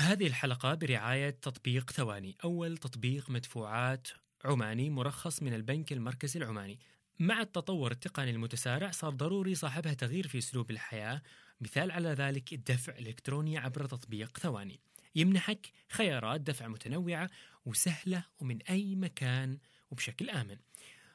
هذه 0.00 0.26
الحلقة 0.26 0.74
برعاية 0.74 1.30
تطبيق 1.30 1.90
ثواني. 1.90 2.36
أول 2.44 2.78
تطبيق 2.78 3.30
مدفوعات 3.30 4.08
عماني 4.44 4.90
مرخص 4.90 5.42
من 5.42 5.54
البنك 5.54 5.92
المركزي 5.92 6.38
العماني. 6.38 6.78
مع 7.18 7.40
التطور 7.40 7.90
التقني 7.90 8.30
المتسارع 8.30 8.90
صار 8.90 9.10
ضروري 9.10 9.54
صاحبها 9.54 9.94
تغيير 9.94 10.28
في 10.28 10.38
أسلوب 10.38 10.70
الحياة. 10.70 11.22
مثال 11.60 11.90
على 11.90 12.08
ذلك 12.08 12.52
الدفع 12.52 12.92
الإلكتروني 12.92 13.58
عبر 13.58 13.86
تطبيق 13.86 14.38
ثواني. 14.38 14.80
يمنحك 15.14 15.72
خيارات 15.88 16.40
دفع 16.40 16.68
متنوعة 16.68 17.30
وسهلة 17.66 18.24
ومن 18.38 18.62
أي 18.62 18.94
مكان 18.94 19.58
وبشكل 19.90 20.30
آمن. 20.30 20.56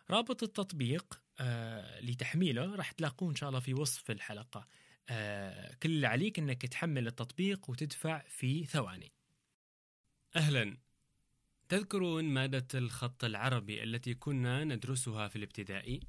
رابط 0.09 0.43
التطبيق 0.43 1.21
آه 1.39 1.99
لتحميله 1.99 2.75
راح 2.75 2.91
تلاقوه 2.91 3.29
إن 3.29 3.35
شاء 3.35 3.49
الله 3.49 3.59
في 3.59 3.73
وصف 3.73 4.11
الحلقة. 4.11 4.67
آه 5.09 5.73
كل 5.83 5.89
اللي 5.89 6.07
عليك 6.07 6.39
أنك 6.39 6.65
تحمل 6.65 7.07
التطبيق 7.07 7.69
وتدفع 7.69 8.23
في 8.27 8.65
ثواني. 8.65 9.11
أهلا. 10.35 10.77
تذكرون 11.69 12.25
مادة 12.25 12.67
الخط 12.73 13.23
العربي 13.23 13.83
التي 13.83 14.13
كنا 14.13 14.63
ندرسها 14.63 15.27
في 15.27 15.35
الابتدائي؟ 15.35 15.99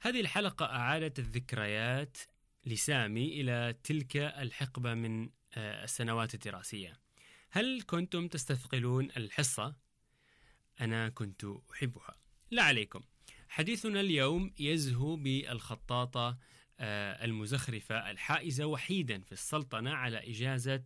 هذه 0.00 0.20
الحلقة 0.20 0.66
أعادت 0.66 1.18
الذكريات 1.18 2.18
لسامي 2.66 3.40
إلى 3.40 3.74
تلك 3.84 4.16
الحقبة 4.16 4.94
من 4.94 5.30
آه، 5.54 5.84
السنوات 5.84 6.34
الدراسية. 6.34 7.00
هل 7.50 7.82
كنتم 7.82 8.28
تستثقلون 8.28 9.04
الحصة؟ 9.16 9.76
أنا 10.80 11.08
كنت 11.08 11.44
أحبها. 11.72 12.16
لا 12.50 12.62
عليكم. 12.62 13.00
حديثنا 13.48 14.00
اليوم 14.00 14.52
يزهو 14.58 15.16
بالخطاطة 15.16 16.38
المزخرفة 16.80 18.10
الحائزة 18.10 18.64
وحيدا 18.64 19.20
في 19.20 19.32
السلطنة 19.32 19.90
على 19.90 20.30
إجازة 20.30 20.84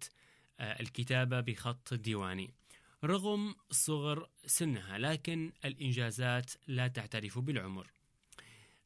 آه، 0.61 0.81
الكتابة 0.81 1.41
بخط 1.41 1.95
ديواني. 1.95 2.51
رغم 3.05 3.55
صغر 3.71 4.29
سنها 4.47 4.99
لكن 4.99 5.53
الإنجازات 5.65 6.53
لا 6.67 6.89
تعترف 6.89 7.39
بالعمر. 7.39 7.87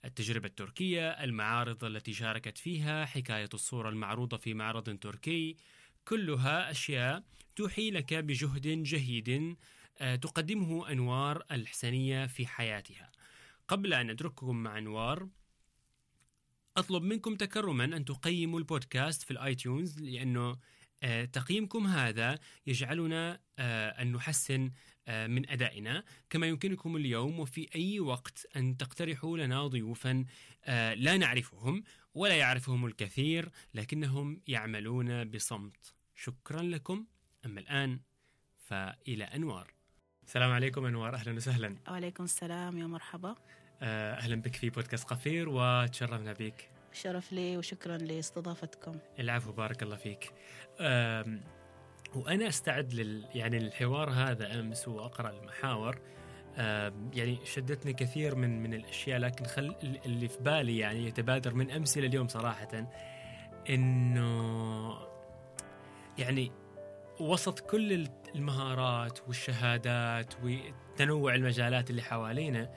التجربة 0.05 0.47
التركية 0.47 1.11
المعارض 1.11 1.85
التي 1.85 2.13
شاركت 2.13 2.59
فيها 2.59 3.05
حكاية 3.05 3.49
الصورة 3.55 3.89
المعروضة 3.89 4.37
في 4.37 4.55
معرض 4.55 4.99
تركي 4.99 5.57
كلها 6.05 6.71
أشياء 6.71 7.23
توحي 7.57 7.91
لك 7.91 8.15
بجهد 8.15 8.83
جهيد 8.83 9.57
آه، 9.99 10.17
تقدمه 10.17 10.93
أنوار 10.93 11.45
الحسنية 11.51 12.27
في 12.27 12.47
حياتها. 12.47 13.11
قبل 13.69 13.95
أن 13.95 14.11
أترككم 14.11 14.57
مع 14.57 14.79
أنوار 14.79 15.29
أطلب 16.79 17.03
منكم 17.03 17.35
تكرما 17.35 17.85
أن 17.85 18.05
تقيموا 18.05 18.59
البودكاست 18.59 19.23
في 19.23 19.31
الآيتيونز 19.31 20.01
لأنه 20.01 20.57
آه، 21.03 21.25
تقييمكم 21.25 21.87
هذا 21.87 22.39
يجعلنا 22.67 23.41
آه، 23.59 23.89
أن 24.03 24.13
نحسن 24.13 24.71
آه، 25.09 25.27
من 25.27 25.51
أدائنا. 25.51 26.05
كما 26.31 26.47
يمكنكم 26.47 26.97
اليوم 26.97 27.41
وفي 27.41 27.69
أي 27.75 28.01
وقت 28.01 28.47
أن 28.57 28.77
تقترحوا 28.77 29.39
لنا 29.39 29.67
ضيوفا 29.67 30.25
لا 30.95 31.17
نعرفهم 31.17 31.83
ولا 32.15 32.35
يعرفهم 32.35 32.87
الكثير 32.87 33.51
لكنهم 33.75 34.41
يعملون 34.47 35.31
بصمت. 35.31 35.95
شكرا 36.15 36.63
لكم. 36.63 37.07
أما 37.47 37.61
الآن 37.61 38.01
فإلى 38.57 39.25
أنوار. 39.25 39.73
السلام 40.27 40.51
عليكم 40.51 40.85
أنوار. 40.85 41.15
أهلا 41.15 41.33
وسهلا. 41.33 41.77
وعليكم 41.89 42.25
السلام. 42.25 42.79
يا 42.79 42.87
مرحبا. 42.87 43.37
أهلا 43.83 44.37
بك 44.37 44.57
في 44.57 44.71
بودكاست 44.71 45.09
قفير 45.09 45.49
وتشرفنا 45.49 46.33
بك. 46.33 46.71
شرف 46.93 47.33
لي 47.33 47.57
وشكرا 47.57 47.97
لاستضافتكم. 47.97 48.99
العفو 49.19 49.53
بارك 49.53 49.83
الله 49.83 49.97
فيك. 49.97 50.33
وأنا 52.15 52.49
أستعد 52.49 52.95
لل 52.95 53.25
يعني 53.35 53.59
للحوار 53.59 54.11
هذا 54.11 54.61
أمس 54.61 54.89
وأقرأ 54.89 55.31
المحاور. 55.31 55.99
يعني 57.15 57.39
شدتني 57.45 57.93
كثير 57.93 58.35
من 58.35 58.63
من 58.63 58.75
الأشياء 58.75 59.19
لكن 59.19 59.45
خل 59.45 59.75
اللي 59.83 60.29
في 60.29 60.39
بالي 60.39 60.79
يعني 60.79 61.07
يتبادر 61.07 61.55
من 61.55 61.71
أمس 61.71 61.99
إلى 61.99 62.07
اليوم 62.07 62.29
صراحة 62.29 62.89
إنه 63.71 64.99
يعني 66.19 66.53
وسط 67.21 67.61
كل 67.61 68.09
المهارات 68.35 69.29
والشهادات 69.29 70.35
وتنوع 70.43 71.35
المجالات 71.35 71.91
اللي 71.91 72.03
حوالينا 72.03 72.71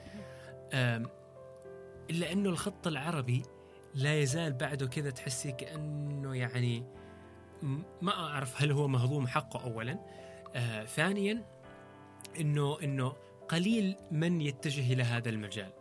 إلا 2.10 2.32
أنه 2.32 2.48
الخط 2.48 2.86
العربي 2.86 3.42
لا 3.94 4.20
يزال 4.20 4.52
بعده 4.52 4.86
كذا 4.86 5.10
تحسي 5.10 5.52
كأنه 5.52 6.36
يعني 6.36 6.84
ما 8.02 8.12
أعرف 8.12 8.62
هل 8.62 8.72
هو 8.72 8.88
مهضوم 8.88 9.26
حقه 9.26 9.64
اولا. 9.64 9.98
آه 10.54 10.84
ثانيا 10.84 11.44
إنه 12.40 12.78
إنه 12.82 13.12
قليل 13.48 13.96
من 14.10 14.40
يتجه 14.40 14.92
إلى 14.92 15.02
هذا 15.02 15.28
المجال. 15.28 15.72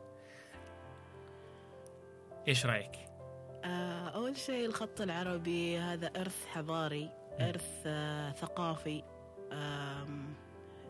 إيش 2.47 2.66
رأيك؟ 2.66 2.91
آه 3.66 4.09
أول 4.09 4.38
شيء 4.38 4.66
الخط 4.66 5.01
العربي 5.01 5.78
هذا 5.78 6.07
إرث 6.07 6.46
حضاري 6.46 7.09
إرث 7.40 7.84
آه 7.85 8.31
ثقافي. 8.31 9.03
آه 9.51 10.07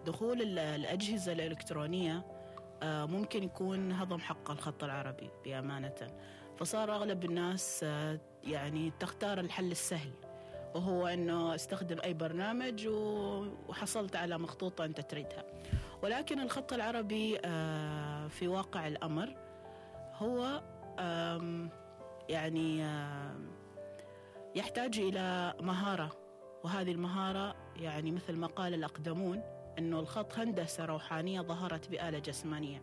دخول 0.06 0.60
الأجهزة 0.60 1.32
الإلكترونية 1.32 2.18
آه 2.18 2.41
ممكن 2.84 3.44
يكون 3.44 3.92
هضم 3.92 4.20
حق 4.20 4.52
الخط 4.52 4.84
العربي 4.84 5.30
بأمانة. 5.46 6.08
فصار 6.58 6.96
أغلب 6.96 7.26
الناس 7.26 7.82
آه، 7.84 8.20
يعني 8.44 8.92
تختار 9.00 9.40
الحل 9.40 9.72
السهل 9.72 10.12
وهو 10.76 11.08
أنه 11.08 11.56
استخدم 11.56 11.98
أي 12.04 12.14
برنامج 12.14 12.88
وحصلت 12.88 14.16
على 14.16 14.38
مخطوطة 14.38 14.86
أنت 14.86 15.02
تريدها. 15.02 15.46
ولكن 16.04 16.40
الخط 16.40 16.74
العربي 16.74 17.38
آه، 17.46 18.28
في 18.28 18.48
واقع 18.48 18.88
الأمر 18.88 19.36
هو 20.18 20.62
يعني 22.30 22.86
يحتاج 24.56 25.00
إلى 25.00 25.54
مهارة 25.62 26.12
وهذه 26.64 26.92
المهارة 26.92 27.56
يعني 27.76 28.12
مثل 28.12 28.36
ما 28.36 28.48
قال 28.48 28.74
الأقدمون 28.74 29.42
أنه 29.78 30.00
الخط 30.00 30.40
هندسة 30.40 30.86
روحانية 30.86 31.42
ظهرت 31.42 31.90
بآلة 31.90 32.20
جسمانية. 32.20 32.82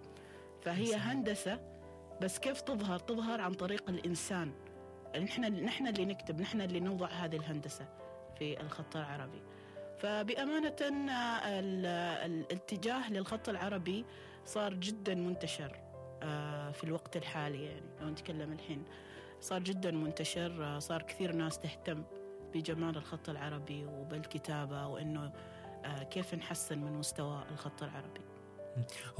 فهي 0.62 0.94
هندسة 0.94 1.60
بس 2.22 2.38
كيف 2.38 2.60
تظهر؟ 2.60 2.98
تظهر 2.98 3.40
عن 3.40 3.54
طريق 3.54 3.88
الإنسان. 3.88 4.52
نحن 5.22 5.64
نحن 5.64 5.86
اللي 5.86 6.04
نكتب 6.04 6.40
نحن 6.40 6.60
اللي 6.60 6.80
نوضع 6.80 7.06
هذه 7.06 7.36
الهندسة 7.36 7.88
في 8.38 8.60
الخط 8.60 8.96
العربي. 8.96 9.42
فبأمانة 9.98 10.76
الاتجاه 12.24 13.12
للخط 13.12 13.48
العربي 13.48 14.04
صار 14.44 14.74
جدا 14.74 15.14
منتشر 15.14 15.80
آه، 16.22 16.70
في 16.70 16.84
الوقت 16.84 17.16
الحالي 17.16 17.64
يعني. 17.64 17.86
لو 18.00 18.08
نتكلم 18.08 18.52
الحين 18.52 18.84
صار 19.40 19.62
جدا 19.62 19.90
منتشر 19.90 20.64
آه، 20.64 20.78
صار 20.78 21.02
كثير 21.02 21.32
ناس 21.32 21.58
تهتم 21.58 22.02
بجمال 22.54 22.96
الخط 22.96 23.28
العربي 23.28 23.84
وبالكتابة 23.84 24.86
وإنه 24.86 25.24
آه، 25.24 25.32
كيف 26.10 26.34
نحسن 26.34 26.78
من 26.78 26.92
مستوى 26.92 27.44
الخط 27.50 27.82
العربي. 27.82 28.20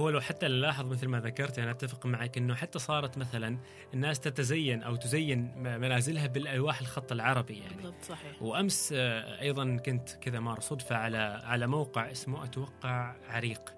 هو 0.01 0.11
لو 0.11 0.21
حتى 0.21 0.49
نلاحظ 0.49 0.87
مثل 0.87 1.09
ما 1.09 1.21
ذكرت 1.21 1.59
أنا 1.59 1.71
أتفق 1.71 2.07
معك 2.07 2.39
إنه 2.39 2.55
حتى 2.55 2.79
صارت 2.79 3.19
مثلا 3.19 3.59
الناس 3.95 4.21
تتزين 4.21 4.83
أو 4.83 4.97
تزين 4.97 5.59
منازلها 5.59 6.27
بالألواح 6.27 6.81
الخط 6.81 7.13
العربي 7.13 7.59
يعني. 7.59 7.75
بالضبط 7.75 8.03
صحيح. 8.03 8.43
وأمس 8.43 8.95
آه، 8.97 9.41
أيضا 9.41 9.77
كنت 9.77 10.11
كذا 10.11 10.41
مار 10.41 10.61
صدفة 10.61 10.97
على 10.97 11.19
على 11.45 11.67
موقع 11.67 12.11
اسمه 12.11 12.45
أتوقع 12.45 13.17
عريق 13.29 13.75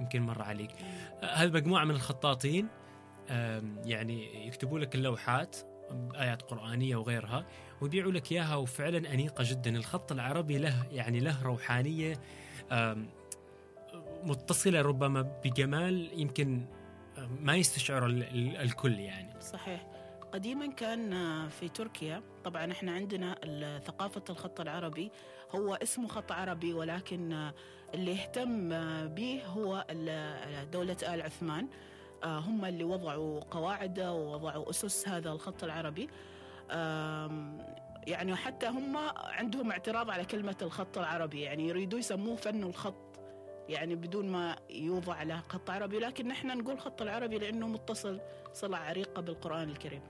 يمكن 0.00 0.22
مر 0.22 0.42
عليك. 0.42 0.70
آه، 1.22 1.26
هذه 1.26 1.50
مجموعة 1.50 1.84
من 1.84 1.94
الخطاطين 1.94 2.68
يعني 3.84 4.46
يكتبوا 4.46 4.78
لك 4.78 4.94
اللوحات 4.94 5.56
آيات 6.14 6.42
قرآنية 6.42 6.96
وغيرها 6.96 7.46
ويبيعوا 7.80 8.12
لك 8.12 8.32
إياها 8.32 8.56
وفعلا 8.56 9.14
أنيقة 9.14 9.44
جدا. 9.46 9.76
الخط 9.76 10.12
العربي 10.12 10.58
له 10.58 10.86
يعني 10.92 11.20
له 11.20 11.42
روحانية 11.42 12.20
متصلة 14.22 14.82
ربما 14.82 15.22
بجمال 15.44 16.20
يمكن 16.20 16.66
ما 17.40 17.56
يستشعر 17.56 18.06
الكل 18.06 18.98
يعني. 18.98 19.40
صحيح. 19.40 19.86
قديما 20.32 20.66
كان 20.66 21.10
في 21.48 21.68
تركيا 21.68 22.22
طبعا 22.44 22.72
إحنا 22.72 22.92
عندنا 22.92 23.34
ثقافة 23.86 24.22
الخط 24.30 24.60
العربي 24.60 25.10
هو 25.54 25.74
اسمه 25.74 26.08
خط 26.08 26.32
عربي 26.32 26.72
ولكن 26.72 27.50
اللي 27.94 28.12
اهتم 28.12 28.68
به 29.08 29.42
هو 29.46 29.86
دولة 30.72 30.96
آل 31.14 31.22
عثمان. 31.22 31.68
هم 32.24 32.64
اللي 32.64 32.84
وضعوا 32.84 33.40
قواعده 33.50 34.12
ووضعوا 34.12 34.70
أسس 34.70 35.08
هذا 35.08 35.30
الخط 35.32 35.64
العربي. 35.64 36.08
يعني 38.06 38.36
حتى 38.36 38.66
هم 38.66 38.96
عندهم 39.16 39.70
اعتراض 39.70 40.10
على 40.10 40.24
كلمة 40.24 40.56
الخط 40.62 40.98
العربي. 40.98 41.40
يعني 41.40 41.68
يريدوا 41.68 41.98
يسموه 41.98 42.36
فن 42.36 42.62
الخط 42.62 43.20
يعني 43.68 43.94
بدون 43.94 44.28
ما 44.28 44.56
يوضع 44.70 45.22
له 45.22 45.40
خط 45.48 45.70
عربي. 45.70 45.98
لكن 45.98 46.28
نحن 46.28 46.58
نقول 46.58 46.80
خط 46.80 47.02
العربي 47.02 47.38
لأنه 47.38 47.68
متصل 47.68 48.20
صلة 48.52 48.76
عريقة 48.76 49.22
بالقرآن 49.22 49.70
الكريم. 49.70 50.02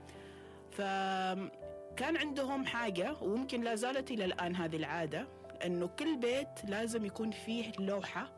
فكان 0.71 2.17
عندهم 2.17 2.65
حاجة 2.65 3.15
وممكن 3.21 3.61
لا 3.61 3.75
زالت 3.75 4.11
إلى 4.11 4.25
الآن 4.25 4.55
هذه 4.55 4.75
العادة 4.75 5.27
إنه 5.65 5.87
كل 5.87 6.17
بيت 6.17 6.65
لازم 6.67 7.05
يكون 7.05 7.31
فيه 7.31 7.71
لوحة 7.79 8.31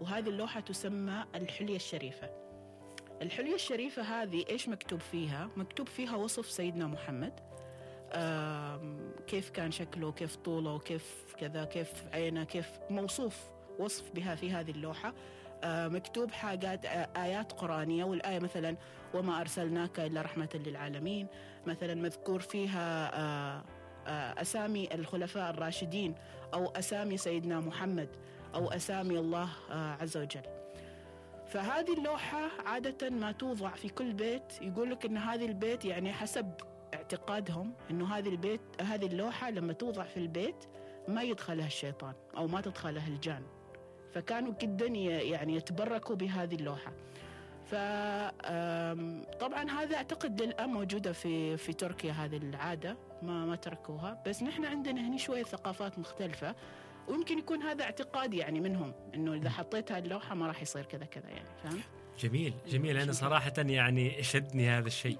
وهذه 0.00 0.28
اللوحة 0.28 0.60
تسمى 0.60 1.24
الحلية 1.34 1.76
الشريفة. 1.76 2.43
الحليه 3.22 3.54
الشريفة 3.54 4.02
هذه 4.02 4.44
إيش 4.50 4.68
مكتوب 4.68 5.00
فيها؟ 5.00 5.48
مكتوب 5.56 5.88
فيها 5.88 6.16
وصف 6.16 6.50
سيدنا 6.50 6.86
محمد. 6.86 7.32
كيف 9.26 9.50
كان 9.50 9.72
شكله 9.72 10.12
كيف 10.12 10.36
طوله 10.36 10.78
كيف 10.78 11.34
كذا 11.38 11.64
كيف 11.64 11.92
عينه 12.12 12.44
كيف 12.44 12.70
موصوف 12.90 13.38
وصف 13.78 14.10
بها 14.14 14.34
في 14.34 14.50
هذه 14.50 14.70
اللوحة. 14.70 15.14
آه، 15.64 15.88
مكتوب 15.88 16.30
حاجات 16.30 16.84
آيات 17.16 17.52
قرآنية 17.52 18.04
والآية 18.04 18.38
مثلا 18.38 18.76
وما 19.14 19.40
أرسلناك 19.40 20.00
إلا 20.00 20.22
رحمة 20.22 20.48
للعالمين. 20.66 21.26
مثلا 21.66 21.94
مذكور 21.94 22.40
فيها 22.40 23.64
أسامي 24.40 24.94
الخلفاء 24.94 25.50
الراشدين 25.50 26.14
أو 26.54 26.66
أسامي 26.66 27.16
سيدنا 27.16 27.60
محمد 27.60 28.08
أو 28.54 28.68
أسامي 28.68 29.18
الله 29.18 29.48
عز 29.70 30.16
وجل. 30.16 30.63
فهذه 31.48 31.98
اللوحة 31.98 32.50
عادة 32.66 33.10
ما 33.10 33.32
توضع 33.32 33.70
في 33.70 33.88
كل 33.88 34.12
بيت 34.12 34.62
يقول 34.62 34.90
لك 34.90 35.04
إن 35.04 35.16
هذه 35.16 35.46
البيت 35.46 35.84
يعني 35.84 36.12
حسب 36.12 36.52
اعتقادهم 36.94 37.72
إنه 37.90 38.14
هذه 38.14 38.28
البيت 38.28 38.60
هذه 38.80 39.06
اللوحة 39.06 39.50
لما 39.50 39.72
توضع 39.72 40.04
في 40.04 40.16
البيت 40.16 40.64
ما 41.08 41.22
يدخلها 41.22 41.66
الشيطان 41.66 42.14
أو 42.36 42.46
ما 42.46 42.60
تدخلها 42.60 43.08
الجان. 43.08 43.42
فكانوا 44.12 44.52
جدا 44.60 44.86
يعني 44.86 45.56
يتبركوا 45.56 46.16
بهذه 46.16 46.54
اللوحة. 46.54 46.92
فطبعا 47.66 49.70
هذا 49.70 49.96
أعتقد 49.96 50.42
للان 50.42 50.68
موجودة 50.68 51.12
في 51.12 51.56
في 51.56 51.72
تركيا 51.72 52.12
هذه 52.12 52.36
العادة 52.36 52.96
ما 53.22 53.46
ما 53.46 53.56
تركوها. 53.56 54.22
بس 54.26 54.42
نحن 54.42 54.64
عندنا 54.64 55.08
هنا 55.08 55.16
شوية 55.16 55.42
ثقافات 55.42 55.98
مختلفة. 55.98 56.54
ويمكن 57.08 57.38
يكون 57.38 57.62
هذا 57.62 57.84
اعتقاد 57.84 58.34
يعني 58.34 58.60
منهم 58.60 58.92
إنه 59.14 59.34
إذا 59.34 59.50
حطيت 59.50 59.92
هذه 59.92 60.04
اللوحة 60.04 60.34
ما 60.34 60.46
راح 60.46 60.62
يصير 60.62 60.84
كذا 60.84 61.04
كذا 61.04 61.28
يعني 61.28 61.48
فاهم؟ 61.62 61.80
جميل 62.20 62.54
جميل. 62.68 62.96
أنا. 62.96 63.12
صراحة 63.12 63.52
يعني 63.58 64.22
شدني 64.22 64.68
هذا 64.68 64.86
الشيء. 64.86 65.18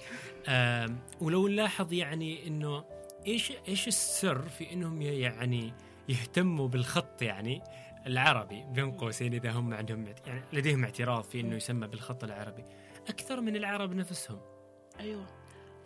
ولو 1.20 1.48
نلاحظ 1.48 1.92
يعني 1.92 2.46
إنه 2.46 2.84
إيش 3.26 3.52
إيش 3.68 3.88
السر 3.88 4.42
في 4.42 4.72
إنهم 4.72 5.02
يعني 5.02 5.72
يهتموا 6.08 6.68
بالخط 6.68 7.22
يعني 7.22 7.62
العربي؟ 8.06 8.64
بين 8.68 8.92
قوسين 8.92 9.34
إذا 9.34 9.50
هم 9.50 9.74
عندهم 9.74 10.06
يعني 10.26 10.42
لديهم 10.52 10.84
اعتراف 10.84 11.28
في 11.28 11.40
إنه 11.40 11.56
يسمى 11.56 11.86
بالخط 11.86 12.24
العربي. 12.24 12.64
أكثر 13.08 13.40
من 13.40 13.56
العرب 13.56 13.94
نفسهم. 13.94 14.40
أيوه. 15.00 15.26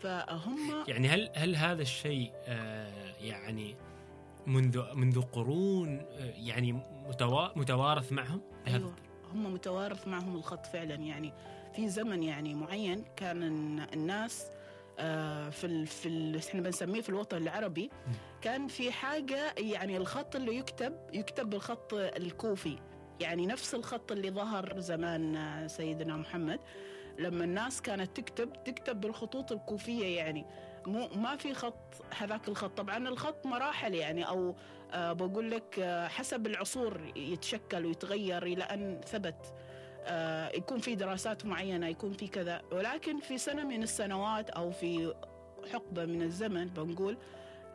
فهم 0.01 0.85
يعني 0.89 1.09
هل 1.09 1.31
هل 1.35 1.57
هذا 1.57 1.83
الشيء 1.83 2.33
آه، 2.45 3.15
يعني 3.21 3.77
منذ 4.47 4.95
منذ 4.95 5.21
قرون 5.23 5.99
آه، 5.99 6.33
يعني 6.37 6.73
متوا- 7.09 7.59
متوارث 7.59 8.13
معهم. 8.13 8.41
أيوه 8.67 8.95
هم 9.33 9.53
متوارث 9.55 10.09
معهم 10.09 10.37
الخط 10.37 10.67
فعلا. 10.67 10.95
يعني 10.95 11.33
في 11.77 11.89
زمن 11.89 12.23
يعني 12.23 12.55
معين 12.55 13.05
كان 13.17 13.43
الن- 13.43 13.87
الناس 13.95 14.51
آه، 15.01 15.51
في 15.51 15.67
ال 15.67 15.87
في 15.87 16.09
ال 16.09 16.37
إحنا 16.37 16.61
بنسميه 16.61 17.01
في 17.01 17.09
الوطن 17.09 17.37
العربي 17.37 17.91
كان 18.43 18.69
في 18.69 18.93
حاجة 18.93 19.55
يعني 19.59 19.97
الخط 19.97 20.37
اللي 20.37 20.57
يكتب 20.57 20.95
يكتب 21.13 21.51
بالخط 21.51 21.95
الكوفي. 21.95 22.79
يعني 23.21 23.47
نفس 23.47 23.75
الخط 23.75 24.13
اللي 24.13 24.31
ظهر 24.31 24.81
زمان 24.81 25.37
آه، 25.37 25.67
سيدنا 25.67 26.17
محمد. 26.17 26.61
لما 27.19 27.45
الناس 27.45 27.83
كانت 27.83 28.17
تكتب 28.17 28.53
تكتب 28.65 29.01
بالخطوط 29.01 29.53
الكوفية 29.53 30.17
يعني. 30.17 30.45
مو 30.87 31.09
ما 31.09 31.37
في 31.37 31.55
خط 31.55 31.95
هذاك 32.19 32.49
الخط. 32.49 32.71
طبعا 32.79 33.09
الخط 33.09 33.47
مراحل 33.47 33.95
يعني 33.95 34.29
أو 34.29 34.55
آه 34.93 35.13
بقول 35.13 35.51
لك 35.51 35.79
آه 35.79 36.09
حسب 36.09 36.47
العصور 36.47 37.01
يتشكل 37.17 37.87
ويتغير 37.87 38.43
إلى 38.43 38.65
أن 38.65 39.01
ثبت. 39.07 39.55
آه 40.05 40.49
يكون 40.57 40.79
في 40.79 40.95
دراسات 40.95 41.47
معينة 41.47 41.89
يكون 41.89 42.13
في 42.13 42.29
كذا. 42.29 42.63
ولكن 42.73 43.21
في 43.21 43.39
سنة 43.39 43.65
من 43.65 43.83
السنوات 43.83 44.51
أو 44.51 44.71
في 44.71 45.15
حقبة 45.73 46.05
من 46.05 46.23
الزمن 46.23 46.67
بنقول 46.69 47.19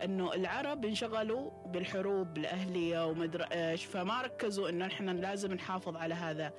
إنه 0.04 0.34
العرب 0.34 0.86
انشغلوا 0.86 1.52
بالحروب 1.66 2.38
الأهلية 2.38 3.06
ومدري 3.08 3.44
إيش 3.44 3.86
فما 3.86 4.22
ركزوا 4.22 4.70
إنه 4.70 4.86
إحنا 4.86 5.12
لازم 5.12 5.54
نحافظ 5.54 5.96
على 5.96 6.14
هذا 6.14 6.54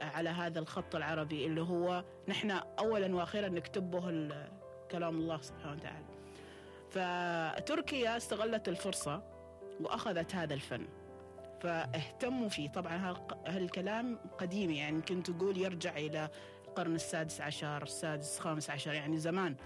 على 0.00 0.28
هذا 0.30 0.58
الخط 0.58 0.96
العربي 0.96 1.46
اللي 1.46 1.60
هو 1.60 2.04
نحن 2.28 2.50
اولا 2.50 3.16
وأخيرا 3.16 3.48
نكتب 3.48 3.90
به 3.90 4.08
ال- 4.08 4.48
كلام 4.90 5.16
الله 5.18 5.40
سبحانه 5.40 5.72
وتعالى. 5.72 6.04
فتركيا 6.90 8.16
استغلت 8.16 8.68
الفرصة 8.68 9.22
وأخذت 9.80 10.34
هذا 10.34 10.54
الفن. 10.54 10.86
فاهتموا 11.60 12.48
فيه. 12.48 12.68
طبعا 12.68 13.16
هالكلام 13.46 14.18
قديم 14.38 14.70
يعني. 14.70 14.96
يمكن 14.96 15.22
تقول 15.22 15.56
يرجع 15.58 15.96
إلى 15.96 16.28
القرن 16.68 16.94
السادس 16.94 17.40
عشر 17.40 17.82
السادس 17.82 18.36
الخامس 18.36 18.70
عشر 18.70 18.92
يعني 18.92 19.18
زمان. 19.18 19.56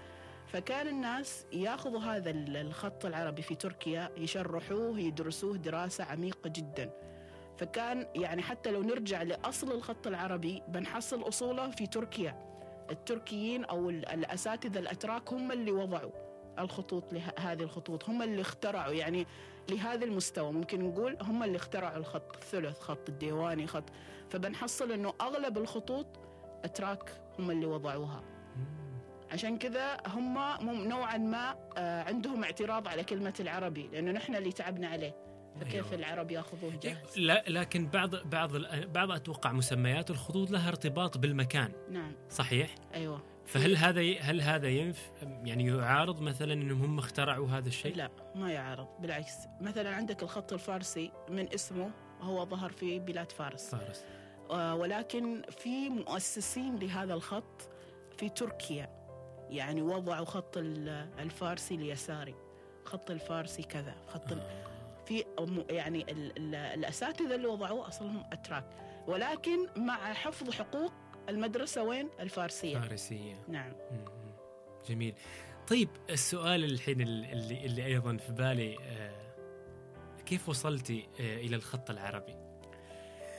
فكان 0.47 0.87
الناس 0.87 1.45
ياخذوا 1.53 1.99
هذا 1.99 2.29
ال- 2.29 2.57
الخط 2.57 3.05
العربي 3.05 3.41
في 3.41 3.55
تركيا 3.55 4.11
يشرحوه 4.17 4.99
يدرسوه 4.99 5.57
دراسة 5.57 6.03
عميقة 6.03 6.49
جدا. 6.49 6.89
فكان 7.57 8.07
يعني 8.15 8.41
حتى 8.41 8.71
لو 8.71 8.83
نرجع 8.83 9.21
لأصل 9.21 9.71
الخط 9.71 10.07
العربي 10.07 10.63
بنحصل 10.67 11.27
أصوله 11.27 11.69
في 11.69 11.87
تركيا. 11.87 12.54
التركيين 12.91 13.65
أو 13.65 13.89
ال- 13.89 14.05
الأساتذة 14.09 14.79
الأتراك 14.79 15.33
هم 15.33 15.51
اللي 15.51 15.71
وضعوا 15.71 16.11
الخطوط 16.59 17.13
لهذه 17.13 17.63
الخطوط 17.63 18.09
هم 18.09 18.21
اللي 18.21 18.41
اخترعوا 18.41 18.93
يعني 18.93 19.25
لهذا 19.69 20.05
المستوى. 20.05 20.51
ممكن 20.51 20.83
نقول 20.89 21.17
هم 21.21 21.43
اللي 21.43 21.55
اخترعوا 21.55 21.97
الخط 21.97 22.35
الثلث 22.35 22.79
خط 22.79 23.09
الديواني 23.09 23.67
خط. 23.67 23.83
فبنحصل 24.29 24.91
إنه 24.91 25.13
أغلب 25.21 25.57
الخطوط 25.57 26.05
أتراك 26.63 27.21
هم 27.39 27.51
اللي 27.51 27.65
وضعوها. 27.65 28.23
عشان 29.31 29.57
كذا 29.57 29.97
هم 30.07 30.37
نوعا 30.87 31.17
ما 31.17 31.55
آه، 31.77 32.03
عندهم 32.03 32.43
اعتراض 32.43 32.87
على 32.87 33.03
كلمة 33.03 33.33
العربي 33.39 33.87
لأنه 33.87 34.11
نحن 34.11 34.35
اللي 34.35 34.51
تعبنا 34.51 34.87
عليه. 34.87 35.15
فكيف 35.59 35.75
أيوة. 35.93 35.95
العرب 35.95 36.31
يأخذوه 36.31 36.73
جاهز؟ 36.83 37.17
لا 37.19 37.43
لكن 37.47 37.87
بعض 37.87 38.15
بعض 38.15 38.57
بعض 38.93 39.11
أتوقع 39.11 39.51
مسميات 39.51 40.09
الخطوط 40.09 40.51
لها 40.51 40.67
ارتباط 40.69 41.17
بالمكان. 41.17 41.71
نعم. 41.89 42.11
صحيح؟ 42.29 42.75
أيوة. 42.93 43.21
فهل 43.45 43.77
هذا 43.77 44.01
هل 44.19 44.41
هذا 44.41 44.67
ينف 44.67 45.11
يعني 45.43 45.67
يعارض 45.67 46.21
مثلا 46.21 46.53
إنهم 46.53 46.81
هم 46.83 46.99
اخترعوا 46.99 47.47
هذا 47.49 47.67
الشيء؟ 47.67 47.95
لا 47.95 48.09
ما 48.35 48.51
يعارض 48.51 48.87
بالعكس. 48.99 49.33
مثلا 49.61 49.95
عندك 49.95 50.23
الخط 50.23 50.53
الفارسي 50.53 51.11
من 51.29 51.53
اسمه 51.53 51.91
هو 52.21 52.45
ظهر 52.45 52.69
في 52.71 52.99
بلاد 52.99 53.31
فارس. 53.31 53.69
فارس. 53.75 54.03
آه، 54.49 54.75
ولكن 54.75 55.41
في 55.49 55.89
مؤسسين 55.89 56.79
لهذا 56.79 57.13
الخط 57.13 57.69
في 58.17 58.29
تركيا. 58.29 58.89
يعني 59.49 59.81
وضعوا 59.81 60.25
خط 60.25 60.57
ال- 60.57 61.09
الفارسي 61.19 61.75
اليساري. 61.75 62.35
خط 62.85 63.11
الفارسي 63.11 63.63
كذا 63.63 63.95
خط 64.07 64.31
ال- 64.31 64.43
في 65.05 65.25
يعني 65.69 66.01
ال 66.01 66.37
ال 66.37 66.55
الأساتذة 66.55 67.35
اللي 67.35 67.47
وضعوه 67.47 67.87
أصلهم 67.87 68.23
أتراك. 68.31 68.69
ولكن 69.07 69.67
مع 69.77 70.13
حفظ 70.13 70.51
حقوق 70.51 70.93
المدرسة 71.29 71.83
وين؟ 71.83 72.09
الفارسية. 72.19 72.79
فارسية. 72.79 73.35
نعم. 73.47 73.73
جميل. 74.89 75.13
طيب 75.67 75.89
السؤال 76.09 76.63
الحين 76.63 77.01
اللي 77.01 77.65
اللي 77.65 77.85
أيضا 77.85 78.17
في 78.17 78.31
بالي 78.31 78.77
آه، 78.81 79.25
كيف 80.25 80.49
وصلتي 80.49 81.07
آه، 81.19 81.37
إلى 81.37 81.55
الخط 81.55 81.89
العربي؟ 81.89 82.35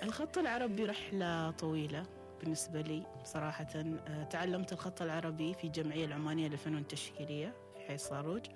الخط 0.03 0.39
العربي 0.39 0.85
رحلة 0.85 1.51
طويلة 1.51 2.07
بالنسبة 2.41 2.81
لي 2.81 3.03
صراحة. 3.25 3.67
آه، 3.77 4.25
تعلمت 4.25 4.73
الخط 4.73 5.03
العربي 5.03 5.55
في 5.55 5.65
الجمعية 5.65 6.05
العمانية 6.05 6.49
للفنون 6.49 6.79
التشكيلية 6.79 7.55
في 7.75 7.81
حي 7.81 7.99
صاروج 7.99 8.47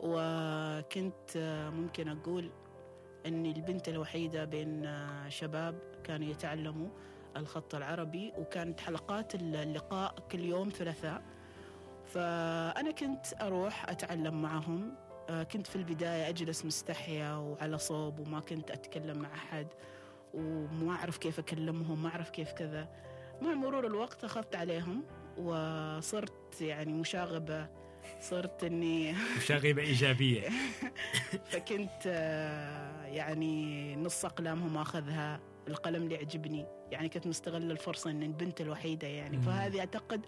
وكنت 0.00 1.36
آه، 1.36 1.70
ممكن 1.70 2.08
أقول 2.08 2.50
إني 3.26 3.52
البنت 3.52 3.88
الوحيدة 3.88 4.44
بين 4.44 4.86
آه، 4.86 5.28
شباب 5.28 5.78
كانوا 6.04 6.28
يتعلموا 6.28 6.88
الخط 7.36 7.74
العربي 7.74 8.32
وكانت 8.38 8.80
حلقات 8.80 9.34
اللقاء 9.34 10.14
كل 10.32 10.40
يوم 10.40 10.68
ثلاثاء 10.68 11.22
فأنا 12.04 12.90
كنت 12.90 13.26
أروح 13.42 13.88
أتعلم 13.88 14.42
معهم. 14.42 14.94
آه، 15.30 15.42
كنت 15.42 15.66
في 15.66 15.76
البداية 15.76 16.28
أجلس 16.28 16.64
مستحية 16.64 17.40
وعلى 17.40 17.78
صوب 17.78 18.18
وما 18.18 18.40
كنت 18.40 18.70
أتكلم 18.70 19.18
مع 19.18 19.34
أحد 19.34 19.66
وما 20.34 20.92
أعرف 20.92 21.18
كيف 21.18 21.38
أكلمهم 21.38 22.02
ما 22.02 22.08
أعرف 22.08 22.30
كيف 22.30 22.52
كذا. 22.52 22.88
مع 23.42 23.54
مرور 23.54 23.86
الوقت 23.86 24.24
أخذت 24.24 24.56
عليهم 24.56 25.02
وصرت 25.38 26.60
يعني 26.60 26.92
مشاغبة 26.92 27.68
صرت 28.20 28.64
إني 28.64 29.14
مشاغبه 29.36 29.82
إيجابية. 29.82 30.48
فكنت 31.50 32.02
آه، 32.06 33.04
يعني 33.06 33.96
نص 33.96 34.24
أقلامهم 34.24 34.76
أخذها 34.78 35.40
القلم 35.68 36.02
اللي 36.02 36.14
يعجبني. 36.14 36.66
يعني 36.90 37.08
كنت 37.08 37.26
مستغلة 37.26 37.72
الفرصة 37.72 38.10
إن 38.10 38.22
البنت 38.22 38.60
الوحيدة 38.60 39.06
يعني. 39.08 39.38
فهذه 39.42 39.80
أعتقد 39.80 40.20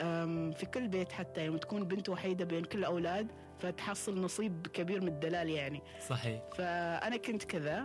آم، 0.00 0.52
في 0.52 0.66
كل 0.66 0.88
بيت 0.88 1.12
حتى 1.12 1.44
يوم 1.46 1.56
تكون 1.56 1.84
بنت 1.84 2.08
وحيدة 2.08 2.44
بين 2.44 2.64
كل 2.64 2.78
الأولاد 2.78 3.26
فتحصل 3.58 4.20
نصيب 4.20 4.66
كبير 4.66 5.00
من 5.00 5.08
الدلال 5.08 5.48
يعني. 5.50 5.82
صحيح. 6.08 6.40
فأنا 6.56 7.16
كنت 7.16 7.44
كذا. 7.44 7.84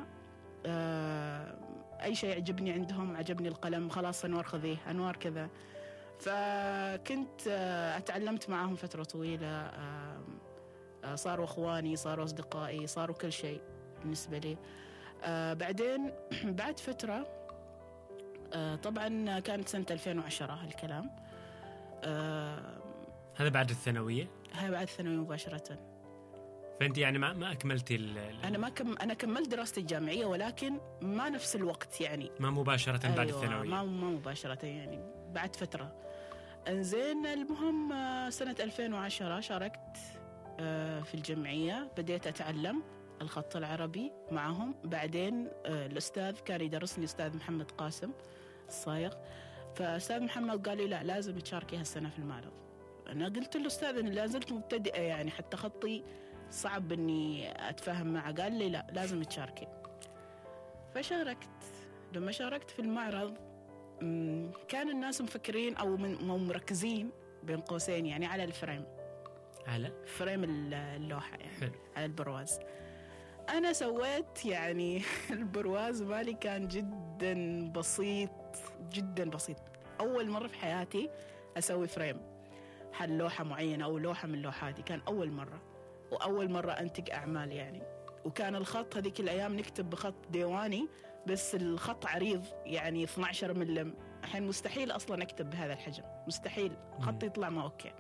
آه، 0.66 1.56
أي 2.04 2.16
شيء 2.16 2.30
يعجبني 2.30 2.72
عندهم 2.72 3.16
عجبني 3.16 3.48
القلم 3.48 3.90
خلاص 3.90 4.26
أنوار 4.26 4.44
خذيه 4.44 4.78
أنوار 4.90 5.16
كذا. 5.16 5.50
فكنت 6.20 7.42
آه، 7.48 7.98
أتعلمت 7.98 8.50
معهم 8.50 8.76
فترة 8.76 9.04
طويلة 9.04 9.48
آه، 9.48 10.18
صاروا 11.16 11.46
أخواني 11.46 11.96
صاروا 11.96 12.26
أصدقائي 12.26 12.88
صاروا 12.88 13.16
كل 13.16 13.32
شيء 13.34 13.62
بالنسبة 14.02 14.38
لي. 14.38 14.58
آه، 15.24 15.54
بعدين 15.54 16.12
بعد 16.44 16.80
فترة 16.80 17.28
طبعا 18.84 19.40
كانت 19.40 19.68
سنة 19.70 19.86
2010 19.92 20.64
الكلام 20.64 21.10
آه، 22.04 22.78
هذا 23.36 23.50
بعد 23.50 23.70
الثانوية؟ 23.70 24.28
هاي 24.54 24.72
بعد 24.72 24.82
الثانوي 24.82 25.18
مباشرة. 25.18 25.80
فأنت 26.80 26.98
يعني 26.98 27.18
ما 27.20 27.34
ما 27.34 27.52
أكملتي 27.52 27.96
ال- 27.96 28.18
أنا 28.44 28.58
ما 28.58 28.70
كم 28.70 28.98
أنا 28.98 29.14
كملت 29.14 29.50
دراستي 29.50 29.82
الجامعية 29.82 30.26
ولكن 30.26 30.78
ما 31.02 31.30
نفس 31.30 31.56
الوقت 31.56 32.02
يعني. 32.02 32.32
ما 32.40 32.50
مباشرة 32.50 33.08
بعد 33.08 33.20
أيوة، 33.20 33.44
الثانوية. 33.44 33.70
ما 33.70 33.84
ما 33.84 34.08
مباشرة 34.10 34.66
يعني 34.66 35.00
بعد 35.34 35.56
فترة. 35.56 36.07
انزين 36.68 37.26
المهم 37.26 37.92
آه، 37.94 38.30
سنة 38.30 38.56
2010 38.60 39.40
شاركت 39.40 39.98
آه، 40.60 41.02
في 41.02 41.14
الجمعية. 41.14 41.92
بديت 41.98 42.28
أتعلم 42.28 42.84
الخط 43.22 43.56
العربي 43.56 44.12
معهم. 44.32 44.76
بعدين 44.84 45.48
آه، 45.66 45.86
الأستاذ 45.86 46.40
كان 46.40 46.62
يدرسني 46.62 47.06
أستاذ 47.06 47.36
محمد 47.38 47.72
قاسم 47.72 48.12
الصايغ. 48.68 49.14
فأستاذ 49.76 50.24
محمد 50.24 50.68
قال 50.68 50.78
لي 50.78 50.88
لا 50.88 51.04
لازم 51.04 51.40
تشاركي 51.40 51.78
هالسنة 51.78 52.10
في 52.10 52.20
المعرض. 52.20 52.54
أنا 53.08 53.26
قلت 53.26 53.58
له 53.58 53.68
أستاذ 53.68 53.98
أنا 53.98 54.10
لا 54.10 54.26
زلت 54.26 54.52
مبتدئة 54.52 55.02
يعني 55.02 55.32
حتى 55.32 55.58
خطي 55.58 56.04
صعب 56.52 56.92
إني 56.92 57.52
أتفاهم 57.70 58.14
معه. 58.14 58.34
قال 58.42 58.54
لي 58.54 58.70
لا 58.70 58.88
لازم 58.92 59.24
تشاركي. 59.24 59.68
فشاركت. 60.96 61.50
لما 62.14 62.32
شاركت 62.32 62.70
في 62.70 62.80
المعرض 62.80 63.47
كان 64.68 64.90
الناس 64.90 65.22
مفكرين 65.22 65.76
أو 65.76 65.98
مركزين 66.38 67.10
بين 67.44 67.62
قوسين 67.62 68.06
يعني 68.06 68.26
على 68.26 68.44
ال 68.44 68.50
frame. 68.50 68.86
على؟ 69.68 69.92
frame 70.06 70.44
ال- 70.44 70.74
اللوحة 70.74 71.38
يعني 71.38 71.50
حلو. 71.60 71.72
على 71.96 72.06
البرواز. 72.06 72.60
أنا 73.50 73.74
سويت 73.74 74.46
يعني 74.46 75.02
البرواز 75.32 76.02
مالي 76.02 76.34
كان 76.34 76.68
جدا 76.68 77.68
بسيط 77.72 78.30
جدا 78.92 79.30
بسيط. 79.30 79.58
أول 80.00 80.30
مرة 80.30 80.48
في 80.48 80.58
حياتي 80.58 81.10
أسوي 81.58 81.88
frame 81.88 82.18
حل 82.94 83.18
لوحة 83.18 83.44
معينة 83.44 83.86
أو 83.86 83.98
لوحة 83.98 84.28
من 84.28 84.42
لوحاتي. 84.42 84.82
كان 84.82 85.02
أول 85.08 85.32
مرة 85.32 85.62
وأول 86.12 86.52
مرة 86.52 86.72
أنتج 86.72 87.12
أعمال 87.12 87.52
يعني. 87.52 87.82
وكان 88.26 88.56
الخط 88.56 88.98
هذيك 88.98 89.20
الأيام 89.20 89.56
نكتب 89.58 89.90
بخط 89.90 90.14
ديواني 90.30 90.88
بس 91.28 91.56
الخط 91.56 92.06
عريض 92.06 92.46
يعني 92.66 93.04
12 93.04 93.54
ملم. 93.54 93.94
الحين 94.24 94.44
مستحيل 94.44 94.92
أصلا 94.92 95.24
أكتب 95.24 95.50
بهذا 95.50 95.74
الحجم. 95.74 96.04
مستحيل. 96.28 96.72
خطي 97.00 97.26
يطلع 97.26 97.50
ما 97.50 97.64
okay. 97.64 97.92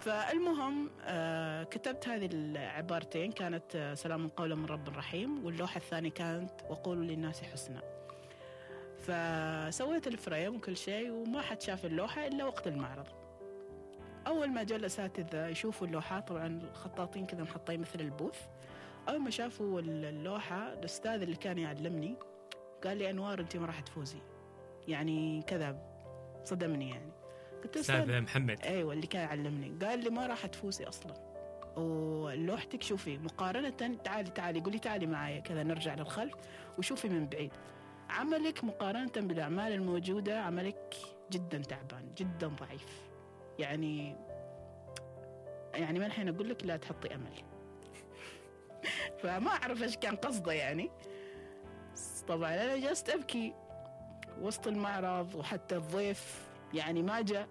فالمهم 0.00 0.90
آه 1.04 1.62
كتبت 1.62 2.08
هذه 2.08 2.28
العبارتين. 2.32 3.32
كانت 3.32 3.76
آه 3.76 3.94
سلام 3.94 4.28
قولا 4.28 4.54
من 4.54 4.66
رب 4.66 4.88
رحيم 4.88 5.44
واللوحة 5.44 5.76
الثانية 5.78 6.10
كانت 6.10 6.52
وقولوا 6.70 7.04
للناس 7.04 7.42
حسنا. 7.42 7.82
فسويت 8.98 10.06
الفريم 10.06 10.56
وكل 10.56 10.76
شيء 10.76 11.10
وما 11.10 11.40
حد 11.42 11.62
شاف 11.62 11.84
اللوحة 11.84 12.26
إلا 12.26 12.44
وقت 12.44 12.66
المعرض. 12.66 13.06
أول 14.26 14.48
ما 14.48 14.62
جاء 14.62 14.78
الأساتذة 14.78 15.46
يشوفوا 15.48 15.86
اللوحات 15.86 16.28
طبعا 16.28 16.46
الخطاطين 16.46 17.26
كذا 17.26 17.42
محطين 17.42 17.80
مثل 17.80 18.00
البوث. 18.00 18.40
أول 19.08 19.18
ما 19.20 19.30
شافوا 19.30 19.80
اللوحة 19.80 20.72
الأستاذ 20.72 21.22
اللي 21.22 21.36
كان 21.36 21.58
يعلمني 21.58 22.16
قال 22.84 22.96
لي 22.96 23.10
أنوار 23.10 23.40
أنت 23.40 23.56
ما 23.56 23.66
راح 23.66 23.80
تفوزي. 23.80 24.18
يعني 24.88 25.42
كذا 25.42 25.78
صدمني 26.44 26.90
يعني. 26.90 27.12
قلت 27.64 27.76
له 27.76 27.80
أستاذ. 27.82 28.20
محمد. 28.20 28.60
أيوه 28.60 28.92
اللي 28.92 29.06
كان 29.06 29.22
يعلمني. 29.22 29.86
قال 29.86 30.04
لي 30.04 30.10
ما 30.10 30.26
راح 30.26 30.46
تفوزي 30.46 30.84
أصلا. 30.84 31.14
ولوحتك 31.76 32.82
شوفي 32.82 33.18
مقارنة 33.18 33.96
تعالي 34.04 34.30
تعالي 34.30 34.60
قولي 34.60 34.78
تعالي 34.78 35.06
معايا 35.06 35.40
كذا 35.40 35.62
نرجع 35.62 35.94
للخلف 35.94 36.34
وشوفي 36.78 37.08
من 37.08 37.26
بعيد. 37.26 37.52
عملك 38.10 38.64
مقارنة 38.64 39.12
بالأعمال 39.16 39.72
الموجودة 39.72 40.40
عملك 40.40 40.94
جدا 41.32 41.58
تعبان 41.58 42.14
جدا 42.16 42.46
ضعيف. 42.48 43.02
يعني 43.58 44.16
يعني 45.74 45.98
ما 45.98 46.06
الحين 46.06 46.28
أقول 46.28 46.48
لك 46.48 46.64
لا 46.64 46.76
تحطي 46.76 47.14
أمل. 47.14 47.42
فما 49.22 49.50
أعرف 49.50 49.82
إيش 49.82 49.96
كان 49.96 50.16
قصده 50.16 50.52
يعني. 50.52 50.90
طبعا 52.28 52.54
أنا 52.54 52.76
جلست 52.76 53.10
أبكي 53.10 53.54
وسط 54.40 54.66
المعرض 54.66 55.34
وحتى 55.34 55.76
الضيف 55.76 56.46
يعني 56.74 57.02
ما 57.02 57.20
جاء 57.20 57.48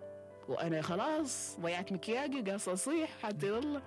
وأنا 0.49 0.81
خلاص 0.81 1.59
ضيعت 1.59 1.91
مكياجي 1.91 2.51
قاص 2.51 2.69
أصيح 2.69 3.09
حتى 3.23 3.47
يلا. 3.47 3.81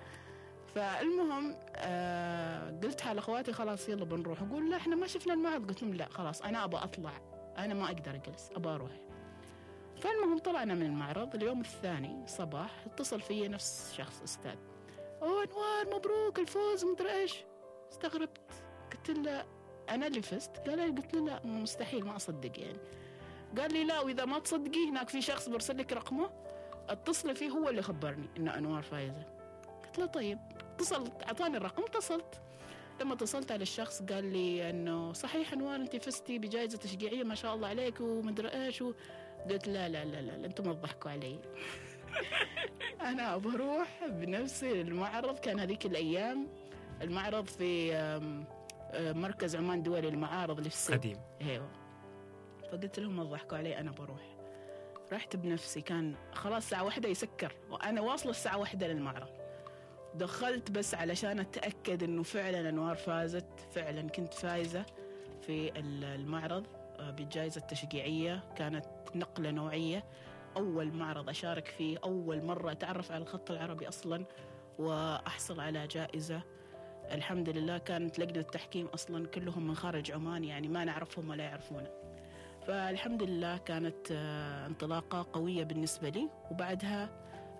فالمهم 0.75 1.55
آه 1.75 2.79
قلت 2.83 3.05
على 3.05 3.19
أخواتي 3.19 3.53
خلاص 3.53 3.89
يلا 3.89 4.05
بنروح. 4.05 4.41
أقول 4.41 4.69
لا 4.69 4.77
إحنا 4.77 4.95
ما 4.95 5.07
شفنا 5.07 5.33
المعرض. 5.33 5.67
قلت 5.67 5.83
لهم 5.83 5.93
لا 5.93 6.09
خلاص 6.09 6.41
أنا 6.41 6.63
ابى 6.63 6.77
أطلع. 6.77 7.11
أنا 7.57 7.73
ما 7.73 7.85
أقدر 7.85 8.15
أجلس 8.15 8.51
ابى 8.55 8.69
أروح. 8.69 8.91
فالمهم 9.97 10.37
طلعنا 10.37 10.73
من 10.73 10.85
المعرض 10.85 11.35
اليوم 11.35 11.61
الثاني 11.61 12.27
صباح. 12.27 12.71
اتصل 12.85 13.21
في 13.21 13.47
نفس 13.47 13.93
شخص 13.97 14.21
أستاذ. 14.21 14.55
أوه 15.21 15.43
أنوار 15.43 15.95
مبروك 15.95 16.39
الفوز 16.39 16.85
مدري 16.85 17.11
إيش. 17.11 17.43
استغربت 17.91 18.51
قلت 18.91 19.09
له 19.09 19.45
أنا 19.89 20.07
اللي 20.07 20.21
فزت. 20.21 20.69
قال 20.69 20.77
لي 20.77 20.85
قلت 20.85 21.13
له 21.13 21.25
لا 21.25 21.45
مستحيل 21.45 22.05
ما 22.05 22.15
أصدق 22.15 22.59
يعني. 22.59 22.79
قال 23.57 23.73
لي 23.73 23.83
لا 23.83 23.99
وإذا 23.99 24.25
ما 24.25 24.39
تصدقي 24.39 24.89
هناك 24.89 25.09
في 25.09 25.21
شخص 25.21 25.49
برسل 25.49 25.77
لك 25.77 25.93
رقمه 25.93 26.29
اتصلي 26.89 27.35
فيه 27.35 27.49
هو 27.49 27.69
اللي 27.69 27.81
خبرني 27.81 28.27
إن 28.37 28.47
أنوار 28.47 28.81
فايزة. 28.81 29.23
قلت 29.85 29.99
له 29.99 30.05
طيب. 30.05 30.39
اتصلت 30.75 31.23
أعطاني 31.23 31.57
الرقم 31.57 31.83
اتصلت. 31.83 32.41
لما 33.01 33.13
اتصلت 33.13 33.51
على 33.51 33.61
الشخص 33.61 34.01
قال 34.01 34.33
لي 34.33 34.69
إنه 34.69 35.13
صحيح 35.13 35.53
أنوار 35.53 35.75
انت 35.75 35.95
فزتي 35.95 36.39
بجائزة 36.39 36.77
تشجيعية 36.77 37.23
ما 37.23 37.35
شاء 37.35 37.55
الله 37.55 37.67
عليك 37.67 38.01
ومدري 38.01 38.47
إيش. 38.47 38.83
قلت 39.49 39.67
لا 39.67 39.89
لا 39.89 40.05
لا 40.05 40.21
لا, 40.21 40.37
لا 40.37 40.45
أنتم 40.45 40.73
تضحكوا 40.73 41.11
علي. 41.11 41.39
أنا 43.01 43.37
بروح 43.37 44.05
بنفسي 44.07 44.81
المعرض 44.81 45.39
كان 45.39 45.59
هذيك 45.59 45.85
الأيام 45.85 46.47
المعرض 47.01 47.45
في 47.45 47.93
مركز 48.95 49.55
عمان 49.55 49.83
دولي 49.83 50.09
للمعارض 50.09 50.57
اللي 50.57 50.69
في 50.69 50.93
قديم. 50.93 51.17
إيوه. 51.41 51.69
فقلت 52.71 52.99
لهم 52.99 53.15
ما 53.15 53.23
تضحكوا 53.23 53.57
علي 53.57 53.77
أنا 53.79 53.91
بروح. 53.91 54.35
رحت 55.13 55.35
بنفسي 55.35 55.81
كان 55.81 56.15
خلاص 56.33 56.63
الساعة 56.63 56.83
واحدة 56.83 57.09
يسكر 57.09 57.53
وأنا 57.69 58.01
واصلة 58.01 58.31
الساعة 58.31 58.57
واحدة 58.57 58.87
للمعرض. 58.87 59.29
دخلت 60.15 60.71
بس 60.71 60.95
علشان 60.95 61.39
أتأكد 61.39 62.03
إنه 62.03 62.23
فعلا 62.23 62.69
أنوار 62.69 62.95
فازت 62.95 63.45
فعلا 63.71 64.01
كنت 64.09 64.33
فايزة 64.33 64.85
في 65.41 65.79
ال- 65.79 66.03
المعرض 66.03 66.65
آه، 66.99 67.11
بالجائزة 67.11 67.61
التشجيعية 67.61 68.43
كانت 68.57 68.85
نقلة 69.15 69.51
نوعية. 69.51 70.03
أول 70.57 70.91
معرض 70.93 71.29
أشارك 71.29 71.67
فيه 71.67 71.97
أول 72.03 72.43
مرة 72.45 72.71
أتعرف 72.71 73.11
على 73.11 73.21
الخط 73.23 73.51
العربي 73.51 73.87
أصلا 73.87 74.25
وأحصل 74.79 75.59
على 75.59 75.87
جائزة. 75.87 76.41
الحمد 77.11 77.49
لله 77.49 77.77
كانت 77.77 78.19
لجنة 78.19 78.39
التحكيم 78.39 78.85
أصلا 78.85 79.27
كلهم 79.27 79.67
من 79.67 79.75
خارج 79.75 80.11
عمان 80.11 80.43
يعني 80.43 80.67
ما 80.67 80.83
نعرفهم 80.85 81.29
ولا 81.29 81.43
يعرفونا. 81.43 81.91
فالحمد 82.67 83.23
لله 83.23 83.57
كانت 83.57 84.11
آه، 84.11 84.67
انطلاقة 84.67 85.27
قوية 85.33 85.63
بالنسبة 85.63 86.09
لي. 86.09 86.29
وبعدها 86.51 87.09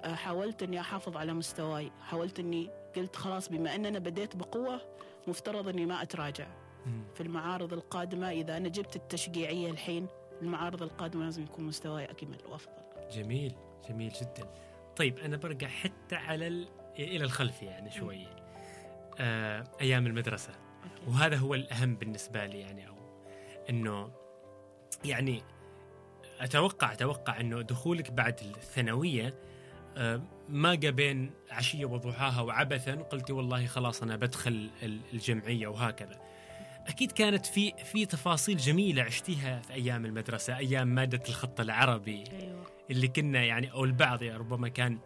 آه، 0.04 0.16
حاولت 0.16 0.64
إني 0.64 0.80
أحافظ 0.80 1.18
على 1.18 1.34
مستواي. 1.34 1.92
حاولت 2.02 2.40
إني 2.40 2.70
قلت 2.96 3.16
خلاص 3.16 3.50
بما 3.50 3.76
ان 3.76 3.86
أنا 3.86 4.00
بديت 4.00 4.36
بقوة 4.36 4.82
مفترض 5.28 5.68
إني 5.68 5.86
ما 5.86 6.02
أتراجع. 6.02 6.48
مم. 6.86 7.04
في 7.14 7.22
المعارض 7.22 7.74
القادمة 7.74 8.32
إذا 8.32 8.58
أنا 8.58 8.70
جبت 8.70 8.96
التشجيعية 8.96 9.72
الحين 9.72 10.08
المعارض 10.42 10.84
القادمة 10.84 11.24
لازم 11.26 11.44
يكون 11.44 11.66
مستواي 11.66 12.06
أكمل 12.06 12.38
وأفضل. 12.50 12.74
جميل 13.12 13.54
جميل 13.90 14.12
جدا. 14.22 14.50
طيب 14.96 15.20
أنا 15.20 15.38
برجع 15.38 15.68
حتى 15.68 16.16
على. 16.16 16.68
إلى 17.00 17.24
الخلف 17.24 17.64
يعني 17.64 17.92
شوية 17.92 18.28
آه، 18.28 18.49
أيام 19.82 20.08
المدرسة 20.08 20.50
أوكي. 20.84 21.12
وهذا 21.12 21.38
هو 21.38 21.54
الأهم 21.56 21.96
بالنسبة 21.96 22.46
لي 22.46 22.60
يعني 22.60 22.88
أو 22.88 22.96
إنه 23.70 24.12
يعني 25.06 25.44
أتوقع 26.40 26.92
أتوقع 26.92 27.40
إنه 27.40 27.62
دخولك 27.62 28.12
بعد 28.12 28.40
الثانوية 28.42 29.34
آه، 29.98 30.22
ما 30.50 30.76
بين 30.76 31.32
عشية 31.52 31.86
وضحاها 31.86 32.42
وعبثا 32.42 32.96
قلتي 32.96 33.34
والله 33.34 33.66
خلاص 33.66 34.04
أنا 34.04 34.16
بدخل 34.16 34.70
ال- 34.84 35.02
الجمعية 35.14 35.68
وهكذا 35.68 36.22
أكيد 36.88 37.12
كانت 37.12 37.46
في 37.46 37.74
في 37.84 38.06
تفاصيل 38.06 38.58
جميلة 38.58 39.04
عشتيها 39.04 39.60
في 39.62 39.74
أيام 39.74 40.06
المدرسة 40.06 40.58
أيام 40.58 40.88
مادة 40.88 41.22
الخط 41.30 41.60
العربي 41.60 42.24
أيوه 42.32 42.66
اللي 42.92 43.08
كنا 43.08 43.44
يعني 43.44 43.72
أو 43.72 43.84
البعض 43.84 44.22
يعني 44.24 44.38
ربما 44.38 44.68
كان 44.68 45.00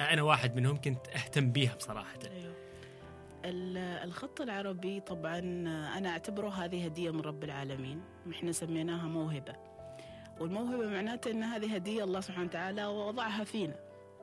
أنا 0.00 0.22
واحد 0.22 0.56
منهم 0.56 0.80
كنت 0.80 1.08
أهتم 1.08 1.52
بيها 1.52 1.74
بصراحة 1.74 2.18
أيوه. 2.32 2.55
ال- 3.44 3.78
الخط 4.08 4.40
العربي 4.40 5.00
طبعا 5.00 5.38
أنا 5.98 6.08
أعتبره 6.08 6.48
هذه 6.48 6.84
هدية 6.84 7.10
من 7.10 7.20
رب 7.20 7.44
العالمين. 7.44 8.02
إحنا 8.30 8.52
سميناها 8.52 9.06
موهبة. 9.08 9.54
والموهبة 10.40 10.86
معناته 10.88 11.30
أن 11.30 11.42
هذه 11.42 11.74
هدية 11.74 12.04
الله 12.04 12.20
سبحانه 12.20 12.46
وتعالى 12.46 12.86
وضعها 12.86 13.44
فينا. 13.44 13.74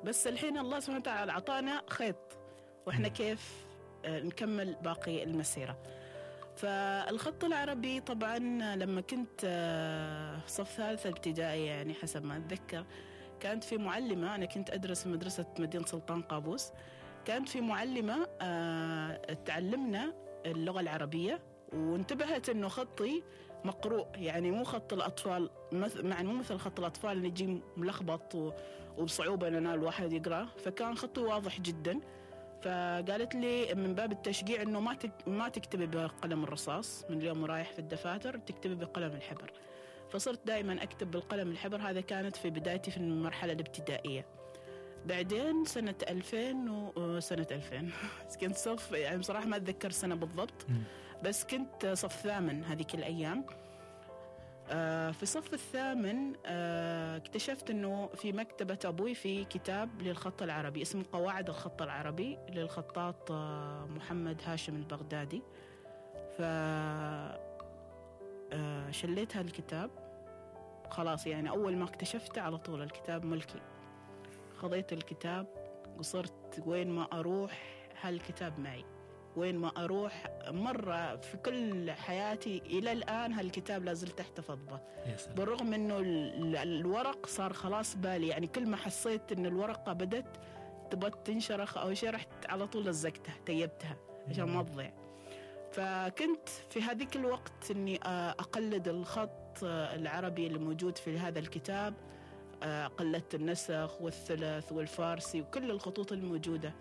بس 0.03 0.27
الحين 0.27 0.57
الله 0.57 0.79
سبحانه 0.79 0.99
وتعالى 0.99 1.31
أعطانا 1.31 1.81
خيط. 1.89 2.37
وإحنا. 2.85 3.07
كيف 3.07 3.65
آه، 4.05 4.19
نكمل 4.19 4.75
باقي 4.83 5.23
المسيرة. 5.23 5.77
فالخط 6.55 7.43
العربي 7.43 7.99
طبعا 7.99 8.37
لما 8.75 9.01
كنت 9.01 9.41
آه، 9.45 10.39
صف 10.47 10.69
ثالثة 10.77 11.09
ابتدائي 11.09 11.65
يعني 11.65 11.93
حسب 11.93 12.25
ما 12.25 12.37
أتذكر 12.37 12.85
كانت 13.39 13.63
في 13.63 13.77
معلمة. 13.77 14.35
أنا 14.35 14.45
كنت 14.45 14.69
أدرس 14.69 15.03
في 15.03 15.09
مدرسة 15.09 15.45
مدينة 15.59 15.85
سلطان 15.85 16.21
قابوس. 16.21 16.71
كانت 17.25 17.49
في 17.49 17.61
معلمة 17.61 18.27
آه، 18.41 19.33
تعلمنا 19.45 20.13
اللغة 20.45 20.79
العربية 20.79 21.39
وانتبهت 21.73 22.49
إنه 22.49 22.67
خطي 22.67 23.23
مقروء 23.65 24.07
يعني 24.15 24.51
مو 24.51 24.63
خط 24.63 24.93
الأطفال 24.93 25.49
مع 26.03 26.21
مو 26.21 26.33
مثل 26.33 26.57
خط 26.57 26.79
الأطفال 26.79 27.11
اللي 27.11 27.27
يجي 27.27 27.61
ملخبط 27.77 28.53
وبصعوبة 28.97 29.47
إن 29.47 29.67
الواحد 29.67 30.13
يقراه 30.13 30.45
فكان 30.45 30.97
خطي 30.97 31.21
واضح 31.21 31.61
جدا. 31.61 31.99
فقالت 32.61 33.35
لي 33.35 33.73
من 33.73 33.95
باب 33.95 34.11
التشجيع 34.11 34.61
إنه 34.61 34.79
ما 34.79 34.97
ما 35.27 35.49
تكتبي 35.49 35.85
بقلم 35.85 36.43
الرصاص 36.43 37.05
من 37.09 37.17
اليوم 37.17 37.43
ورايح 37.43 37.71
في 37.71 37.79
الدفاتر 37.79 38.37
تكتبي 38.37 38.75
بقلم 38.75 39.11
الحبر. 39.11 39.51
فصرت 40.09 40.47
دائما 40.47 40.83
أكتب 40.83 41.11
بالقلم 41.11 41.51
الحبر 41.51 41.77
هذا 41.77 42.01
كانت 42.01 42.35
في 42.35 42.49
بدايتي 42.49 42.91
في 42.91 42.97
المرحلة 42.97 43.53
الابتدائية. 43.53 44.25
بعدين 45.07 45.65
سنة 45.65 45.95
2000 46.09 46.91
وسنة 46.95 47.47
2000 47.51 47.89
كنت 48.41 48.55
صف 48.55 48.91
يعني 48.91 49.17
بصراحة 49.17 49.45
ما 49.45 49.55
أتذكر 49.55 49.87
السنة 49.87 50.15
بالضبط. 50.15 50.65
بس 51.23 51.43
كنت 51.43 51.85
صف 51.85 52.21
ثامن 52.21 52.63
هذيك 52.63 52.95
الأيام. 52.95 53.45
آه، 54.69 55.11
في 55.11 55.23
الصف 55.23 55.53
الثامن 55.53 56.33
آه، 56.45 57.17
اكتشفت 57.17 57.69
إنه 57.69 58.07
في 58.07 58.31
مكتبة 58.31 58.79
أبوي 58.85 59.15
في 59.15 59.45
كتاب 59.45 60.01
للخط 60.01 60.41
العربي 60.41 60.81
اسمه 60.81 61.05
قواعد 61.13 61.49
الخط 61.49 61.81
العربي 61.81 62.37
للخطاط 62.49 63.31
آه، 63.31 63.85
محمد 63.85 64.41
هاشم 64.45 64.75
البغدادي. 64.75 65.41
ف 66.37 66.41
شليت 68.91 69.37
هالكتاب 69.37 69.89
خلاص 70.89 71.27
يعني 71.27 71.49
أول 71.49 71.75
ما 71.77 71.83
اكتشفته 71.85 72.41
على 72.41 72.57
طول 72.57 72.81
الكتاب 72.81 73.25
ملكي. 73.25 73.59
خذيت 74.63 74.93
الكتاب 74.93 75.47
وصرت 75.99 76.63
وين 76.65 76.89
ما 76.89 77.07
أروح 77.13 77.61
هالكتاب 78.01 78.59
معي. 78.59 78.85
وين 79.35 79.57
ما 79.57 79.67
أروح 79.77 80.27
مرة 80.47 81.15
في 81.15 81.37
كل 81.37 81.91
حياتي 81.91 82.57
إلى 82.65 82.91
الآن 82.91 83.33
هالكتاب 83.33 83.83
لازلت 83.83 84.19
احتفظ 84.19 84.57
به 84.65 84.79
بالرغم 85.35 85.73
ال- 85.73 86.55
الورق 86.55 87.25
صار 87.25 87.53
خلاص 87.53 87.95
بالي 87.95 88.27
يعني 88.27 88.47
كل 88.47 88.65
ما 88.69 88.77
حسيت 88.77 89.31
إن 89.31 89.45
الورقة 89.45 89.93
بدت 89.93 90.39
تبغى 90.91 91.11
تنشرخ 91.25 91.77
أو 91.77 91.93
شيء 91.93 92.09
رحت 92.09 92.27
على 92.49 92.67
طول 92.67 92.85
لزقتها 92.85 93.35
تيبتها 93.45 93.97
عشان 94.29 94.43
ما 94.43 94.63
تضيع. 94.63 94.93
فكنت 95.71 96.49
في 96.69 96.81
هذيك 96.81 97.15
الوقت 97.15 97.71
إني 97.71 97.99
آه، 98.05 98.29
أقلد 98.29 98.87
الخط 98.87 99.63
العربي 99.63 100.47
اللي 100.47 100.59
موجود 100.59 100.97
في 100.97 101.17
هذا 101.17 101.39
الكتاب 101.39 101.93
قلدت 102.97 103.35
النسخ 103.35 104.01
والثلث 104.01 104.71
والفارسي 104.71 105.41
وكل 105.41 105.71
الخطوط 105.71 106.11
الموجودة. 106.11 106.73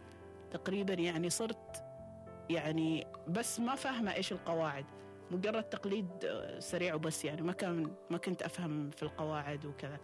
تقريبا 0.50 0.94
يعني 0.94 1.30
صرت 1.30 1.84
يعني 2.50 3.06
بس 3.28 3.60
ما 3.60 3.74
فاهمة 3.74 4.14
إيش 4.14 4.32
القواعد. 4.32 4.84
مجرد 5.30 5.62
تقليد 5.62 6.08
سريع 6.58 6.94
وبس 6.94 7.24
يعني 7.24 7.42
ما 7.42 7.52
كان 7.52 7.94
ما 8.10 8.18
كنت 8.18 8.42
أفهم 8.42 8.90
في 8.90 9.02
القواعد 9.02 9.66
وكذا. 9.66 9.98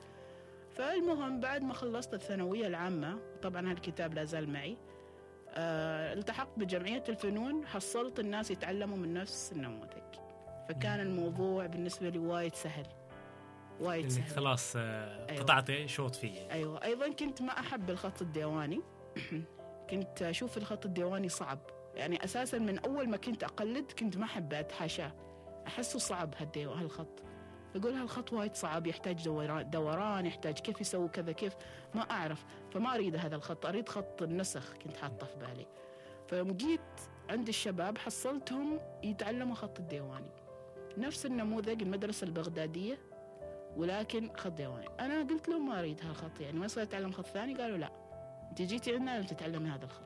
فالمهم 0.70 1.40
بعد 1.40 1.62
ما 1.62 1.74
خلصت 1.74 2.14
الثانوية 2.14 2.66
العامة 2.66 3.18
طبعا 3.42 3.70
هالكتاب 3.70 4.14
لا 4.14 4.24
زال 4.24 4.52
معي 4.52 4.76
آه، 5.50 6.12
التحقت 6.12 6.58
بجمعية 6.58 7.04
الفنون 7.08 7.66
حصلت 7.66 8.20
الناس 8.20 8.50
يتعلموا 8.50 8.96
من 8.96 9.14
نفس 9.14 9.52
النموذج. 9.52 10.14
فكان 10.68 11.00
الموضوع 11.00 11.66
بالنسبة 11.66 12.08
لي 12.08 12.18
وايد 12.18 12.54
سهل. 12.54 12.86
وايد 13.80 14.08
سهل 14.08 14.30
خلاص 14.30 14.72
آه، 14.76 15.30
أيوة. 15.30 15.42
قطعتي 15.42 15.88
شوط 15.88 16.14
فيه. 16.14 16.50
أيوه. 16.50 16.84
أيضا 16.84 17.12
كنت 17.12 17.42
ما 17.42 17.60
أحب 17.60 17.90
الخط 17.90 18.22
الديواني. 18.22 18.80
كنت 19.90 20.22
أشوف 20.22 20.58
الخط 20.58 20.86
الديواني 20.86 21.28
صعب. 21.28 21.58
يعني 21.94 22.24
أساسا 22.24 22.58
من 22.58 22.78
أول 22.78 23.08
ما 23.08 23.16
كنت 23.16 23.44
أقلد 23.44 23.92
كنت 23.92 24.16
ما 24.16 24.24
أحب 24.24 24.54
أتحاشاه. 24.54 25.12
أحسه 25.66 25.98
صعب 25.98 26.34
هالديو 26.38 26.72
هالخط. 26.72 27.22
أقول 27.76 27.92
هالخط 27.92 28.32
وايد 28.32 28.54
صعب 28.54 28.86
يحتاج 28.86 29.24
دوران, 29.24 29.70
دوران 29.70 30.26
يحتاج 30.26 30.58
كيف 30.58 30.80
يسوي 30.80 31.08
كذا 31.08 31.32
كيف؟ 31.32 31.56
ما 31.94 32.10
أعرف. 32.10 32.44
فما 32.70 32.94
أريد 32.94 33.16
هذا 33.16 33.36
الخط. 33.36 33.66
أريد 33.66 33.88
خط 33.88 34.22
النسخ 34.22 34.72
كنت 34.72 34.96
حاطه 34.96 35.26
في 35.26 35.36
بالي. 35.36 35.66
فيوم 36.28 36.52
جيت 36.52 36.80
عند 37.30 37.48
الشباب 37.48 37.98
حصلتهم 37.98 38.80
يتعلموا 39.02 39.54
خط 39.54 39.78
الديواني. 39.78 40.30
نفس 40.98 41.26
النموذج 41.26 41.82
المدرسة 41.82 42.24
البغدادية. 42.24 42.98
ولكن 43.76 44.30
خط 44.36 44.52
ديواني 44.52 44.86
أنا 45.00 45.22
قلت 45.22 45.48
لهم 45.48 45.68
ما 45.68 45.80
أريد 45.80 46.00
هالخط 46.04 46.40
يعني 46.40 46.58
ما 46.58 46.66
يصير 46.66 46.82
أتعلم 46.82 47.12
خط 47.12 47.26
ثاني 47.26 47.54
قالوا 47.54 47.78
لا. 47.78 47.90
انت 48.50 48.62
جيتي 48.62 48.92
عندنا 48.94 49.10
لازم 49.10 49.26
تتعلمي 49.26 49.68
هذا 49.68 49.84
الخط. 49.84 50.02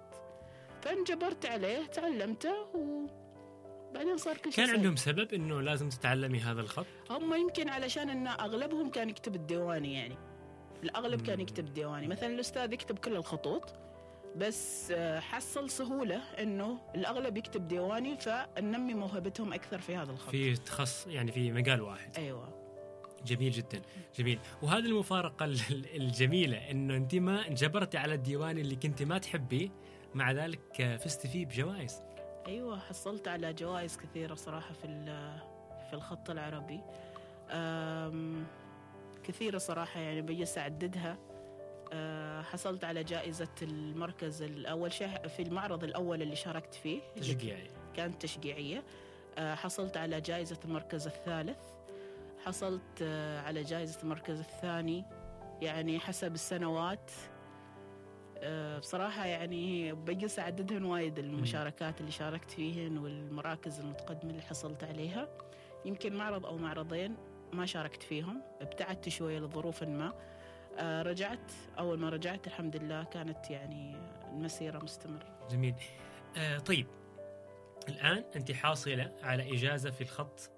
فانجبرت 0.82 1.46
عليه 1.46 1.86
تعلمته 1.86 2.54
وبعدين 2.74 4.16
صار 4.16 4.36
كل 4.36 4.52
شيء 4.52 4.66
كان. 4.66 4.76
عندهم 4.76 4.96
سبب 4.96 5.34
إنه 5.34 5.60
لازم 5.60 5.88
تتعلمي 5.88 6.38
هذا 6.38 6.60
الخط؟ 6.60 6.86
هم 7.10 7.34
يمكن 7.34 7.68
علشان 7.68 8.10
إن 8.10 8.26
أغلبهم 8.26 8.90
كان 8.90 9.10
يكتب 9.10 9.34
الديواني 9.34 9.94
يعني. 9.94 10.16
الأغلب 10.82 11.20
كان 11.22 11.36
مم. 11.36 11.42
يكتب 11.42 11.74
ديواني 11.74 12.08
مثلا 12.08 12.28
الأستاذ 12.28 12.72
يكتب 12.72 12.98
كل 12.98 13.16
الخطوط 13.16 13.74
بس 14.36 14.90
آه، 14.96 15.20
حصل 15.20 15.70
سهولة 15.70 16.16
إنه 16.38 16.78
الأغلب 16.94 17.36
يكتب 17.36 17.68
ديواني 17.68 18.16
فننمي 18.16 18.94
موهبتهم 18.94 19.52
أكثر 19.52 19.78
في 19.78 19.96
هذا 19.96 20.12
الخط. 20.12 20.30
في 20.30 20.54
تخص 20.56 21.06
يعني 21.06 21.32
في 21.32 21.52
مجال 21.52 21.80
واحد. 21.82 22.16
أيوه. 22.18 22.61
جميل 23.26 23.52
جدا 23.52 23.82
جميل. 24.18 24.38
وهذه 24.62 24.84
المفارقة 24.86 25.44
ال- 25.44 25.60
ال- 25.70 25.96
الجميلة 25.96 26.70
إنه 26.70 26.96
أنت 26.96 27.14
ما 27.14 27.48
انجبرتي 27.48 27.98
على 27.98 28.14
الديواني 28.14 28.60
اللي 28.60 28.76
كنت 28.76 29.02
ما 29.02 29.18
تحبيه 29.18 29.68
مع 30.14 30.32
ذلك 30.32 30.80
آه، 30.80 30.96
فزتي 30.96 31.28
فيه 31.28 31.46
بجوائز. 31.46 32.02
أيوه 32.46 32.78
حصلت 32.78 33.28
على 33.28 33.52
جوائز 33.52 33.96
كثيرة 33.96 34.34
صراحة 34.34 34.72
في 34.72 34.86
في 35.90 35.94
الخط 35.96 36.30
العربي. 36.30 36.80
أم، 37.50 38.46
كثيرة 39.24 39.58
صراحة 39.58 40.00
يعني 40.00 40.22
بجلس 40.22 40.58
أعددها. 40.58 41.18
أه، 41.92 42.42
حصلت 42.42 42.84
على 42.84 43.04
جائزة 43.04 43.48
المركز 43.62 44.42
الأول 44.42 44.92
شيء 44.92 45.28
في 45.28 45.42
المعرض 45.42 45.84
الأول 45.84 46.22
اللي 46.22 46.36
شاركت 46.36 46.74
فيه 46.74 47.00
تشجيعي. 47.16 47.70
كانت 47.96 48.22
تشجيعية. 48.22 48.82
أه، 49.38 49.54
حصلت 49.54 49.96
على 49.96 50.20
جائزة 50.20 50.58
المركز 50.64 51.06
الثالث. 51.06 51.58
حصلت 52.46 53.02
أه، 53.02 53.40
على 53.40 53.62
جائزة 53.62 54.02
المركز 54.02 54.38
الثاني 54.38 55.04
يعني 55.62 55.98
حسب 55.98 56.34
السنوات. 56.34 57.10
أه، 58.38 58.78
بصراحة 58.78 59.26
يعني 59.26 59.92
بجلس 59.92 60.38
أعددهن 60.38 60.84
وايد 60.84 61.18
المشاركات 61.18 62.00
اللي 62.00 62.12
شاركت 62.12 62.50
فيهن 62.50 62.98
والمراكز 62.98 63.80
المتقدمة 63.80 64.30
اللي 64.30 64.42
حصلت 64.42 64.84
عليها. 64.84 65.28
يمكن 65.84 66.16
معرض 66.16 66.46
أو 66.46 66.58
معرضين 66.58 67.16
ما 67.52 67.66
شاركت 67.66 68.02
فيهم 68.02 68.42
ابتعدت 68.60 69.08
شوية 69.08 69.38
لظروف 69.38 69.82
ما. 69.82 70.12
أه، 70.78 71.02
رجعت 71.02 71.52
أول 71.78 71.98
ما 71.98 72.08
رجعت 72.08 72.46
الحمد 72.46 72.76
لله 72.76 73.04
كانت 73.04 73.50
يعني 73.50 73.96
المسيرة 74.32 74.78
مستمرة. 74.78 75.38
جميل. 75.50 75.74
آه 76.36 76.58
طيب. 76.58 76.86
الآن 77.88 78.24
أنت 78.36 78.52
حاصلة 78.52 79.12
على 79.22 79.54
إجازة 79.54 79.90
في 79.90 80.00
الخط 80.00 80.40
آه 80.40 80.51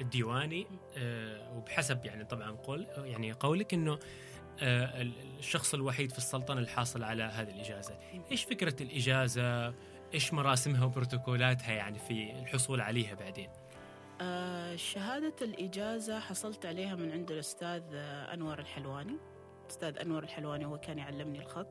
الديواني 0.00 0.66
آه 0.98 1.56
وبحسب 1.56 2.04
يعني 2.04 2.24
طبعا 2.24 2.50
قول 2.50 2.86
يعني 2.96 3.32
قولك 3.32 3.74
إنه 3.74 3.98
آه 4.62 5.02
ال- 5.02 5.38
الشخص 5.38 5.74
الوحيد 5.74 6.12
في 6.12 6.18
السلطنة 6.18 6.60
الحاصل 6.60 7.02
على 7.02 7.22
هذه 7.22 7.50
الإجازة. 7.50 7.98
إيش 8.30 8.44
فكرة 8.44 8.82
الإجازة؟ 8.82 9.74
إيش 10.14 10.32
مراسمها 10.32 10.84
وبروتوكولاتها 10.84 11.72
يعني 11.72 11.98
في 11.98 12.30
الحصول 12.30 12.80
عليها 12.80 13.14
بعدين؟ 13.14 13.48
آه، 14.20 14.76
شهادة 14.76 15.34
الإجازة 15.42 16.20
حصلت 16.20 16.66
عليها 16.66 16.94
من 16.94 17.12
عند 17.12 17.30
الأستاذ 17.30 17.82
آه، 17.94 18.34
أنور 18.34 18.58
الحلواني. 18.58 19.16
أستاذ 19.70 19.98
أنور 19.98 20.22
الحلواني 20.22 20.66
هو 20.66 20.78
كان 20.78 20.98
يعلمني 20.98 21.38
الخط. 21.38 21.66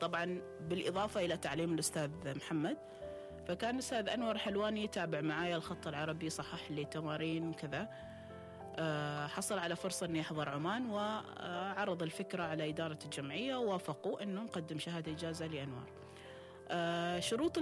طبعا 0.00 0.40
بالإضافة 0.60 1.24
إلى 1.24 1.36
تعليم 1.36 1.74
الأستاذ 1.74 2.10
محمد. 2.36 2.76
فكان 3.48 3.74
الأستاذ 3.74 4.08
أنور 4.08 4.32
الحلواني 4.32 4.84
يتابع 4.84 5.20
معايا 5.20 5.56
الخط 5.56 5.86
العربي 5.86 6.30
صحح 6.30 6.70
لي 6.70 6.84
تمارين 6.84 7.48
وكذا 7.48 7.88
آه، 8.76 9.26
حصل 9.26 9.58
على 9.58 9.76
فرصة 9.76 10.06
أنه 10.06 10.18
يحضر 10.18 10.48
عمان 10.48 10.90
وعرض 10.90 12.02
الفكرة 12.02 12.42
على 12.42 12.68
إدارة 12.68 12.98
الجمعية 13.04 13.56
ووافقوا 13.56 14.22
أنه 14.22 14.42
نقدم 14.42 14.78
شهادة 14.78 15.12
إجازة 15.12 15.46
لأنوار 15.46 16.04
آه، 16.68 17.20
شروط 17.20 17.58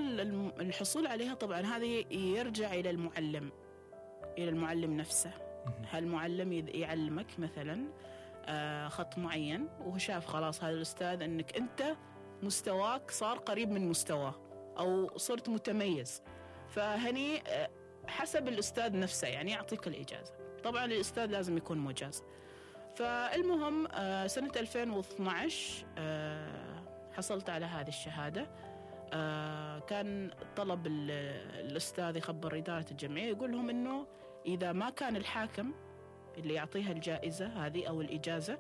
الحصول 0.61 1.07
عليها 1.07 1.35
طبعا 1.35 1.61
هذه 1.61 2.05
يرجع 2.11 2.75
إلى 2.75 2.91
المعلم 2.91 3.51
إلى 4.39 4.49
المعلم 4.49 4.97
نفسه. 4.97 5.31
هل 5.91 6.05
المعلم 6.05 6.53
يعلمك 6.53 7.39
مثلا 7.39 7.87
آه، 8.45 8.89
خط 8.89 9.19
معين 9.19 9.69
وهو 9.81 9.99
شاف 9.99 10.27
خلاص 10.27 10.65
هذا 10.65 10.73
الأستاذ 10.75 11.23
أنك 11.23 11.57
أنت 11.57 11.97
مستواك 12.43 13.11
صار 13.11 13.39
قريب 13.39 13.71
من 13.71 13.89
مستواه. 13.89 14.52
أو 14.79 15.19
صرت 15.19 15.49
متميز. 15.49 16.23
فهني 16.69 17.43
حسب 18.07 18.49
الأستاذ 18.49 18.99
نفسه 18.99 19.29
يعني 19.29 19.51
يعطيك 19.51 19.87
الإجازة. 19.87 20.33
طبعا 20.65 20.85
الأستاذ 20.85 21.27
لازم 21.27 21.57
يكون 21.57 21.79
مجاز. 21.79 22.23
فالمهم 22.95 23.87
آه، 23.93 24.27
سنة 24.27 24.53
2012 24.57 25.87
آه، 25.99 26.83
حصلت 27.13 27.51
على 27.51 27.67
هذه 27.67 27.89
الشهادة. 27.89 28.51
آه، 29.13 29.79
كان 29.79 30.31
طلب 30.57 30.87
الأستاذ 30.87 32.17
يخبر 32.17 32.59
إدارة 32.59 32.87
الجمعية 32.91 33.31
يقول 33.31 33.53
لهم 33.53 33.71
أنه 33.71 34.07
إذا 34.47 34.73
ما 34.73 34.91
كان 34.91 35.17
الحاكم 35.17 35.73
اللي 36.39 36.55
يعطيها 36.55 36.93
الجائزة 36.93 37.47
هذه 37.47 37.87
أو 37.87 38.01
الإجازة 38.01 38.59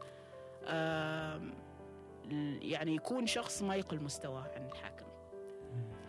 يعني 2.63 2.95
يكون 2.95 3.27
شخص 3.27 3.63
ما 3.63 3.77
يقل 3.77 4.03
مستواه 4.03 4.51
عن 4.57 4.67
الحاكم. 4.67 5.02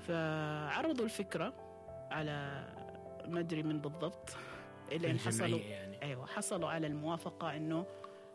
فعرضوا 0.08 1.06
الفكرة 1.06 1.54
على 2.12 2.68
ما 3.28 3.40
أدري 3.40 3.64
من 3.64 3.82
بالضبط 3.82 4.30
الين 4.92 5.20
حصلوا 5.20 5.60
يعني. 5.60 6.02
أيوه 6.02 6.26
حصلوا 6.26 6.70
على 6.70 6.88
الموافقة 6.88 7.56
إنه 7.56 7.86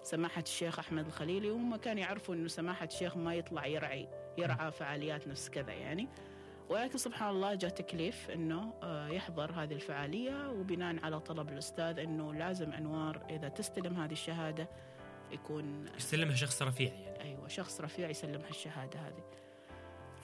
سماحة 0.03 0.43
الشيخ 0.43 0.79
أحمد 0.79 1.07
الخليلي 1.07 1.51
وهم 1.51 1.77
كانوا 1.77 2.01
يعرفوا 2.01 2.35
إنه 2.35 2.49
سماحة 2.49 2.87
الشيخ 2.87 3.17
ما 3.17 3.35
يطلع 3.35 3.67
يرعي 3.67 4.09
يرعى 4.39 4.71
فعاليات 4.71 5.29
نفس 5.29 5.49
كذا 5.49 5.73
يعني. 5.73 6.09
ولكن 6.69 6.99
سبحان 6.99 7.31
الله 7.31 7.55
جاء 7.55 7.71
تكليف 7.71 8.31
إنه 8.31 8.75
آه، 8.83 9.09
يحضر 9.09 9.53
هذه 9.53 9.75
الفعالية 9.75 10.51
وبناء 10.51 11.05
على 11.05 11.21
طلب 11.21 11.49
الأستاذ 11.49 11.99
إنه 11.99 12.35
لازم 12.35 12.73
أنوار 12.73 13.27
إذا 13.31 13.49
تستلم 13.49 13.97
هذه 13.97 14.13
الشهادة 14.13 14.69
يكون 15.33 15.87
يستلمها 15.97 16.35
شخص 16.35 16.63
رفيع 16.63 16.93
يعني. 16.93 17.21
أيوه 17.21 17.49
شخص 17.49 17.81
رفيع 17.81 18.11
يسلمها 18.11 18.51
الشهادة 18.51 19.01
هذه. 19.01 19.25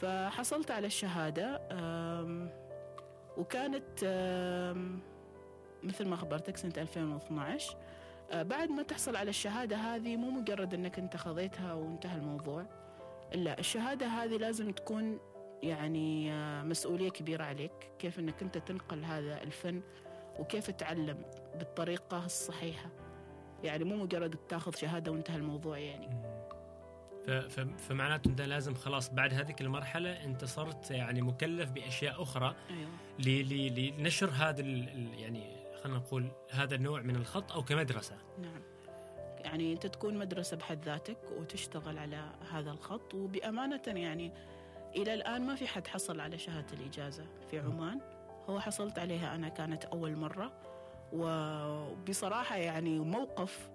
فحصلت 0.05 0.71
على 0.71 0.87
الشهادة 0.87 1.61
وكانت 3.37 4.05
مثل 5.83 6.09
ما 6.09 6.17
خبرتك 6.17 6.57
سنة 6.57 6.73
2012 6.77 7.77
آه، 8.31 8.43
بعد 8.43 8.71
ما 8.71 8.83
تحصل 8.83 9.17
على 9.17 9.31
الشهادة 9.31 9.77
هذه 9.77 10.17
مو 10.17 10.31
مجرد 10.31 10.75
أنك 10.75 10.99
أنت 10.99 11.17
خذيتها 11.17 11.75
وانتهى 11.75 12.17
الموضوع. 12.17 12.67
لا 13.35 13.59
الشهادة 13.59 14.07
هذه 14.07 14.37
لازم 14.37 14.73
تكون 14.73 15.19
يعني 15.63 16.33
آه، 16.33 16.63
مسؤولية 16.63 17.11
كبيرة 17.11 17.45
عليك 17.45 17.91
كيف 17.99 18.19
أنك 18.19 18.43
أنت 18.43 18.59
تنقل 18.59 19.05
هذا 19.05 19.43
الفن 19.43 19.83
وكيف 20.39 20.71
تعلم 20.71 21.23
بالطريقة 21.59 22.25
الصحيحة. 22.25 22.91
يعني 23.63 23.85
مو 23.85 23.97
مجرد 23.97 24.37
تاخذ 24.49 24.75
شهادة 24.75 25.13
وانتهى 25.13 25.37
الموضوع 25.37 25.79
يعني. 25.79 26.09
فمعناته 27.89 28.29
أنت 28.29 28.41
لازم 28.41 28.75
خلاص 28.75 29.11
بعد 29.11 29.35
هذيك 29.35 29.61
المرحلة 29.61 30.25
أنت 30.25 30.45
صرت 30.45 30.91
يعني 30.91 31.23
مكلف 31.23 31.71
بأشياء 31.71 32.23
أخرى. 32.23 32.55
أيوه. 32.71 32.91
لنشر 33.99 34.31
هذا 34.31 34.61
يعني 34.61 35.65
خلينا 35.83 35.99
نقول 35.99 36.31
هذا 36.51 36.75
النوع 36.75 37.01
من 37.01 37.17
الخط 37.17 37.53
أو 37.53 37.63
كمدرسة. 37.63 38.17
نعم. 38.43 38.63
يعني 39.45 39.73
أنت 39.73 39.87
تكون 39.87 40.19
مدرسة 40.19 40.57
بحد 40.57 40.85
ذاتك 40.85 41.19
وتشتغل 41.37 41.99
على 41.99 42.33
هذا 42.51 42.71
الخط 42.71 43.15
وبأمانة 43.15 43.83
يعني 43.87 44.33
إلى 44.97 45.15
الآن 45.15 45.47
ما 45.47 45.55
في 45.55 45.67
حد 45.67 45.87
حصل 45.87 46.21
على 46.21 46.39
شهادة 46.39 46.73
الإجازة 46.73 47.27
في 47.51 47.59
عمان. 47.59 48.01
هو 48.49 48.61
حصلت 48.61 48.99
عليها 48.99 49.35
أنا 49.35 49.49
كانت 49.49 49.85
أول 49.85 50.17
مرة 50.17 50.53
وبصراحة 51.13 52.57
يعني 52.57 52.99
موقف 52.99 53.71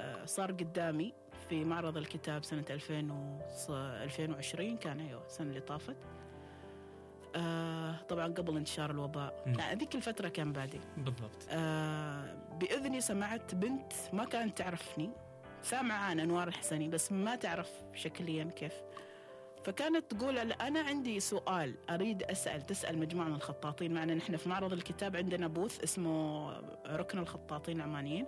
آه، 0.00 0.24
صار 0.24 0.52
قدامي. 0.52 1.12
في 1.48 1.64
معرض 1.64 1.96
الكتاب 1.96 2.44
سنة 2.44 2.64
2020 2.70 4.76
كان 4.76 5.00
أيوة 5.00 5.26
السنة 5.26 5.48
اللي 5.48 5.60
طافت. 5.60 5.96
آه 7.36 7.96
طبعا 8.08 8.26
قبل 8.26 8.56
انتشار 8.56 8.90
الوباء. 8.90 9.54
لا 9.58 9.74
ذيك 9.74 9.94
الفترة 9.94 10.28
كان 10.28 10.52
بادي 10.52 10.80
بالضبط. 10.96 11.46
آه 11.50 12.34
بإذني 12.60 13.00
سمعت 13.00 13.54
بنت 13.54 13.92
ما 14.12 14.24
كانت 14.24 14.58
تعرفني 14.58 15.10
سامعة 15.62 15.98
عن 15.98 16.20
أنوار 16.20 16.48
الحسني 16.48 16.88
بس 16.88 17.12
ما 17.12 17.36
تعرف 17.36 17.70
شكليا 17.94 18.44
كيف. 18.44 18.72
فكانت 19.64 20.14
تقول 20.14 20.38
أنا 20.38 20.80
عندي 20.80 21.20
سؤال 21.20 21.74
أريد 21.90 22.22
أسأل 22.22 22.66
تسأل 22.66 22.98
مجموعة 22.98 23.28
من 23.28 23.34
الخطاطين. 23.34 23.94
معنا 23.94 24.14
نحن 24.14 24.36
في 24.36 24.48
معرض 24.48 24.72
الكتاب 24.72 25.16
عندنا 25.16 25.46
بوث 25.46 25.82
اسمه 25.82 26.50
ركن 26.86 27.18
الخطاطين 27.18 27.76
العمانيين. 27.76 28.26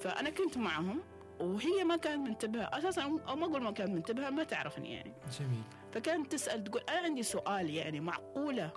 فأنا 0.00 0.30
كنت 0.30 0.58
معهم. 0.58 1.00
وهي 1.40 1.84
ما 1.84 1.96
كانت 1.96 2.28
منتبهة. 2.28 2.78
أساسا 2.78 3.02
أو 3.02 3.36
ما 3.36 3.46
أقول 3.46 3.62
ما 3.62 3.70
كانت 3.70 3.90
منتبهة 3.90 4.30
ما 4.30 4.44
تعرفني 4.44 4.94
يعني. 4.94 5.12
جميل. 5.40 5.62
فكانت 5.92 6.32
تسأل 6.32 6.64
تقول 6.64 6.82
أنا 6.88 6.98
عندي 6.98 7.22
سؤال 7.22 7.70
يعني 7.70 8.00
معقولة 8.00 8.70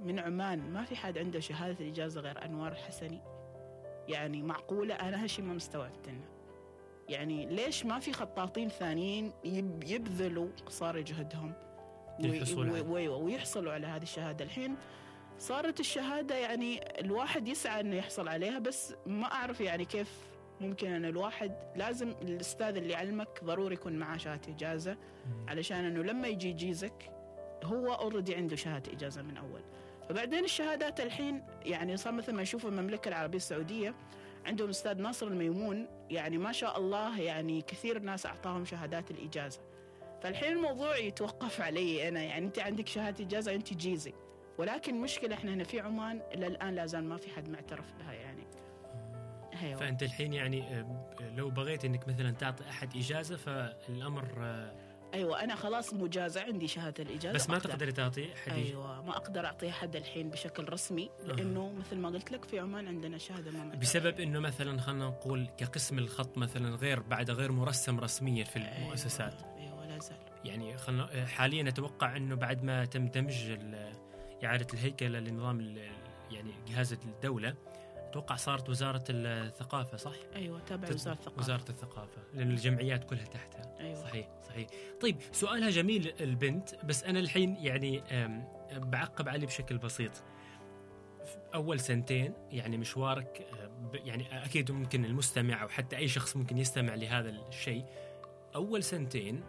من 0.00 0.18
عمان 0.18 0.72
ما 0.72 0.84
في 0.84 0.96
حد 0.96 1.18
عنده 1.18 1.40
شهادة 1.40 1.84
الإجازة 1.84 2.20
غير 2.20 2.44
أنوار 2.44 2.72
الحسني؟ 2.72 3.20
يعني 4.08 4.42
معقولة؟ 4.42 4.94
أنا 4.94 5.24
هالشيء 5.24 5.44
ما 5.44 5.54
مستوعبت 5.54 6.10
يعني 7.08 7.46
ليش 7.46 7.86
ما 7.86 7.98
في 7.98 8.12
خطاطين 8.12 8.68
ثانيين 8.68 9.32
يبذلوا 9.86 10.48
قصارى 10.66 11.02
جهدهم؟ 11.02 11.52
ويحصلوا 13.08 13.72
على 13.72 13.86
هذه 13.86 14.02
الشهادة. 14.02 14.44
الحين 14.44 14.76
صارت 15.38 15.80
الشهادة 15.80 16.34
يعني 16.34 17.00
الواحد 17.00 17.48
يسعى 17.48 17.80
أنه 17.80 17.96
يحصل 17.96 18.28
عليها 18.28 18.58
بس 18.58 18.94
ما 19.06 19.24
أعرف 19.32 19.60
يعني 19.60 19.84
كيف 19.84 20.35
ممكن 20.60 20.92
أن 20.92 21.04
الواحد 21.04 21.52
لازم 21.76 22.10
الأستاذ 22.22 22.76
اللي 22.76 22.92
يعلمك 22.92 23.44
ضروري 23.44 23.74
يكون 23.74 23.92
معاه 23.92 24.16
شهادة 24.16 24.52
إجازة. 24.52 24.96
علشان 25.48 25.84
أنه 25.84 26.02
لما 26.02 26.28
يجي 26.28 26.48
يجيزك 26.48 27.10
هو 27.64 27.92
اوريدي 27.92 28.34
عنده 28.34 28.56
شهادة 28.56 28.92
إجازة 28.92 29.22
من 29.22 29.36
أول. 29.36 29.60
فبعدين 30.08 30.44
الشهادات 30.44 31.00
الحين 31.00 31.42
يعني 31.62 31.96
صار 31.96 32.12
مثل 32.12 32.32
ما 32.32 32.42
نشوف 32.42 32.66
المملكة 32.66 33.08
العربية 33.08 33.36
السعودية 33.36 33.94
عندهم 34.46 34.68
أستاذ 34.68 35.02
ناصر 35.02 35.26
الميمون. 35.26 35.88
يعني 36.10 36.38
ما 36.38 36.52
شاء 36.52 36.78
الله 36.78 37.20
يعني 37.20 37.62
كثير 37.62 37.98
ناس 37.98 38.26
أعطاهم 38.26 38.64
شهادات 38.64 39.10
الإجازة. 39.10 39.60
فالحين 40.22 40.52
الموضوع 40.52 40.96
يتوقف 40.96 41.60
علي 41.60 42.08
أنا. 42.08 42.22
يعني 42.22 42.46
أنت 42.46 42.58
عندك 42.58 42.86
شهادة 42.88 43.24
إجازة 43.24 43.54
أنت 43.54 43.74
جيزي. 43.74 44.12
ولكن 44.58 45.00
مشكلة 45.00 45.34
إحنا 45.34 45.54
هنا 45.54 45.64
في 45.64 45.80
عمان 45.80 46.22
إلى 46.34 46.46
الآن 46.46 46.74
لا 46.74 46.86
زال 46.86 47.04
ما 47.04 47.16
في 47.16 47.30
حد 47.30 47.48
معترف 47.48 47.92
بها 47.98 48.12
يعني. 48.12 48.25
أيوة. 49.62 49.80
فأنت 49.80 50.02
الحين 50.02 50.32
يعني 50.32 50.62
آه، 50.62 51.06
لو 51.36 51.50
بغيت 51.50 51.84
إنك 51.84 52.08
مثلا 52.08 52.30
تعطي 52.30 52.68
أحد 52.68 52.96
إجازة 52.96 53.36
فالأمر 53.36 54.28
آه، 54.38 54.86
أيوه 55.14 55.44
أنا 55.44 55.54
خلاص 55.54 55.94
مجازه 55.94 56.42
عندي 56.42 56.68
شهادة 56.68 57.02
الإجازة 57.02 57.34
بس 57.34 57.50
ما 57.50 57.58
تقدري 57.58 57.92
تعطي 57.92 58.32
أحد 58.32 58.52
أيوه 58.52 59.02
ما 59.02 59.16
أقدر 59.16 59.46
أعطي 59.46 59.68
أحد 59.68 59.96
الحين 59.96 60.30
بشكل 60.30 60.68
رسمي 60.68 61.10
لأنه 61.26 61.72
أه. 61.76 61.78
مثل 61.78 61.96
ما 61.96 62.08
قلت 62.08 62.32
لك 62.32 62.44
في 62.44 62.58
عمان 62.58 62.88
عندنا 62.88 63.18
شهادة 63.18 63.50
ما 63.50 63.74
بسبب 63.74 64.20
إنه 64.20 64.40
مثلا 64.40 64.80
خلينا 64.80 65.06
نقول 65.06 65.46
كقسم 65.58 65.98
الخط 65.98 66.38
مثلا 66.38 66.76
غير 66.76 67.00
بعد 67.00 67.30
غير 67.30 67.52
مرسم 67.52 68.00
رسميا 68.00 68.44
في 68.44 68.58
أيوة، 68.58 68.78
المؤسسات. 68.78 69.34
أيوه, 69.42 69.58
أيوة 69.58 69.86
لا 69.86 69.98
زال. 69.98 70.16
يعني 70.44 70.78
خلنا 70.78 71.26
حاليا 71.26 71.68
أتوقع 71.68 72.16
إنه 72.16 72.34
بعد 72.34 72.64
ما 72.64 72.84
تم 72.84 73.06
دمج 73.06 73.58
إعادة 74.44 74.66
الهيكلة 74.74 75.18
لنظام 75.18 75.76
يعني 76.30 76.52
جهاز 76.68 76.92
الدولة 76.92 77.54
أتوقع 78.16 78.36
صارت 78.36 78.68
وزارة 78.68 79.04
الثقافة 79.10 79.96
صح؟ 79.96 80.12
أيوه 80.36 80.60
تابع 80.60 80.88
وزارة 80.88 81.14
الثقافة. 81.14 81.38
وزارة 81.38 81.64
الثقافة 81.70 82.22
لأن 82.34 82.50
الجمعيات 82.50 83.04
كلها 83.04 83.24
تحتها. 83.24 83.80
أيوة. 83.80 83.94
صحيح 83.94 84.28
صحيح. 84.48 84.66
طيب 85.00 85.16
سؤالها 85.32 85.70
جميل 85.70 86.14
البنت 86.20 86.84
بس 86.84 87.04
أنا 87.04 87.20
الحين 87.20 87.56
يعني 87.56 88.02
بعقب 88.72 89.28
عليه 89.28 89.46
بشكل 89.46 89.78
بسيط. 89.78 90.12
أول 91.54 91.80
سنتين 91.80 92.32
يعني 92.50 92.76
مشوارك 92.76 93.46
يعني 93.92 94.44
أكيد 94.44 94.70
ممكن 94.70 95.04
المستمع 95.04 95.62
أو 95.62 95.68
حتى 95.68 95.96
أي 95.96 96.08
شخص 96.08 96.36
ممكن 96.36 96.58
يستمع 96.58 96.94
لهذا 96.94 97.28
الشيء. 97.28 97.84
أول 98.54 98.82
سنتين 98.82 99.44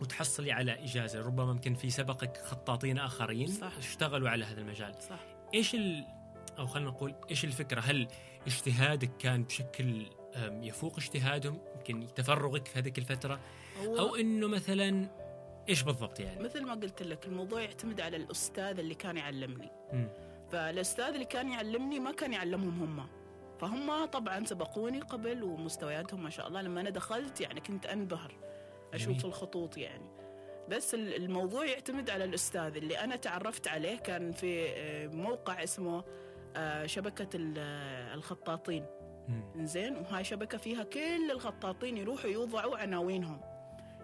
وتحصلي 0.00 0.52
على 0.52 0.84
إجازة 0.84 1.20
ربما 1.20 1.52
ممكن 1.52 1.74
في 1.74 1.90
سبقك 1.90 2.36
خطاطين 2.36 2.98
آخرين 2.98 3.46
صح. 3.46 3.76
اشتغلوا 3.76 4.30
على 4.30 4.44
هذا 4.44 4.60
المجال. 4.60 4.94
صح. 5.02 5.20
إيش 5.54 5.74
ال 5.74 6.04
أو 6.58 6.66
خلينا 6.66 6.90
نقول 6.90 7.14
إيش 7.30 7.44
الفكرة؟ 7.44 7.80
هل 7.80 8.08
اجتهادك 8.46 9.10
كان 9.18 9.42
بشكل 9.42 10.06
يفوق 10.62 10.96
اجتهادهم؟ 10.98 11.58
يمكن 11.76 12.14
تفرغك 12.14 12.68
في 12.68 12.78
هذيك 12.78 12.98
الفترة؟ 12.98 13.40
أو 13.86 14.16
إنه 14.16 14.48
مثلا 14.48 15.08
إيش 15.68 15.82
بالضبط 15.82 16.20
يعني؟ 16.20 16.42
مثل 16.44 16.64
ما 16.66 16.74
قلت 16.74 17.02
لك 17.02 17.26
الموضوع 17.26 17.60
يعتمد 17.62 18.00
على 18.00 18.16
الأستاذ 18.16 18.78
اللي 18.78 18.94
كان 18.94 19.16
يعلمني. 19.16 19.70
م. 19.92 20.06
فالأستاذ 20.52 21.04
اللي 21.04 21.24
كان 21.24 21.48
يعلمني 21.48 21.98
ما 21.98 22.12
كان 22.12 22.32
يعلمهم 22.32 22.82
هم. 22.82 23.06
فهم 23.60 24.04
طبعا 24.04 24.44
سبقوني 24.44 25.00
قبل 25.00 25.42
ومستوياتهم 25.42 26.22
ما 26.22 26.30
شاء 26.30 26.48
الله. 26.48 26.62
لما 26.62 26.80
أنا 26.80 26.90
دخلت 26.90 27.40
يعني 27.40 27.60
كنت 27.60 27.86
أنبهر 27.86 28.34
أشوف 28.94 29.12
جميل. 29.16 29.24
الخطوط 29.26 29.76
يعني. 29.76 30.10
بس 30.68 30.94
ال- 30.94 31.14
الموضوع 31.16 31.64
يعتمد 31.66 32.10
على 32.10 32.24
الأستاذ 32.24 32.76
اللي 32.76 32.98
أنا 32.98 33.16
تعرفت 33.16 33.68
عليه. 33.68 33.96
كان 33.98 34.32
في 34.32 34.66
آه، 34.68 35.06
موقع 35.06 35.62
اسمه 35.62 36.04
شبكة 36.86 37.28
ال- 37.36 37.54
آه، 37.58 38.14
الخطاطين. 38.14 38.86
زين 39.56 39.96
وهاي 39.96 40.24
شبكة 40.24 40.58
فيها 40.58 40.82
كل 40.82 41.30
الخطاطين 41.30 41.96
يروحوا 41.96 42.30
يوضعوا 42.30 42.76
عناوينهم. 42.76 43.40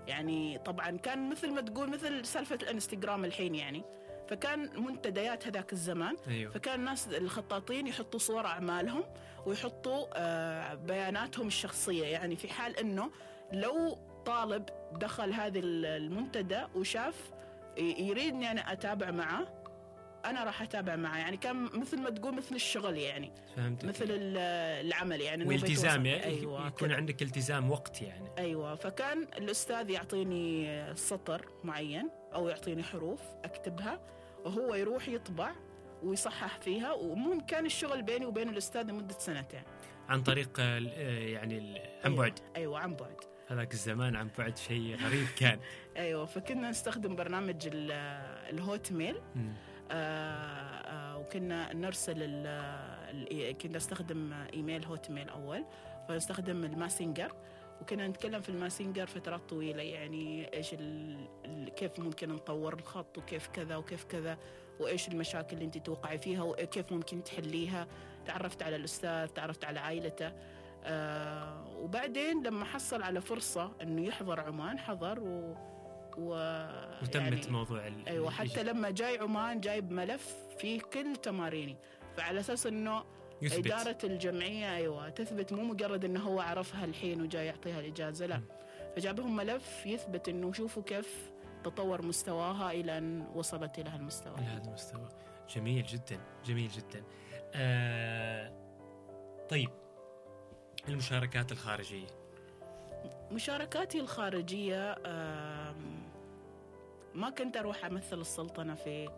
يعني 0.07 0.59
طبعا 0.59 0.91
كان 0.91 1.31
مثل 1.31 1.51
ما 1.53 1.61
تقول 1.61 1.91
مثل 1.91 2.27
سالفة 2.27 2.59
الإنستغرام 2.63 3.25
الحين 3.25 3.55
يعني. 3.55 3.83
فكان 4.29 4.83
منتديات 4.83 5.47
هذاك 5.47 5.73
الزمان. 5.73 6.17
أيوه. 6.29 6.53
فكان 6.53 6.81
الناس 6.81 7.09
الخطاطين 7.09 7.87
يحطوا 7.87 8.19
صور 8.21 8.47
أعمالهم 8.47 9.05
ويحطوا 9.47 10.07
آه، 10.15 10.75
بياناتهم 10.75 11.47
الشخصية. 11.47 12.07
يعني 12.07 12.37
في 12.37 12.49
حال 12.49 12.77
إنه 12.79 13.11
لو 13.53 13.99
طالب 14.27 14.65
دخل 14.93 15.33
هذه 15.33 15.61
المنتدى 15.65 16.61
وشاف 16.75 17.31
يريدني 17.79 18.51
أنا 18.51 18.73
أتابع 18.73 19.11
معه 19.11 19.60
أنا 20.25 20.45
راح 20.45 20.63
أتابع 20.63 20.97
معه. 20.97 21.19
يعني 21.19 21.37
كان 21.37 21.57
مثل 21.75 22.01
ما 22.03 22.11
تقول 22.11 22.35
مثل 22.37 22.55
الشغل 22.55 22.97
يعني. 22.99 23.33
فهمت 23.57 23.85
مثل 23.85 24.05
ال- 24.09 24.87
العمل 24.87 25.21
يعني. 25.21 25.45
والتزام. 25.45 26.07
يعني 26.07 26.25
أيوه 26.25 26.67
يكون 26.67 26.89
كذا. 26.89 26.97
عندك 26.97 27.23
التزام 27.23 27.71
وقت 27.71 28.03
يعني. 28.03 28.29
أيوه 28.39 28.75
فكان 28.75 29.23
الأستاذ 29.23 29.91
يعطيني 29.91 30.83
سطر 30.97 31.47
معين 31.65 32.11
أو 32.35 32.49
يعطيني 32.49 32.83
حروف 32.83 33.21
أكتبها 33.45 34.01
وهو 34.45 34.75
يروح 34.75 35.09
يطبع 35.09 35.53
ويصحح 36.03 36.59
فيها 36.61 36.93
وممكن 36.93 37.47
كان 37.47 37.67
الشغل 37.67 38.03
بيني 38.03 38.27
وبين 38.27 38.49
الأستاذ 38.49 38.83
لمدة 38.83 39.19
سنتين. 39.19 39.63
عن 40.09 40.23
طريق 40.23 40.61
يعني 40.61 41.81
عن 42.05 42.15
بعد. 42.15 42.39
أيوه 42.57 42.79
عن 42.79 42.95
بعد. 42.95 43.17
هذاك 43.49 43.73
الزمان 43.73 44.17
عن 44.17 44.31
بعد 44.39 44.57
شيء 44.59 44.97
غريب 44.97 45.27
كان. 45.39 45.59
أيوه 45.97 46.25
فكنا 46.25 46.71
نستخدم 46.71 47.17
برنامج 47.17 47.67
ال- 47.67 47.93
ال 48.55 48.93
Hotmail. 48.93 49.17
مم. 49.35 49.53
آه، 49.91 49.95
آه، 49.95 51.19
وكنا 51.19 51.73
نرسل 51.73 52.23
كنا 53.63 53.77
نستخدم 53.77 54.33
email 54.55 54.85
Hotmail 54.85 55.29
أول 55.29 55.65
فنستخدم 56.09 56.65
ال 56.65 56.71
Messenger 56.71 57.33
وكنا 57.81 58.09
نتكلم 58.09 58.41
في 58.41 58.49
ال 58.49 58.54
Messenger 58.54 59.07
فترات 59.07 59.41
طويلة 59.49 59.83
يعني. 59.83 60.51
ال- 61.45 61.69
كيف 61.77 61.99
ممكن 61.99 62.29
نطور 62.29 62.75
الخط 62.75 63.19
وكيف 63.19 63.47
كذا 63.49 63.77
وكيف 63.77 64.05
كذا 64.05 64.39
وإيش 64.81 65.09
المشاكل 65.09 65.55
اللي 65.57 65.65
أنت 65.65 65.79
توقعي 65.79 66.19
فيها 66.19 66.43
وكيف 66.43 66.93
ممكن 66.93 67.25
تحليها 67.25 67.87
تعرفت 68.27 68.63
على 68.63 68.77
الأستاذ 68.77 69.27
تعرفت 69.27 69.65
على 69.65 69.81
عائلته 69.81 70.33
آه 70.85 71.69
وبعدين 71.77 72.43
لما 72.47 72.65
حصل 72.65 73.03
على 73.03 73.21
فرصة 73.21 73.73
إنه 73.83 74.07
يحضر 74.07 74.41
عمان 74.41 74.79
حضر 74.79 75.21
و, 75.21 75.57
و... 76.21 76.33
وتمت 77.03 77.15
يعني 77.17 77.51
موضوع 77.51 77.87
ال- 77.87 78.09
أيوه 78.09 78.31
حتى 78.31 78.63
لما 78.63 78.91
جاي 78.91 79.19
عمان 79.19 79.61
جايب 79.61 79.91
ملف 79.93 80.35
فيه 80.59 80.81
كل 80.81 81.17
تماريني 81.17 81.77
فعلى 82.17 82.41
أساس 82.41 82.67
إنه 82.67 83.05
يثبت. 83.43 83.67
إدارة 83.67 83.99
الجمعية 84.05 84.77
أيوه 84.77 85.09
تثبت 85.09 85.53
مو 85.53 85.63
مجرد 85.65 86.05
إنه 86.05 86.21
هو 86.21 86.41
عرفها 86.41 86.85
الحين 86.85 87.23
وجاي 87.23 87.47
يعطيها 87.47 87.81
الإجازة 87.81 88.27
لا. 88.27 88.37
م. 88.37 88.45
فجاب 88.97 89.21
لهم 89.21 89.37
ملف 89.37 89.87
يثبت 89.87 90.29
إنه 90.29 90.53
شوفوا 90.53 90.83
كيف 90.83 91.31
تطور 91.65 92.07
مستواها 92.07 92.71
إلى 92.73 92.99
أن 92.99 93.27
وصلت 93.35 93.79
إلى 93.79 93.91
هالمستوى. 93.91 94.35
إلى 94.35 94.45
هذا 94.47 94.65
المستوى. 94.69 95.09
جميل 95.55 95.87
جدا 95.87 96.21
جميل 96.45 96.69
جدا. 96.69 97.05
آه 97.55 98.53
طيب 99.51 99.71
المشاركات 100.89 101.53
الخارجية. 101.53 102.07
مشاركاتي 103.31 104.01
الخارجية 104.01 104.93
آم، 105.07 106.00
ما 107.15 107.31
كنت 107.31 107.57
أروح 107.57 107.85
أمثل 107.85 108.21
السلطنة 108.21 108.75
في 108.75 109.09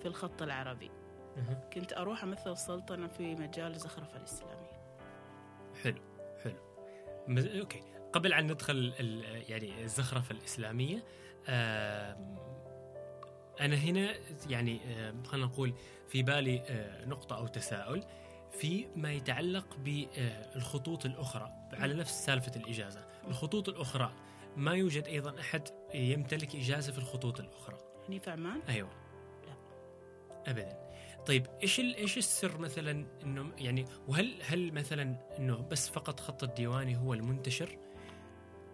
في 0.00 0.08
الخط 0.08 0.42
العربي. 0.42 0.90
كنت 1.72 1.92
أروح 1.92 2.22
أمثل 2.22 2.52
السلطنة 2.52 3.06
في 3.08 3.34
مجال 3.34 3.72
الزخرفه 3.72 4.16
الإسلامية. 4.16 4.80
حلو 5.82 6.00
حلو. 6.44 6.56
مز... 7.28 7.46
أوكي. 7.46 7.82
قبل 8.12 8.32
أن 8.32 8.52
ندخل 8.52 8.94
ال... 9.00 9.24
يعني 9.50 9.82
الزخرفه 9.84 10.32
الإسلامية 10.32 11.04
آم، 11.48 12.36
أنا 13.60 13.76
هنا 13.76 14.14
يعني 14.48 14.80
خلينا 15.24 15.46
نقول 15.46 15.74
في 16.08 16.22
بالي 16.22 16.60
آه، 16.68 17.04
نقطة 17.04 17.36
أو 17.36 17.46
تساؤل 17.46 18.04
في 18.50 18.86
ما 18.96 19.12
يتعلق 19.12 19.76
بالخطوط 19.76 21.06
الأخرى 21.06 21.52
على 21.72 21.94
نفس 21.94 22.24
سالفة 22.26 22.52
الإجازة. 22.56 23.04
الخطوط 23.28 23.68
الأخرى 23.68 24.12
ما 24.56 24.72
يوجد 24.74 25.06
أيضا 25.06 25.40
أحد 25.40 25.68
يمتلك 25.94 26.56
إجازة 26.56 26.92
في 26.92 26.98
الخطوط 26.98 27.40
الأخرى. 27.40 27.78
هني 28.08 28.20
في 28.20 28.30
عمان؟ 28.30 28.60
أيوه. 28.68 28.88
لا. 29.46 29.54
ابدا. 30.50 30.84
طيب 31.26 31.46
إيش 31.62 31.80
إيش 31.80 32.18
السر 32.18 32.58
مثلا 32.58 33.06
إنه 33.22 33.50
يعني 33.58 33.84
وهل 34.08 34.34
هل 34.42 34.72
مثلا 34.72 35.16
إنه 35.38 35.56
بس 35.70 35.88
فقط 35.88 36.20
خط 36.20 36.42
الديواني 36.42 36.96
هو 36.96 37.14
المنتشر؟ 37.14 37.78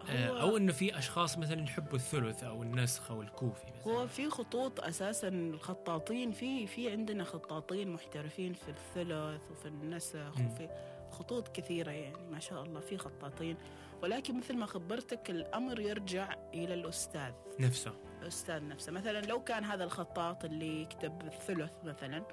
آه، 0.09 0.29
هو 0.29 0.39
أو 0.39 0.57
إنه 0.57 0.71
في 0.71 0.97
أشخاص 0.97 1.37
مثلا 1.37 1.63
يحبوا 1.63 1.95
الثلث 1.95 2.43
أو 2.43 2.63
النسخ 2.63 3.11
أو 3.11 3.21
الكوفي 3.21 3.65
مثلا؟ 3.79 3.93
هو 3.93 4.07
في 4.07 4.29
خطوط 4.29 4.79
أساسا 4.79 5.27
الخطاطين 5.27 6.31
في 6.31 6.67
في 6.67 6.91
عندنا 6.91 7.23
خطاطين 7.23 7.89
محترفين 7.89 8.53
في 8.53 8.69
الثلث 8.69 9.51
وفي 9.51 9.67
النسخ 9.67 10.39
مم. 10.39 10.47
وفي 10.47 10.69
خطوط 11.11 11.47
كثيرة 11.47 11.91
يعني 11.91 12.29
ما 12.31 12.39
شاء 12.39 12.63
الله 12.63 12.79
في 12.79 12.97
خطاطين. 12.97 13.57
ولكن 14.03 14.37
مثل 14.37 14.57
ما 14.57 14.65
خبرتك 14.65 15.29
الأمر 15.29 15.79
يرجع 15.79 16.35
إلى 16.53 16.73
الأستاذ. 16.73 17.31
نفسه. 17.59 17.91
الأستاذ 18.21 18.67
نفسه. 18.67 18.91
مثلا 18.91 19.21
لو 19.21 19.43
كان 19.43 19.63
هذا 19.63 19.83
الخطاط 19.83 20.45
اللي 20.45 20.81
يكتب 20.81 21.21
الثلث 21.21 21.71
مثلا 21.83 22.23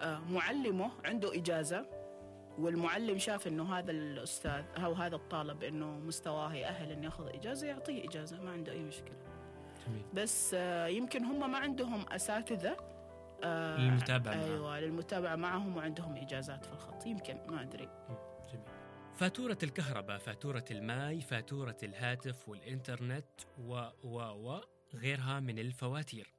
آه، 0.00 0.18
معلمه 0.18 0.90
عنده 1.04 1.34
إجازة 1.34 1.86
والمعلم 2.58 3.18
شاف 3.18 3.46
إنه 3.46 3.78
هذا 3.78 3.90
الأستاذ 3.90 4.62
أو 4.84 4.92
هذا 4.92 5.16
الطالب 5.16 5.62
إنه 5.62 5.86
مستواه 5.86 6.54
يأهل 6.54 6.92
إنه 6.92 7.04
يأخذ 7.04 7.28
إجازة 7.28 7.66
يعطيه 7.66 8.08
إجازة 8.08 8.40
ما 8.40 8.50
عنده 8.50 8.72
أي 8.72 8.82
مشكلة. 8.82 9.16
جميل. 9.86 10.02
بس 10.14 10.54
آه، 10.54 10.86
يمكن 10.86 11.24
هم 11.24 11.50
ما 11.50 11.58
عندهم 11.58 12.04
أساتذة 12.08 12.76
آه، 13.44 13.76
للمتابعة 13.76 14.34
معهم. 14.34 14.50
أيوه 14.50 14.80
للمتابعة 14.80 15.36
معهم 15.36 15.76
وعندهم 15.76 16.16
إجازات 16.16 16.64
في 16.64 16.72
الخط. 16.72 17.06
يمكن 17.06 17.38
ما 17.48 17.62
أدري. 17.62 17.88
جميل 18.08 18.21
فاتورة 19.18 19.58
الكهرباء، 19.62 20.18
فاتورة 20.18 20.64
الماء، 20.70 21.20
فاتورة 21.20 21.76
الهاتف 21.82 22.48
والإنترنت 22.48 23.26
و 23.58 23.88
و 24.02 24.18
و 24.18 24.60
غيرها 24.94 25.40
من 25.40 25.58
الفواتير. 25.58 26.32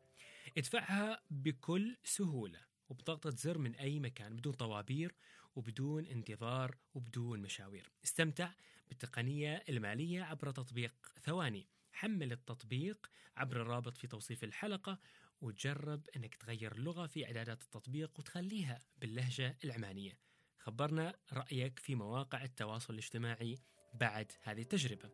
ادفعها 0.57 1.21
بكل 1.31 1.97
سهولة 2.03 2.59
وبضغطة 2.89 3.29
زر 3.29 3.57
من 3.57 3.75
أي 3.75 3.99
مكان 3.99 4.36
بدون 4.36 4.53
طوابير 4.53 5.15
وبدون 5.55 6.05
انتظار 6.05 6.77
وبدون 6.93 7.39
مشاوير. 7.41 7.91
استمتع 8.03 8.51
بالتقنية 8.89 9.63
المالية 9.69 10.23
عبر 10.23 10.51
تطبيق 10.51 10.93
ثواني. 11.21 11.67
حمل 11.91 12.31
التطبيق 12.31 13.09
عبر 13.38 13.62
الرابط 13.62 13.97
في 13.97 14.07
توصيف 14.07 14.43
الحلقة 14.43 14.99
وجرب 15.41 16.07
أنك 16.15 16.36
تغير 16.36 16.71
اللغة 16.71 17.07
في 17.07 17.25
إعدادات 17.25 17.63
التطبيق 17.63 18.19
وتخليها 18.19 18.79
باللهجة 18.97 19.57
العمانية. 19.63 20.33
خبرنا 20.65 21.13
رأيك 21.34 21.80
في 21.80 21.95
مواقع 21.95 22.43
التواصل 22.43 22.93
الاجتماعي 22.93 23.58
بعد 23.93 24.32
هذه 24.43 24.62
التجربة. 24.62 25.10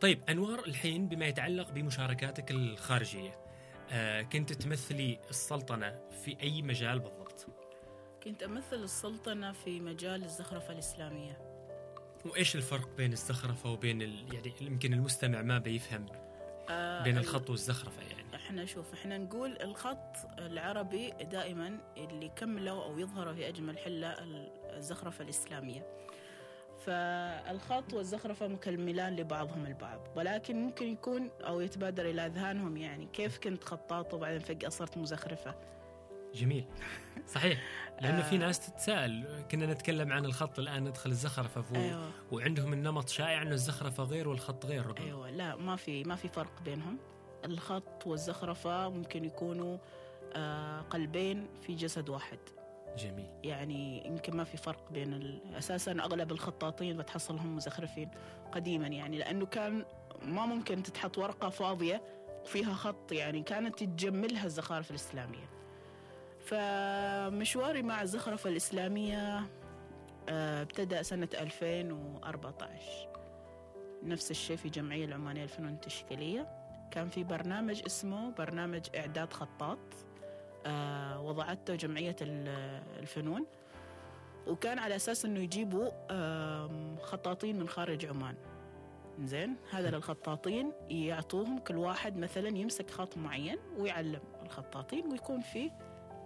طيب 0.00 0.22
أنوار 0.30 0.58
الحين 0.66 1.08
بما 1.08 1.26
يتعلق 1.26 1.70
بمشاركاتك 1.70 2.50
الخارجية 2.50 3.38
آه 3.90 4.22
كنت 4.22 4.52
تمثلي 4.52 5.20
السلطنة 5.30 6.08
في 6.24 6.40
أي 6.40 6.62
مجال 6.62 6.98
بالضبط؟ 6.98 7.46
كنت 8.24 8.42
أمثل 8.42 8.76
السلطنة 8.76 9.52
في 9.52 9.80
مجال 9.80 10.24
الزخرفة 10.24 10.72
الإسلامية. 10.72 11.38
وإيش 12.24 12.56
الفرق 12.56 12.96
بين 12.96 13.12
الزخرفة 13.12 13.70
وبين 13.70 14.02
ال... 14.02 14.34
يعني 14.34 14.52
يمكن 14.60 14.92
المستمع 14.92 15.42
ما 15.42 15.58
بيفهم 15.58 16.06
آه، 16.68 17.02
بين 17.04 17.16
ال- 17.18 17.22
الخط 17.22 17.50
والزخرفة 17.50 18.02
يعني؟ 18.02 18.23
إحنا 18.44 18.64
شوف 18.64 18.94
إحنا 18.94 19.18
نقول 19.18 19.56
الخط 19.62 20.16
العربي 20.38 21.10
دائما 21.10 21.78
اللي 21.96 22.26
يكمله 22.26 22.84
أو 22.84 22.98
يظهره 22.98 23.32
في 23.32 23.48
أجمل 23.48 23.78
حلة 23.78 24.16
الزخرفة 24.76 25.24
الإسلامية. 25.24 25.86
فالخط 26.86 27.94
والزخرفة 27.94 28.48
مكملان 28.48 29.16
لبعضهم 29.16 29.66
البعض 29.66 30.00
ولكن 30.16 30.56
ممكن 30.56 30.86
يكون 30.86 31.30
أو 31.40 31.60
يتبادر 31.60 32.10
إلى 32.10 32.26
أذهانهم 32.26 32.76
يعني 32.76 33.06
كيف 33.12 33.38
كنت 33.38 33.64
خطاط 33.64 34.14
وبعدين 34.14 34.40
فجأة 34.40 34.68
صرت 34.68 34.98
مزخرفة. 34.98 35.54
جميل 36.34 36.64
صحيح 37.34 37.62
لأنه 38.00 38.22
في 38.22 38.36
آه. 38.36 38.38
ناس 38.38 38.60
تتساءل 38.60 39.44
كنا 39.50 39.66
نتكلم 39.66 40.12
عن 40.12 40.24
الخط 40.24 40.58
الآن 40.58 40.84
ندخل 40.84 41.10
الزخرفة 41.10 41.62
فوق 41.62 41.78
أيوه 41.78 42.10
وعندهم 42.32 42.72
النمط 42.72 43.08
شائع 43.08 43.42
أنه 43.42 43.52
الزخرفة 43.54 44.04
غير 44.04 44.28
والخط 44.28 44.66
غير 44.66 44.86
ربما 44.86 45.06
أيوه 45.06 45.30
لا 45.30 45.56
ما 45.56 45.76
في 45.76 46.04
ما 46.04 46.16
في 46.16 46.28
فرق 46.28 46.62
بينهم. 46.64 46.98
الخط 47.44 48.06
والزخرفة 48.06 48.88
ممكن 48.88 49.24
يكونوا 49.24 49.78
آه 50.36 50.80
قلبين 50.80 51.46
في 51.62 51.74
جسد 51.74 52.08
واحد. 52.08 52.38
جميل. 52.98 53.30
يعني 53.44 54.06
يمكن 54.06 54.36
ما 54.36 54.44
في 54.44 54.56
فرق 54.56 54.92
بين 54.92 55.12
ال... 55.12 55.54
أساسا 55.54 55.92
أغلب 55.92 56.32
الخطاطين 56.32 56.96
بتحصلهم 56.96 57.56
مزخرفين 57.56 58.10
قديما 58.52 58.86
يعني 58.86 59.18
لأنه 59.18 59.46
كان 59.46 59.84
ما 60.22 60.46
ممكن 60.46 60.82
تتحط 60.82 61.18
ورقة 61.18 61.48
فاضية 61.48 62.02
وفيها 62.44 62.74
خط 62.74 63.12
يعني 63.12 63.42
كانت 63.42 63.78
تجملها 63.84 64.44
الزخارف 64.46 64.90
الإسلامية. 64.90 65.48
فمشواري 66.46 67.82
مع 67.82 68.02
الزخرفة 68.02 68.50
الإسلامية 68.50 69.46
آه، 70.28 70.62
ابتدأ 70.62 71.02
سنة 71.02 71.28
2014 71.34 73.08
نفس 74.02 74.30
الشيء 74.30 74.56
في 74.56 74.68
جمعية 74.68 75.04
العمانية 75.04 75.42
للفنون 75.42 75.72
التشكيلية. 75.72 76.63
كان 76.94 77.08
في 77.08 77.24
برنامج 77.24 77.82
اسمه 77.86 78.30
برنامج 78.30 78.82
إعداد 78.96 79.32
خطاط 79.32 79.78
آه، 80.66 81.20
وضعته 81.20 81.74
جمعية 81.74 82.16
الفنون. 82.22 83.46
وكان 84.46 84.78
على 84.78 84.96
أساس 84.96 85.24
أنه 85.24 85.40
يجيبوا 85.40 85.90
خطاطين 87.02 87.58
من 87.58 87.68
خارج 87.68 88.06
عمان. 88.06 88.34
زين؟ 89.20 89.56
هذا 89.70 89.90
للخطاطين 89.90 90.72
يعطوهم 90.88 91.58
كل 91.58 91.76
واحد 91.76 92.16
مثلا 92.16 92.48
يمسك 92.48 92.90
خط 92.90 93.16
معين 93.16 93.58
ويعلم 93.78 94.20
الخطاطين 94.42 95.06
ويكون 95.06 95.40
فيه 95.40 95.70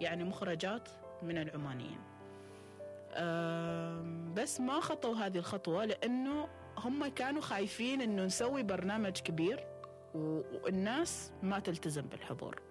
يعني 0.01 0.23
مخرجات 0.23 0.89
من 1.23 1.37
العمانيين. 1.37 1.99
بس 4.33 4.59
ما 4.59 4.79
خطوا 4.79 5.15
هذه 5.15 5.37
الخطوة 5.37 5.85
لأنه 5.85 6.47
هم 6.77 7.07
كانوا 7.07 7.41
خايفين 7.41 8.01
أنه 8.01 8.25
نسوي 8.25 8.63
برنامج 8.63 9.19
كبير. 9.19 9.78
والناس 10.15 11.31
ما 11.43 11.59
تلتزم 11.59 12.01
بالحضور. 12.01 12.61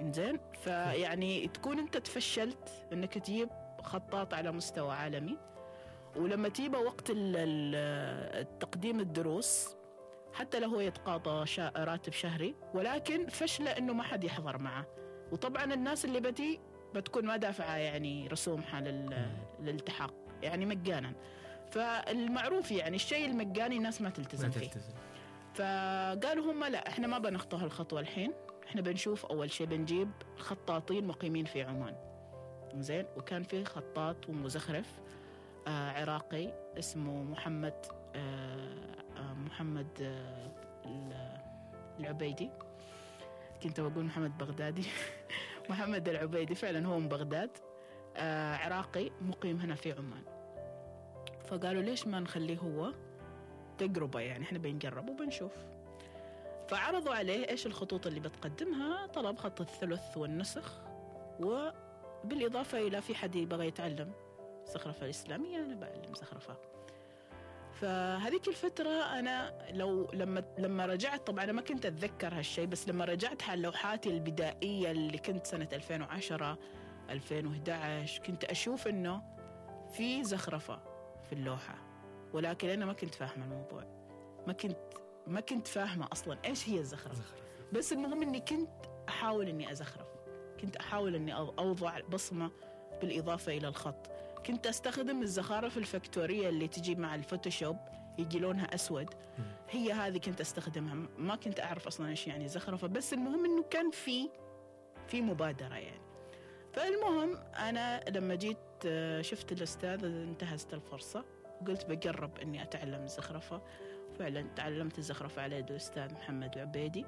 زين 0.00 0.40
فيعني 0.64 1.48
تكون 1.48 1.78
أنت 1.78 1.96
تفشلت 1.96 2.86
إنك 2.92 3.18
تجيب 3.18 3.48
خطاط 3.82 4.34
على 4.34 4.52
مستوى 4.52 4.92
عالمي 4.92 5.38
ولما 6.16 6.48
تجيبه 6.48 6.78
وقت 6.78 7.04
التقديم 7.10 9.00
الدروس 9.00 9.76
حتى 10.32 10.60
لو 10.60 10.68
هو 10.68 10.80
يتقاضى 10.80 11.44
راتب 11.76 12.12
شهري 12.12 12.54
ولكن 12.74 13.26
فشله 13.26 13.70
إنه 13.70 13.92
ما 13.92 14.02
حد 14.02 14.24
يحضر 14.24 14.58
معه. 14.58 14.86
وطبعا 15.32 15.74
الناس 15.74 16.04
اللي 16.04 16.20
بتي 16.20 16.60
بتكون 16.94 17.26
ما 17.26 17.36
دافعة 17.36 17.76
يعني 17.76 18.28
رسومها 18.28 18.80
للالتحاق 19.60 20.14
يعني 20.42 20.66
مجانا. 20.66 21.12
فالمعروف 21.70 22.70
يعني 22.70 22.96
الشيء 22.96 23.26
المجاني 23.26 23.76
الناس 23.76 24.00
ما 24.00 24.10
تلتزم, 24.10 24.48
ما 24.48 24.54
تلتزم. 24.54 24.80
فيه 24.80 25.09
فقالوا 25.54 26.52
هم 26.52 26.64
لا 26.64 26.88
إحنا 26.88 27.06
ما 27.06 27.18
بنخطو 27.18 27.56
هالخطوة 27.56 28.00
الحين. 28.00 28.32
إحنا 28.68 28.80
بنشوف 28.80 29.26
أول 29.26 29.50
شيء 29.50 29.66
بنجيب 29.66 30.10
خطاطين 30.38 31.06
مقيمين 31.06 31.44
في 31.44 31.62
عمان. 31.62 31.94
زين؟ 32.74 33.06
وكان 33.16 33.42
في 33.42 33.64
خطاط 33.64 34.28
ومزخرف 34.28 35.00
آه 35.66 35.90
عراقي 35.90 36.52
اسمه 36.78 37.22
محمد 37.22 37.86
آه 38.14 38.94
آه 39.16 39.32
محمد 39.34 39.88
آه 40.02 41.40
العبيدي. 42.00 42.50
كنت 43.62 43.80
بقول 43.80 44.04
محمد 44.04 44.38
بغدادي. 44.38 44.84
محمد 45.70 46.08
العبيدي 46.08 46.54
فعلا 46.54 46.86
هو 46.86 46.98
من 46.98 47.08
بغداد. 47.08 47.50
آه 48.16 48.56
عراقي 48.56 49.10
مقيم 49.20 49.56
هنا 49.56 49.74
في 49.74 49.92
عمان. 49.92 50.22
فقالوا 51.44 51.82
ليش 51.82 52.06
ما 52.06 52.20
نخليه 52.20 52.58
هو؟ 52.58 52.92
تجربة 53.80 54.20
يعني 54.20 54.44
إحنا 54.44 54.58
بنجرب 54.58 55.08
وبنشوف. 55.08 55.52
فعرضوا 56.68 57.14
عليه 57.14 57.48
إيش 57.48 57.66
الخطوط 57.66 58.06
اللي 58.06 58.20
بتقدمها 58.20 59.06
طلب 59.06 59.38
خط 59.38 59.60
الثلث 59.60 60.16
والنسخ 60.16 60.80
وبالإضافة 61.40 62.78
إلى 62.78 63.00
في 63.02 63.14
حد 63.14 63.36
يبغى 63.36 63.66
يتعلم 63.66 64.12
زخرفة 64.74 65.04
الإسلامية 65.04 65.58
أنا 65.58 65.74
بعلم 65.74 66.14
زخرفة. 66.14 66.56
فهذيك 67.80 68.48
الفترة 68.48 69.18
أنا 69.18 69.52
لو 69.70 70.10
لما 70.12 70.44
لما 70.58 70.86
رجعت 70.86 71.26
طبعا 71.26 71.44
أنا 71.44 71.52
ما 71.52 71.62
كنت 71.62 71.86
أتذكر 71.86 72.34
هالشيء 72.34 72.66
بس 72.66 72.88
لما 72.88 73.04
رجعت 73.04 73.42
على 73.42 73.62
لوحاتي 73.62 74.10
البدائية 74.10 74.90
اللي 74.90 75.18
كنت 75.18 75.46
سنة 75.46 75.68
2010 75.72 76.58
2011 77.10 78.22
كنت 78.22 78.44
أشوف 78.44 78.88
إنه 78.88 79.22
في 79.92 80.24
زخرفة 80.24 80.80
في 81.26 81.32
اللوحة. 81.32 81.89
ولكن 82.32 82.68
أنا 82.68 82.86
ما 82.86 82.92
كنت 82.92 83.14
فاهمة 83.14 83.44
الموضوع. 83.44 83.84
ما 84.46 84.52
كنت 84.52 84.78
ما 85.26 85.40
كنت 85.40 85.66
فاهمة 85.66 86.08
أصلا 86.12 86.38
إيش 86.44 86.68
هي 86.68 86.78
الزخرفة 86.78 87.22
بس 87.72 87.92
المهم 87.92 88.22
إني 88.22 88.40
كنت 88.40 88.70
أحاول 89.08 89.48
إني 89.48 89.72
أزخرف. 89.72 90.06
كنت 90.60 90.76
أحاول 90.76 91.14
إني 91.14 91.34
أوضع 91.34 92.00
بصمة 92.00 92.50
بالإضافة 93.00 93.56
إلى 93.56 93.68
الخط. 93.68 94.10
كنت 94.46 94.66
أستخدم 94.66 95.22
الزخارف 95.22 95.78
الفكتورية 95.78 96.48
اللي 96.48 96.68
تجي 96.68 96.94
مع 96.94 97.14
الفوتوشوب 97.14 97.76
يجي 98.18 98.38
لونها 98.38 98.74
أسود. 98.74 99.14
هي 99.70 99.92
هذه 99.92 100.18
كنت 100.18 100.40
أستخدمها. 100.40 100.94
ما 101.18 101.36
كنت 101.36 101.60
أعرف 101.60 101.86
أصلا 101.86 102.08
إيش 102.08 102.26
يعني 102.26 102.48
زخرفة. 102.48 102.86
بس 102.86 103.12
المهم 103.12 103.44
إنه 103.44 103.62
كان 103.62 103.90
في 103.90 104.28
في 105.08 105.22
مبادرة 105.22 105.74
يعني. 105.74 106.00
فالمهم 106.72 107.36
أنا 107.36 108.04
لما 108.08 108.34
جيت 108.34 108.58
آه، 108.86 109.22
شفت 109.22 109.52
الأستاذ 109.52 110.04
انتهزت 110.04 110.74
الفرصة. 110.74 111.24
وقلت 111.60 111.86
بجرب 111.86 112.38
إني 112.38 112.62
أتعلم 112.62 113.02
الزخرفة 113.02 113.62
فعلا 114.18 114.46
تعلمت 114.56 114.98
الزخرفة 114.98 115.42
على 115.42 115.56
يد 115.56 115.70
الأستاذ 115.70 116.14
محمد 116.14 116.58
عبيدي. 116.58 117.06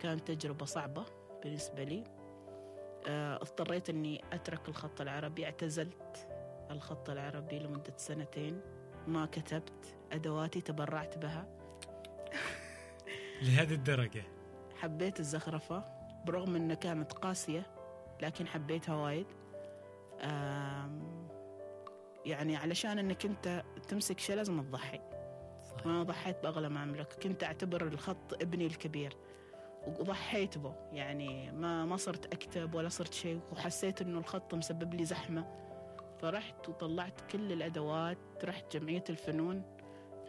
كانت 0.00 0.28
تجربة 0.28 0.64
صعبة 0.64 1.04
بالنسبة 1.42 1.84
لي. 1.84 2.04
آه، 3.06 3.36
اضطريت 3.36 3.90
إني 3.90 4.24
أترك 4.32 4.68
الخط 4.68 5.00
العربي. 5.00 5.44
اعتزلت 5.44 6.28
الخط 6.70 7.10
العربي 7.10 7.58
لمدة 7.58 7.94
سنتين. 7.96 8.60
ما 9.06 9.26
كتبت. 9.26 9.96
أدواتي 10.12 10.60
تبرعت 10.60 11.18
بها. 11.18 11.46
لهذه 13.42 13.74
الدرجة. 13.74 14.22
حبيت 14.76 15.20
الزخرفة. 15.20 15.84
برغم 16.26 16.56
إنها 16.56 16.76
كانت 16.76 17.12
قاسية 17.12 17.66
لكن 18.22 18.46
حبيتها 18.46 18.94
وايد. 18.96 19.26
يعني 22.26 22.56
علشان 22.56 22.98
إنك 22.98 23.26
أنت 23.26 23.62
تمسك 23.88 24.18
شيء 24.18 24.36
لازم 24.36 24.62
تضحي. 24.62 25.00
صحيح. 25.70 25.86
وأنا 25.86 26.02
ضحيت 26.02 26.42
بأغلى 26.42 26.68
ما 26.68 26.82
أملك. 26.82 27.12
كنت 27.22 27.44
أعتبر 27.44 27.86
الخط 27.86 28.34
ابني 28.42 28.66
الكبير. 28.66 29.16
وضحيت 29.86 30.58
به. 30.58 30.74
يعني 30.92 31.52
ما 31.52 31.84
ما 31.84 31.96
صرت 31.96 32.34
أكتب 32.34 32.74
ولا 32.74 32.88
صرت 32.88 33.14
شيء. 33.14 33.40
وحسيت 33.52 34.02
إنه 34.02 34.18
الخط 34.18 34.54
مسبب 34.54 34.94
لي 34.94 35.04
زحمة. 35.04 35.46
فرحت 36.22 36.68
وطلعت 36.68 37.20
كل 37.20 37.52
الأدوات. 37.52 38.18
رحت 38.44 38.76
جمعية 38.76 39.04
الفنون. 39.10 39.62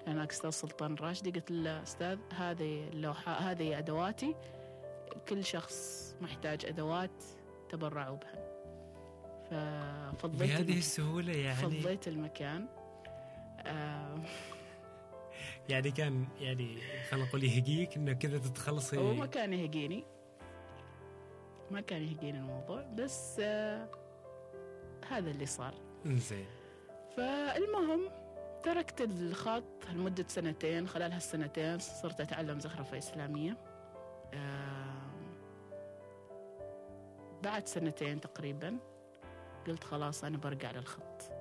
هناك 0.07 0.31
أستاذ 0.31 0.49
سلطان 0.49 0.95
راشدي. 0.95 1.31
قلت 1.31 1.51
له 1.51 1.83
أستاذ 1.83 2.19
هذه 2.33 2.87
اللوحة 2.87 3.31
هذه 3.31 3.77
أدواتي. 3.77 4.35
كل 5.29 5.43
شخص 5.43 6.15
محتاج 6.21 6.65
أدوات 6.65 7.23
تبرعوا 7.69 8.17
بها. 8.17 8.44
ففضيت 10.17 10.39
بهذه 10.39 10.77
السهولة 10.77 11.33
يعني؟ 11.33 11.57
فضيت 11.57 12.07
المكان. 12.07 12.65
آه. 13.59 14.19
يعني 15.69 15.91
كان 15.91 16.27
يعني 16.39 16.77
خلينا 17.09 17.25
نقول 17.27 17.43
يهقيك 17.43 17.97
إنه 17.97 18.13
كذا 18.13 18.37
تتخلصي؟ 18.37 18.97
هو 18.97 19.13
ما 19.13 19.25
كان 19.25 19.53
يهقيني 19.53 20.03
ما 21.71 21.81
كان 21.81 22.01
يهقيني 22.01 22.37
الموضوع 22.37 22.81
بس 22.81 23.37
آه 23.39 23.89
هذا 25.09 25.31
اللي 25.31 25.45
صار. 25.45 25.73
زين 26.05 26.45
فالمهم 27.17 28.09
تركت 28.63 29.01
الخط 29.01 29.85
لمدة 29.93 30.25
سنتين. 30.27 30.87
خلال 30.87 31.11
هالسنتين 31.11 31.79
صرت 31.79 32.21
أتعلم 32.21 32.59
زخرفة 32.59 32.97
إسلامية. 32.97 33.57
آه 34.33 34.95
بعد 37.43 37.67
سنتين 37.67 38.21
تقريبا. 38.21 38.77
قلت 39.67 39.83
خلاص 39.83 40.23
أنا 40.23 40.37
برجع 40.37 40.71
للخط. 40.71 41.21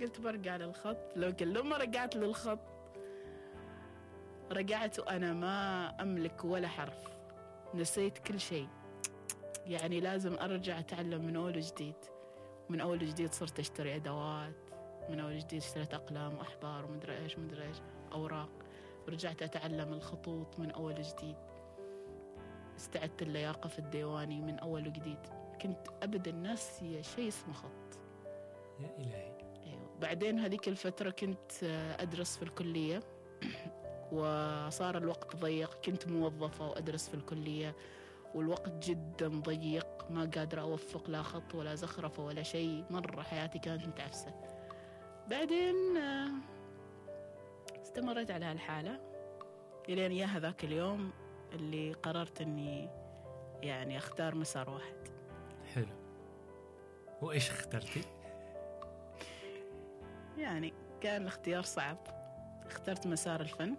قلت 0.00 0.20
برجع 0.20 0.56
للخط. 0.56 1.16
لكن 1.16 1.48
لما 1.52 1.76
رجعت 1.76 2.16
للخط 2.16 2.58
رجعت 4.52 4.98
وأنا 4.98 5.32
ما 5.32 5.88
أملك 6.02 6.44
ولا 6.44 6.68
حرف. 6.68 7.04
نسيت 7.74 8.18
كل 8.18 8.40
شيء. 8.40 8.68
يعني 9.66 10.00
لازم 10.00 10.34
أرجع 10.34 10.78
أتعلم 10.78 11.26
من 11.26 11.36
أول 11.36 11.56
وجديد. 11.56 11.94
من 12.68 12.80
أول 12.80 13.02
وجديد 13.02 13.32
صرت 13.32 13.58
أشتري 13.58 13.96
أدوات. 13.96 14.54
من 15.10 15.20
أول 15.20 15.34
وجديد 15.34 15.62
اشتريت 15.62 15.94
أقلام 15.94 16.38
وأحبار 16.38 16.84
ومدري 16.84 17.18
إيش 17.18 17.38
ومدري 17.38 17.68
إيش 17.68 17.76
أوراق. 18.12 18.50
ورجعت 19.06 19.42
أتعلم 19.42 19.92
الخطوط 19.92 20.58
من 20.58 20.70
أول 20.70 20.92
وجديد. 20.98 21.36
استعدت 22.76 23.22
اللياقة 23.22 23.68
في 23.68 23.78
الديواني 23.78 24.40
من 24.40 24.58
أول 24.58 24.88
وجديد. 24.88 25.18
كنت 25.62 25.88
أبدا 26.02 26.32
ناسية 26.32 27.02
شيء 27.02 27.28
اسمه 27.28 27.54
خط. 27.54 27.98
يا 28.80 28.96
إلهي. 28.98 29.34
بعدين 30.00 30.38
هذيك 30.38 30.68
الفترة 30.68 31.10
كنت 31.10 31.64
أدرس 32.00 32.36
في 32.36 32.42
الكلية. 32.42 33.00
وصار 34.12 34.96
الوقت 34.96 35.36
ضيق. 35.36 35.74
كنت 35.84 36.08
موظفة 36.08 36.68
وأدرس 36.68 37.08
في 37.08 37.14
الكلية. 37.14 37.76
والوقت 38.34 38.86
جدا 38.86 39.28
ضيق. 39.28 40.10
ما 40.10 40.30
قادرة 40.34 40.60
أوفق 40.60 41.10
لا 41.10 41.22
خط 41.22 41.54
ولا 41.54 41.74
زخرفة 41.74 42.24
ولا 42.24 42.42
شيء. 42.42 42.84
مرة 42.90 43.22
حياتي 43.22 43.58
كانت 43.58 43.86
متعفسة. 43.86 44.34
بعدين 45.30 45.96
آه، 45.96 46.30
استمريت 47.82 48.30
على 48.30 48.44
هالحالة. 48.44 49.00
إلين 49.88 50.12
يا 50.12 50.26
هذاك 50.26 50.64
اليوم 50.64 51.12
اللي 51.54 51.92
قررت 51.92 52.40
إني 52.40 52.90
يعني 53.62 53.98
أختار 53.98 54.34
مسار 54.34 54.70
واحد. 54.70 55.08
حلو. 55.74 55.86
وإيش 57.22 57.50
اخترتي؟ 57.50 58.02
يعني 60.38 60.72
كان 61.00 61.22
الاختيار 61.22 61.62
صعب. 61.62 61.96
اخترت 62.66 63.06
مسار 63.06 63.40
الفن 63.40 63.76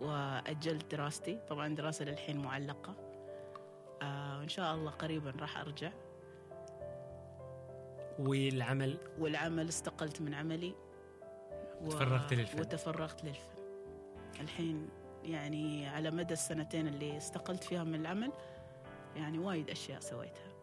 وأجلت 0.00 0.94
دراستي. 0.94 1.38
طبعا 1.48 1.74
دراستي 1.74 2.04
للحين 2.04 2.38
معلقة. 2.38 2.94
آه 4.02 4.38
وإن 4.38 4.48
شاء 4.48 4.74
الله 4.74 4.90
قريبا 4.90 5.30
راح 5.40 5.58
أرجع. 5.58 5.90
والعمل؟ 8.18 8.98
والعمل 9.18 9.68
استقلت 9.68 10.20
من 10.20 10.34
عملي. 10.34 10.74
و... 11.82 11.88
تفرغت 11.88 12.32
للفن. 12.32 12.60
وتفرغت 12.60 13.24
للفن. 13.24 13.56
الحين 14.40 14.88
يعني 15.26 15.86
على 15.86 16.10
مدى 16.10 16.34
السنتين 16.34 16.88
اللي 16.88 17.16
استقلت 17.16 17.64
فيها 17.64 17.84
من 17.84 17.94
العمل 17.94 18.32
يعني 19.16 19.38
وايد 19.38 19.70
أشياء 19.70 20.00
سويتها 20.00 20.56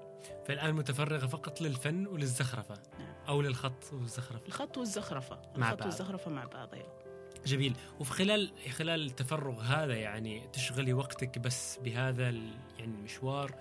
فالآن 0.45 0.73
متفرغة 0.73 1.27
فقط 1.27 1.61
للفن 1.61 2.07
وللزخرفة 2.07 2.75
نعم. 2.99 3.13
أو 3.27 3.41
للخط 3.41 3.93
والزخرفة 3.93 4.45
الخط 4.47 4.77
والزخرفة 4.77 5.35
مع 5.35 5.67
الخط 5.67 5.79
بعض. 5.79 5.85
والزخرفة 5.85 6.31
مع 6.31 6.45
بعض 6.45 6.73
أيوة. 6.73 7.03
جميل 7.45 7.75
وفي 7.99 8.11
خلال 8.11 8.51
خلال 8.69 9.05
التفرغ 9.05 9.61
هذا 9.61 9.95
يعني 9.95 10.47
تشغلي 10.53 10.93
وقتك 10.93 11.39
بس 11.39 11.77
بهذا 11.77 12.23
يعني 12.23 12.51
المشوار 12.79 13.55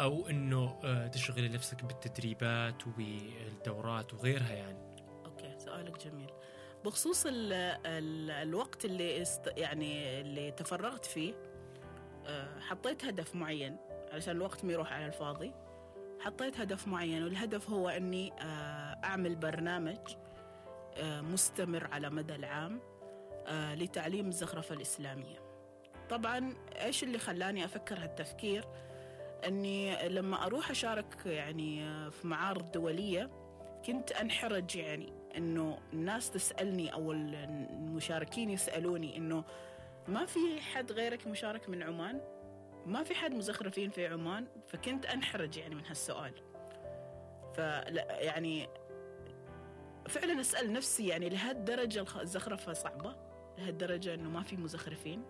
أو 0.00 0.28
إنه 0.28 0.80
آه، 0.84 1.06
تشغلي 1.06 1.48
نفسك 1.48 1.84
بالتدريبات 1.84 2.86
والدورات 2.86 4.14
وغيرها 4.14 4.52
يعني 4.52 4.78
okay 5.26 5.58
سؤالك 5.58 6.06
جميل 6.06 6.30
بخصوص 6.84 7.26
ال 7.26 7.52
ال 7.86 8.30
الوقت 8.30 8.84
اللي 8.84 9.22
است 9.22 9.52
يعني 9.56 10.20
اللي 10.20 10.50
تفرغت 10.50 11.04
فيه 11.04 11.34
آه، 12.26 12.60
حطيت 12.60 13.04
هدف 13.04 13.34
معين 13.34 13.76
علشان 14.12 14.36
الوقت 14.36 14.64
ما 14.64 14.72
يروح 14.72 14.92
على 14.92 15.06
الفاضي. 15.06 15.52
حطيت 16.20 16.60
هدف 16.60 16.88
معين 16.88 17.24
والهدف 17.24 17.70
هو 17.70 17.88
إني 17.88 18.32
آه، 18.32 19.00
أعمل 19.04 19.36
برنامج 19.36 19.98
آه، 20.96 21.20
مستمر 21.20 21.88
على 21.92 22.10
مدى 22.10 22.34
العام 22.34 22.80
لتعليم 23.50 24.28
الزخرفة 24.28 24.74
الإسلامية. 24.74 25.38
طبعا 26.10 26.54
إيش 26.82 27.02
اللي 27.02 27.18
خلاني 27.18 27.64
أفكر 27.64 27.98
هالتفكير؟ 27.98 28.64
إني 29.46 30.08
لما 30.08 30.46
أروح 30.46 30.70
أشارك 30.70 31.26
يعني 31.26 31.84
في 32.10 32.26
معارض 32.26 32.72
دولية 32.72 33.30
كنت 33.86 34.12
أنحرج 34.12 34.76
يعني. 34.76 35.19
إنه 35.36 35.78
الناس 35.92 36.30
تسألني 36.30 36.92
أو 36.92 37.12
المشاركين 37.12 38.50
يسألوني 38.50 39.16
إنه 39.16 39.44
ما 40.08 40.26
في 40.26 40.60
حد 40.60 40.92
غيرك 40.92 41.26
مشارك 41.26 41.68
من 41.68 41.82
عمان؟ 41.82 42.20
ما 42.86 43.02
في 43.02 43.14
حد 43.14 43.34
مزخرفين 43.34 43.90
في 43.90 44.06
عمان؟ 44.06 44.46
فكنت 44.68 45.06
أنحرج 45.06 45.56
يعني 45.56 45.74
من 45.74 45.86
هالسؤال. 45.86 46.32
فلا 47.54 48.20
يعني 48.20 48.68
فعلا 50.08 50.40
أسأل 50.40 50.72
نفسي 50.72 51.06
يعني 51.06 51.28
لهالدرجة 51.28 52.04
الزخرفة 52.20 52.72
صعبة؟ 52.72 53.16
لهالدرجة 53.58 54.14
إنه 54.14 54.30
ما 54.30 54.42
في 54.42 54.56
مزخرفين؟ 54.56 55.22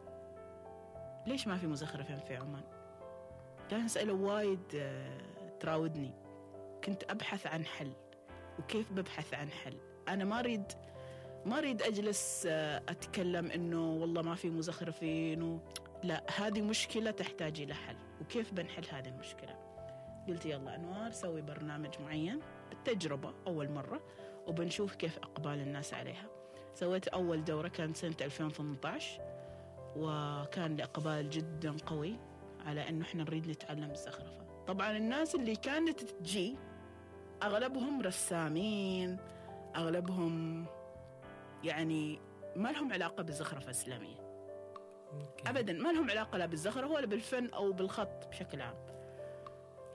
ليش 1.26 1.46
ما 1.46 1.56
في 1.56 1.66
مزخرفين 1.66 2.18
في 2.18 2.36
عمان؟ 2.36 2.64
كان 3.70 3.84
اسئله 3.84 4.12
وايد 4.12 4.74
آه، 4.74 5.20
تراودني. 5.60 6.14
كنت 6.84 7.04
أبحث 7.10 7.46
عن 7.46 7.64
حل. 7.64 7.92
وكيف 8.58 8.92
ببحث 8.92 9.34
عن 9.34 9.50
حل؟ 9.50 9.76
أنا 10.10 10.24
ما 10.24 10.38
اريد 10.38 10.72
ما 11.46 11.58
أريد 11.58 11.82
أجلس 11.82 12.46
آه، 12.50 12.82
أتكلم 12.88 13.50
إنه 13.50 13.92
والله 13.92 14.22
ما 14.22 14.34
في 14.34 14.50
مزخرفين 14.50 15.42
و... 15.42 15.60
لا 16.04 16.24
هذه 16.36 16.62
مشكلة 16.62 17.10
تحتاج 17.10 17.60
إلى 17.60 17.74
حل 17.74 17.96
وكيف 18.20 18.52
بنحل 18.52 18.84
هذه 18.90 19.08
المشكلة؟ 19.08 19.56
قلت 20.28 20.46
يلا 20.46 20.76
أنوار 20.76 21.10
سوي 21.10 21.42
برنامج 21.42 21.90
معين 22.00 22.40
بالتجربة 22.70 23.34
أول 23.46 23.70
مرة 23.70 24.00
وبنشوف 24.46 24.94
كيف 24.94 25.18
إقبال 25.18 25.60
الناس 25.60 25.94
عليها. 25.94 26.26
سويت 26.74 27.08
أول 27.08 27.44
دورة 27.44 27.68
كانت 27.68 27.96
سنة 27.96 28.14
2018 28.20 29.20
وكان 29.96 30.72
الإقبال 30.72 31.30
جدا 31.30 31.76
قوي 31.86 32.16
على 32.66 32.88
إنه 32.88 33.04
إحنا 33.04 33.22
نريد 33.22 33.48
نتعلم 33.48 33.90
الزخرفة. 33.90 34.64
طبعا 34.66 34.96
الناس 34.96 35.34
اللي 35.34 35.56
كانت 35.56 36.00
تجي 36.00 36.56
أغلبهم 37.42 38.02
رسامين 38.02 39.16
أغلبهم 39.76 40.66
يعني 41.64 42.20
ما 42.56 42.68
لهم 42.68 42.92
علاقة 42.92 43.22
بالزخرفه 43.22 43.64
الإسلامية. 43.64 44.16
أوكي. 45.12 45.50
ابدا 45.50 45.72
ما 45.72 45.92
لهم 45.92 46.10
علاقة 46.10 46.38
لا 46.38 46.46
بالزخرفه 46.46 46.92
ولا 46.92 47.06
بالفن 47.06 47.46
أو 47.54 47.72
بالخط 47.72 48.28
بشكل 48.28 48.60
عام. 48.60 48.86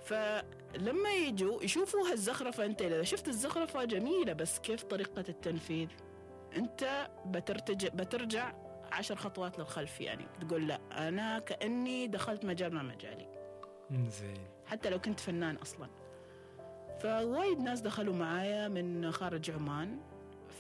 فلما 0.02 1.14
يجوا 1.14 1.64
يشوفوا 1.64 2.12
هالزخرفة 2.12 2.66
أنت 2.66 2.82
إذا 2.82 3.04
شفت 3.04 3.28
الزخرفة 3.28 3.84
جميلة 3.84 4.34
بس 4.34 4.60
كيف 4.60 4.84
طريقة 4.84 5.24
التنفيذ؟ 5.30 5.88
أنت 6.58 7.10
بترتج 7.26 7.88
بترجع 7.88 8.54
عشر 8.92 9.16
خطوات 9.16 9.60
للخلف 9.60 10.02
يعني 10.02 10.26
تقول 10.42 10.68
لا 10.68 11.08
أنا 11.08 11.40
كأني 11.40 12.08
دخلت 12.08 12.46
مجال 12.46 12.74
ما 12.74 12.84
مجالي. 12.84 13.28
زين. 13.92 14.48
حتى 14.66 14.90
لو 14.90 15.00
كنت 15.02 15.20
فنان 15.20 15.56
أصلا. 15.56 15.90
فوايد 17.00 17.60
ناس 17.60 17.82
دخلوا 17.82 18.14
معايا 18.14 18.68
من 18.68 19.12
خارج 19.12 19.52
عمان 19.52 20.00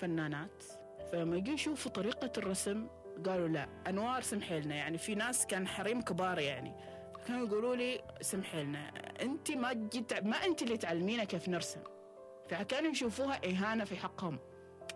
فنانات. 0.01 0.63
فلما 1.11 1.37
يجوا 1.37 1.53
يشوفوا 1.53 1.91
طريقة 1.91 2.31
الرسم 2.37 2.87
قالوا 3.25 3.47
لا 3.47 3.67
أنوار 3.87 4.21
سمحي 4.21 4.59
لنا 4.59 4.75
يعني 4.75 4.97
في 4.97 5.15
ناس 5.15 5.47
كان 5.47 5.67
حريم 5.67 6.01
كبار 6.01 6.39
يعني. 6.39 6.73
كانوا 7.27 7.47
يقولوا 7.47 7.75
لي 7.75 8.01
سمحي 8.21 8.63
لنا 8.63 8.91
أنت 9.21 9.51
ما 9.51 9.73
جيت 9.73 10.13
ما 10.13 10.45
أنت 10.45 10.61
اللي 10.61 10.77
تعلمينا 10.77 11.23
كيف 11.23 11.49
نرسم. 11.49 11.79
فكانوا 12.49 12.91
يشوفوها 12.91 13.49
إهانة 13.49 13.83
في 13.83 13.95
حقهم. 13.95 14.39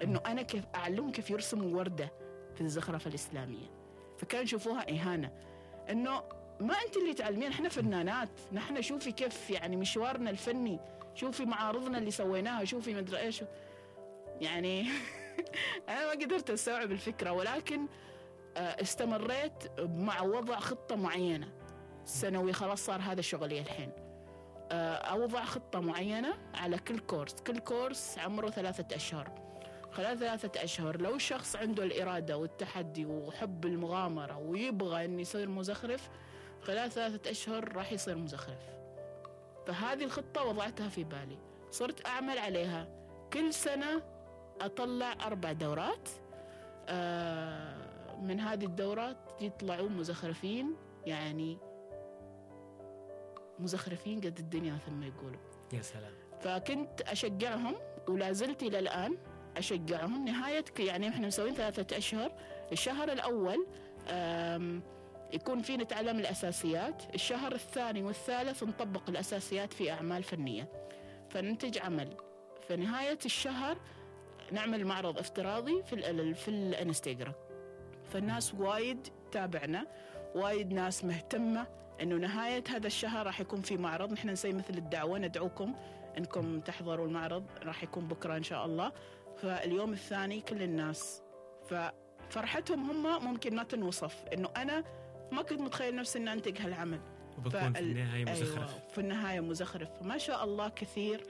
إنه 0.03 0.21
أنا 0.25 0.41
كيف 0.41 0.63
أعلمهم 0.75 1.11
كيف 1.11 1.29
يرسموا 1.29 1.77
وردة 1.77 2.11
في 2.55 2.61
الزخرفة 2.61 3.09
الإسلامية. 3.09 3.65
فكانوا 4.17 4.43
يشوفوها 4.43 4.91
إهانة. 4.91 5.31
إنه 5.89 6.23
ما 6.59 6.73
أنت 6.87 6.97
اللي 6.97 7.13
تعلمين 7.13 7.51
إحنا 7.51 7.69
فنانات. 7.69 8.29
نحن 8.53 8.81
شوفي 8.81 9.11
كيف 9.11 9.49
يعني 9.49 9.75
مشوارنا 9.75 10.29
الفني. 10.29 10.79
شوفي 11.15 11.45
معارضنا 11.45 11.97
اللي 11.97 12.11
سويناها 12.11 12.65
شوفي 12.65 12.93
مدري 12.93 13.19
إيش. 13.19 13.43
يعني 14.41 14.81
أنا 15.89 16.05
ما 16.05 16.11
قدرت 16.11 16.49
أستوعب 16.49 16.91
الفكرة 16.91 17.31
ولكن 17.31 17.87
آه، 18.57 18.81
استمريت 18.81 19.79
مع 19.79 20.21
وضع 20.21 20.59
خطة 20.59 20.95
معينة. 20.95 21.51
سنوي 22.05 22.53
خلاص 22.53 22.85
صار 22.85 23.01
هذا 23.01 23.21
شغلي 23.21 23.59
الحين. 23.59 23.91
آه، 24.71 24.95
أوضع 24.95 25.45
خطة 25.45 25.79
معينة 25.79 26.33
على 26.53 26.77
كل 26.77 26.99
كورس 26.99 27.33
كل 27.33 27.59
كورس 27.59 28.17
عمره 28.19 28.49
ثلاثة 28.49 28.95
أشهر. 28.95 29.49
خلال 29.91 30.19
ثلاثة 30.19 30.63
أشهر 30.63 31.01
لو 31.01 31.17
شخص 31.17 31.55
عنده 31.55 31.83
الإرادة 31.83 32.37
والتحدي 32.37 33.05
وحب 33.05 33.65
المغامرة 33.65 34.37
ويبغى 34.37 35.05
أن 35.05 35.19
يصير 35.19 35.49
مزخرف 35.49 36.09
خلال 36.61 36.91
ثلاثة 36.91 37.31
أشهر 37.31 37.75
راح 37.75 37.91
يصير 37.91 38.17
مزخرف. 38.17 38.78
فهذه 39.69 40.03
الخطة 40.03 40.43
وضعتها 40.43 40.89
في 40.89 41.03
بالي. 41.03 41.37
صرت 41.71 42.05
أعمل 42.05 42.37
عليها. 42.37 42.87
كل 43.33 43.53
سنة 43.53 44.01
أطلع 44.61 45.13
أربع 45.25 45.51
دورات. 45.51 46.09
آه، 46.87 48.15
من 48.21 48.39
هذه 48.39 48.65
الدورات 48.65 49.17
يطلعوا 49.41 49.89
مزخرفين 49.89 50.75
يعني 51.05 51.57
مزخرفين 53.59 54.19
قد 54.21 54.39
الدنيا 54.39 54.73
مثل 54.73 54.91
ما 54.91 55.05
يقولوا. 55.05 55.39
يا 55.73 55.81
سلام. 55.81 56.13
فكنت 56.41 57.01
أشجعهم 57.01 57.75
ولا 58.07 58.31
زلت 58.31 58.63
إلى 58.63 58.79
الآن 58.79 59.17
أشجعهم. 59.57 60.25
نهاية 60.25 60.65
يعني 60.79 61.09
إحنا 61.09 61.27
مسوين 61.27 61.53
ثلاثة 61.53 61.97
أشهر. 61.97 62.31
الشهر 62.71 63.11
الأول 63.11 63.67
يكون 65.33 65.61
في 65.61 65.77
نتعلم 65.77 66.19
الأساسيات. 66.19 67.03
الشهر 67.15 67.51
الثاني 67.51 68.03
والثالث 68.03 68.63
نطبق 68.63 69.09
الأساسيات 69.09 69.73
في 69.73 69.91
أعمال 69.91 70.23
فنية. 70.23 70.67
فننتج 71.29 71.77
عمل. 71.77 72.17
في 72.67 72.75
نهاية 72.75 73.19
الشهر 73.25 73.77
نعمل 74.51 74.85
معرض 74.85 75.17
افتراضي 75.17 75.83
في 75.83 76.33
في 76.33 76.47
الانستغرام. 76.47 77.33
فالناس 78.13 78.53
وايد 78.53 79.07
تابعنا 79.31 79.85
وايد 80.35 80.73
ناس 80.73 81.05
مهتمة 81.05 81.67
إنه 82.01 82.15
نهاية 82.15 82.63
هذا 82.69 82.87
الشهر 82.87 83.25
راح 83.25 83.39
يكون 83.39 83.61
في 83.61 83.77
معرض. 83.77 84.13
نحن 84.13 84.29
نسوي 84.29 84.53
مثل 84.53 84.73
الدعوة 84.73 85.19
ندعوكم 85.19 85.75
إنكم 86.17 86.59
تحضروا 86.59 87.05
المعرض 87.05 87.45
راح 87.63 87.83
يكون 87.83 88.07
بكرة 88.07 88.37
إن 88.37 88.43
شاء 88.43 88.65
الله. 88.65 88.91
فاليوم 89.37 89.93
الثاني 89.93 90.41
كل 90.41 90.63
الناس. 90.63 91.21
ففرحتهم 91.69 92.89
هم 92.89 93.25
ممكن 93.25 93.55
ما 93.55 93.63
تنوصف. 93.63 94.23
إنه 94.33 94.49
أنا 94.57 94.83
ما 95.31 95.41
كنت 95.41 95.61
متخيل 95.61 95.95
نفسي 95.95 96.19
إني 96.19 96.33
أنتج 96.33 96.61
هالعمل. 96.61 96.99
وبكون 97.37 97.73
في 97.73 97.79
النهاية 97.79 98.25
مزخرف. 98.25 98.69
أيوة 98.69 98.87
في 98.89 99.01
النهاية 99.01 99.39
مزخرف. 99.39 99.89
ما 100.01 100.17
شاء 100.17 100.43
الله 100.43 100.69
كثير 100.69 101.23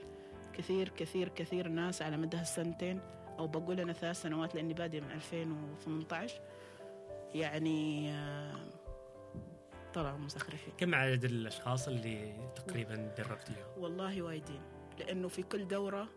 كثير 0.52 0.88
كثير 0.88 1.28
كثير 1.28 1.68
ناس 1.68 2.02
على 2.02 2.16
مدى 2.16 2.40
السنتين 2.40 3.00
أو 3.38 3.46
بقول 3.46 3.80
أنا 3.80 3.92
ثلاث 3.92 4.22
سنوات 4.22 4.54
لأني 4.54 4.74
بادئ 4.74 5.00
من 5.00 5.10
2018 5.10 6.40
يعني 7.34 8.10
آه، 8.12 8.54
طلعوا 9.94 10.18
مزخرفين. 10.18 10.72
كم 10.78 10.94
عدد 10.94 11.24
الأشخاص 11.24 11.88
اللي 11.88 12.32
تقريبا 12.56 12.94
دربتيهم؟ 13.18 13.66
والله 13.76 14.22
وايدين. 14.22 14.60
لأنه 14.98 15.28
في 15.28 15.42
كل 15.42 15.68
دورة 15.68 16.08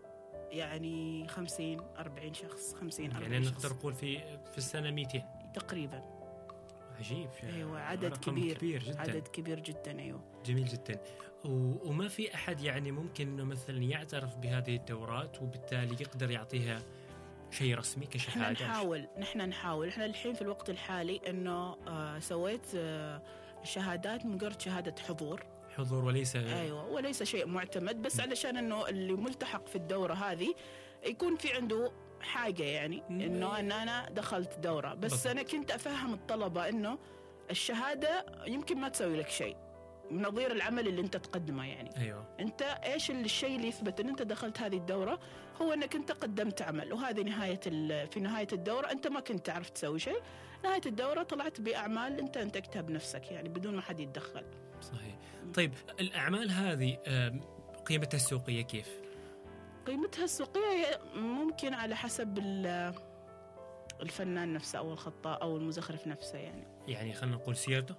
يعني 0.52 1.28
50 1.28 1.80
40 1.98 2.34
شخص 2.34 2.74
50 2.74 3.12
40 3.12 3.32
يعني 3.32 3.46
نقدر 3.46 3.70
نقول 3.74 3.94
في 3.94 4.18
في 4.52 4.58
السنة 4.58 4.92
200 4.92 5.24
تقريبا. 5.54 6.23
عجيب. 7.04 7.30
أيوه 7.44 7.80
عدد 7.80 8.18
كبير. 8.18 8.58
كبير 8.58 8.84
جدا. 8.84 9.00
عدد 9.00 9.28
كبير 9.28 9.60
جدا 9.60 10.00
أيوه. 10.00 10.22
جميل 10.46 10.66
جدا. 10.66 11.02
و... 11.46 11.74
وما 11.90 12.08
في 12.08 12.36
أحد 12.36 12.62
يعني 12.62 12.92
ممكن 12.92 13.28
إنه 13.28 13.44
مثلا 13.44 13.84
يعترف 13.84 14.38
بهذه 14.38 14.76
الدورات 14.76 15.42
وبالتالي 15.42 15.96
يقدر 16.02 16.32
يعطيها 16.32 16.82
شيء 17.52 17.78
رسمي 17.78 18.06
كشهادة؟ 18.06 18.66
نحاول 18.66 19.08
نحن 19.20 19.42
نحاول. 19.42 19.88
إحنا 19.88 20.06
الحين 20.06 20.34
في 20.34 20.42
الوقت 20.42 20.70
الحالي 20.70 21.22
إنه 21.28 21.76
آه 21.88 22.20
سويت 22.20 22.76
آه 22.76 23.22
شهادات 23.64 24.26
مجرد 24.26 24.62
شهادة 24.62 24.96
حضور. 25.04 25.44
حضور 25.78 26.06
وليس 26.06 26.36
أيوه 26.36 26.86
وليس 26.86 27.24
شيء 27.24 27.46
معتمد 27.46 28.02
بس 28.02 28.20
علشان 28.20 28.58
إنه 28.58 28.88
اللي 28.88 29.14
ملتحق 29.14 29.68
في 29.68 29.76
الدورة 29.76 30.14
هذه 30.14 30.54
يكون 31.06 31.36
في 31.36 31.54
عنده 31.54 31.92
حاجة 32.24 32.64
يعني. 32.64 33.04
إنه 33.10 33.60
ان 33.60 33.72
أنا 33.72 34.10
دخلت 34.10 34.60
دورة. 34.60 34.94
بس. 34.94 35.28
أنا 35.28 35.44
كنت 35.44 35.72
أفهم 35.72 36.14
الطلبة 36.14 36.70
إنه 36.70 36.98
الشهادة 37.52 38.26
يمكن 38.48 38.78
ما 38.78 38.90
تسوي 38.90 39.18
لك 39.18 39.30
شيء. 39.30 39.58
نظير 40.12 40.52
العمل 40.52 40.88
اللي 40.88 41.02
أنت 41.02 41.18
تقدمه 41.18 41.68
يعني. 41.68 41.98
أيوه. 41.98 42.36
أنت 42.40 42.62
إيش 42.62 43.12
الشيء 43.12 43.56
اللي 43.56 43.68
يثبت 43.68 44.00
إن 44.00 44.10
أنت 44.10 44.22
دخلت 44.22 44.62
هذه 44.62 44.78
الدورة؟ 44.78 45.20
هو 45.62 45.74
إنك 45.74 45.96
أنت 45.96 46.12
قدمت 46.12 46.62
عمل 46.62 46.94
وهذه 46.94 47.22
نهاية 47.22 47.60
في 48.06 48.20
نهاية 48.20 48.48
الدورة. 48.54 48.92
أنت 48.92 49.08
ما 49.08 49.20
كنت 49.20 49.46
تعرف 49.46 49.70
تسوي 49.70 50.00
شيء. 50.00 50.22
نهاية 50.64 50.82
الدورة 50.86 51.24
طلعت 51.24 51.62
بأعمال 51.62 52.20
أنت 52.20 52.38
أنتجتها 52.38 52.82
بنفسك 52.82 53.32
يعني 53.32 53.50
بدون 53.50 53.76
ما 53.76 53.82
حد 53.82 54.00
يتدخل. 54.00 54.46
صحيح. 54.82 55.16
طيب 55.54 55.74
الأعمال 56.00 56.52
هذه 56.52 56.98
قيمتها 57.86 58.16
السوقية 58.18 58.62
كيف؟ 58.62 59.03
قيمتها 59.88 60.24
السوقية 60.24 60.62
هي 60.62 61.00
ممكن 61.16 61.74
على 61.74 61.96
حسب 61.96 62.38
ال- 62.38 62.94
الفنان 64.02 64.54
نفسه 64.54 64.80
أو 64.80 64.94
الخطاء 64.94 65.42
أو 65.42 65.58
المزخرف 65.58 66.08
نفسه 66.08 66.38
يعني. 66.38 66.68
يعني 66.88 67.14
خلينا 67.14 67.36
نقول 67.36 67.56
سيرته 67.56 67.96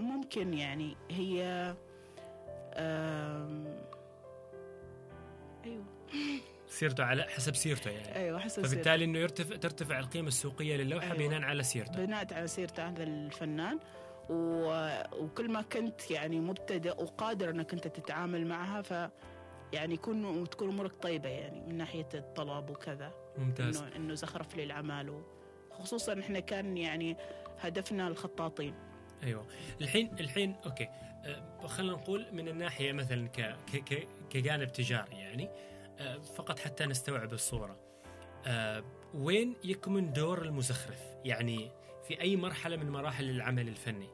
ممكن 0.00 0.54
يعني. 0.54 0.96
هي 1.10 1.42
آم، 2.74 3.78
أيوه. 5.64 5.84
سيرته 6.68 7.04
على 7.04 7.22
حسب 7.22 7.54
سيرته 7.56 7.90
يعني. 7.90 8.16
أيوه 8.16 8.38
حسب 8.38 8.54
سيرته. 8.54 8.68
فبالتالي 8.70 9.04
إنه 9.04 9.18
يرتفع 9.18 9.56
ترتفع 9.56 9.98
القيمة 9.98 10.28
السوقية 10.28 10.76
للوحة 10.76 11.06
أيوة. 11.12 11.28
بناء 11.28 11.42
على 11.42 11.62
سيرته. 11.62 12.04
بناء 12.04 12.34
على 12.34 12.46
سيرة 12.46 12.72
هذا 12.78 13.02
الفنان. 13.02 13.78
و... 14.30 14.88
وكل 15.18 15.50
ما 15.52 15.62
كنت 15.62 16.10
يعني 16.10 16.40
مبتدئ 16.40 17.02
وقادر 17.02 17.50
إنك 17.50 17.72
أنت 17.72 17.88
تتعامل 17.88 18.46
معها 18.46 18.82
ف 18.82 19.10
يعني 19.72 19.94
يكون 19.94 20.50
تكون 20.50 20.68
أمورك 20.68 20.92
طيبة 21.02 21.28
يعني 21.28 21.60
من 21.60 21.76
ناحية 21.76 22.08
الطلب 22.14 22.70
وكذا. 22.70 23.12
ممتاز. 23.38 23.76
انه 23.76 23.96
إنه 23.96 24.14
زخرف 24.14 24.56
لي 24.56 24.64
العمل 24.64 25.22
خصوصا 25.70 26.20
إحنا 26.20 26.40
كان 26.40 26.76
يعني 26.76 27.16
هدفنا 27.58 28.08
الخطاطين. 28.08 28.74
أيوه. 29.22 29.46
الحين 29.80 30.10
الحين 30.20 30.56
أوكي. 30.66 30.88
أه، 31.24 31.66
خلينا 31.66 31.92
نقول 31.92 32.26
من 32.32 32.48
الناحية 32.48 32.92
مثلا 32.92 33.28
ك 33.28 33.56
ك 33.72 33.76
ك 33.76 34.08
كجانب 34.30 34.72
تجاري 34.72 35.16
يعني 35.16 35.48
أه، 35.98 36.18
فقط 36.18 36.58
حتى 36.58 36.86
نستوعب 36.86 37.32
الصورة. 37.32 37.76
أه، 38.46 38.84
وين 39.14 39.56
يكمن 39.64 40.12
دور 40.12 40.42
المزخرف؟ 40.42 41.02
يعني 41.24 41.70
في 42.08 42.20
أي 42.20 42.36
مرحلة 42.36 42.76
من 42.76 42.90
مراحل 42.90 43.30
العمل 43.30 43.68
الفني؟ 43.68 44.08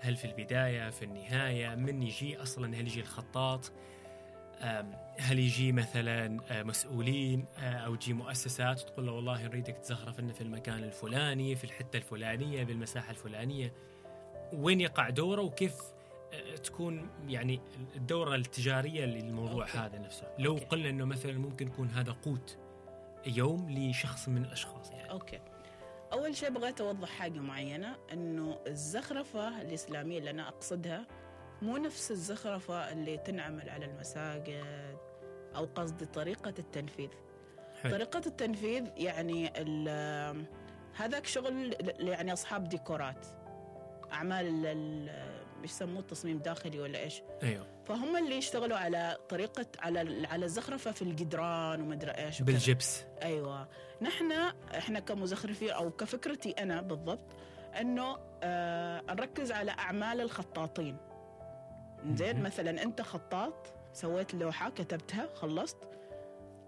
هل 0.00 0.16
في 0.16 0.24
البداية 0.24 0.90
في 0.90 1.04
النهاية؟ 1.04 1.74
من 1.74 2.02
يجي 2.02 2.42
أصلا؟ 2.42 2.76
هل 2.76 2.86
يجي 2.86 3.00
الخطاط؟ 3.00 3.72
هل 5.18 5.38
يجي 5.38 5.72
مثلا 5.72 6.38
مسؤولين 6.62 7.44
أو 7.58 7.94
تجي 7.94 8.12
مؤسسات 8.12 8.82
وتقول 8.82 9.06
له 9.06 9.12
والله 9.12 9.46
نريدك 9.46 9.76
تزخرف 9.76 10.20
لنا 10.20 10.32
في 10.32 10.40
المكان 10.40 10.84
الفلاني 10.84 11.56
في 11.56 11.64
الحتة 11.64 11.96
الفلانية 11.96 12.64
بالمساحة 12.64 13.10
الفلانية 13.10 13.72
وين 14.52 14.80
يقع 14.80 15.10
دوره 15.10 15.42
وكيف 15.42 15.74
تكون 16.64 17.10
يعني 17.28 17.60
الدورة 17.96 18.34
التجارية 18.34 19.04
للموضوع 19.04 19.62
okay. 19.62 19.78
هذا 19.78 19.98
نفسه 19.98 20.26
لو 20.38 20.52
okay. 20.52 20.64
قلنا 20.64 20.90
إنه 20.90 21.04
مثلا 21.04 21.32
ممكن 21.32 21.66
يكون 21.66 21.88
هذا 21.88 22.12
قوت 22.12 22.58
يوم 23.26 23.70
لشخص 23.70 24.28
من 24.28 24.44
الأشخاص 24.44 24.90
يعني 24.90 25.10
okay 25.10 25.40
أول 26.12 26.36
شيء 26.36 26.50
بغيت 26.50 26.80
أوضح 26.80 27.08
حاجة 27.08 27.38
معينة 27.38 27.96
إنه 28.12 28.58
الزخرفة 28.66 29.60
الإسلامية 29.60 30.18
اللي 30.18 30.30
أنا 30.30 30.48
أقصدها 30.48 31.06
مو 31.62 31.76
نفس 31.76 32.10
الزخرفة 32.10 32.92
اللي 32.92 33.18
تنعمل 33.18 33.70
على 33.70 33.84
المساجد 33.84 34.64
أو 35.56 35.64
قصدي 35.74 36.06
طريقة 36.06 36.54
التنفيذ. 36.58 37.08
حلو. 37.82 37.92
طريقة 37.92 38.22
التنفيذ 38.26 38.84
يعني 38.96 39.48
هذاك 40.94 41.26
شغل 41.26 41.76
يعني 41.98 42.32
أصحاب 42.32 42.68
ديكورات 42.68 43.26
أعمال 44.12 44.46
ال- 44.46 44.66
ال- 44.66 45.38
يسموه 45.64 46.02
تصميم 46.02 46.38
داخلي 46.38 46.80
ولا 46.80 46.98
إيش؟ 46.98 47.22
أيوه. 47.42 47.66
فهم 47.86 48.16
اللي 48.16 48.36
يشتغلوا 48.36 48.76
على 48.76 49.16
طريقة 49.28 49.66
على 49.78 50.26
على 50.26 50.44
الزخرفة 50.44 50.90
في 50.90 51.02
الجدران 51.02 51.80
ومدري 51.80 52.10
وكذا. 52.10 52.44
بالجبس. 52.44 53.04
أيوه. 53.22 53.68
نحن 54.02 54.32
إحنا 54.78 55.00
كمزخرفين 55.00 55.70
أو 55.70 55.90
كفكرتي 55.90 56.50
أنا 56.50 56.82
بالضبط 56.82 57.32
إنه 57.80 58.16
آه 58.42 59.02
نركز 59.08 59.52
على 59.52 59.70
أعمال 59.70 60.20
الخطاطين. 60.20 60.96
زين. 62.14 62.42
مثلا 62.42 62.82
أنت 62.82 63.02
خطاط 63.02 63.72
سويت 63.92 64.34
لوحة 64.34 64.70
كتبتها 64.70 65.28
خلصت 65.34 65.76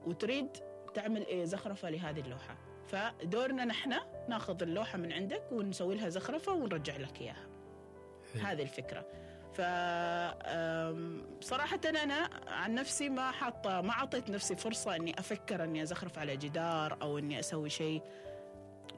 وتريد 0.07 0.49
تعمل 0.95 1.27
إيه؟ 1.27 1.45
زخرفة 1.45 1.91
لهذه 1.91 2.21
اللوحة. 2.21 2.57
فدورنا 2.89 3.65
نحن 3.65 3.95
ناخذ 4.29 4.63
اللوحة 4.63 4.99
من 4.99 5.13
عندك 5.13 5.43
ونسوي 5.53 5.95
لها 5.95 6.09
زخرفة 6.09 6.53
ونرجع 6.53 6.97
لك 6.97 7.21
إياها. 7.21 7.47
هذه 8.43 8.63
الفكرة. 8.63 9.05
ف 9.53 9.61
صراحة 11.45 11.81
أنا 11.87 12.31
عن 12.47 12.75
نفسي 12.75 13.09
ما 13.09 13.31
حاطة 13.31 13.81
ما 13.81 13.91
أعطيت 13.91 14.31
نفسي 14.31 14.57
فرصة 14.57 14.97
إني 14.97 15.19
أفكر 15.19 15.65
إني 15.65 15.83
أزخرف 15.83 16.19
على 16.19 16.37
جدار 16.37 16.99
أو 17.03 17.19
إني 17.19 17.41
أسوي 17.41 17.71
شيء. 17.71 18.03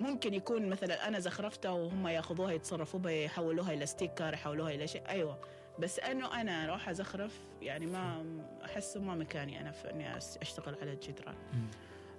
ممكن 0.00 0.34
يكون 0.34 0.68
مثلا 0.68 1.08
أنا 1.08 1.18
زخرفتها 1.18 1.70
وهم 1.70 2.06
يأخذوها 2.06 2.52
يتصرفوا 2.52 3.00
بها 3.00 3.12
يحولوها 3.12 3.72
إلى 3.72 3.86
ستيكر 3.86 4.34
يحولوها 4.34 4.70
إلى 4.70 4.86
شيء. 4.86 5.08
أيوة. 5.08 5.38
بس 5.78 5.98
إنه 5.98 6.40
أنا 6.40 6.64
أروح 6.64 6.88
أزخرف 6.88 7.38
يعني 7.62 7.86
ما 7.86 8.24
أحسه 8.64 9.00
ما 9.00 9.14
مكاني 9.14 9.60
أنا 9.60 9.70
في 9.70 9.90
إني 9.90 10.14
أس- 10.20 10.38
أشتغل 10.40 10.74
على 10.80 10.92
الجدران. 10.92 11.34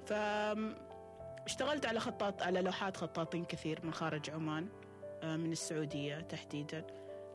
ف 0.06 0.14
اشتغلت 1.45 1.86
على 1.86 1.99
خطاط 1.99 2.41
على 2.43 2.62
لوحات 2.62 2.97
خطاطين 2.97 3.45
كثير 3.45 3.86
من 3.86 3.93
خارج 3.93 4.30
عمان 4.30 4.68
آه، 5.24 5.36
من 5.38 5.51
السعودية 5.51 6.20
تحديدا 6.20 6.88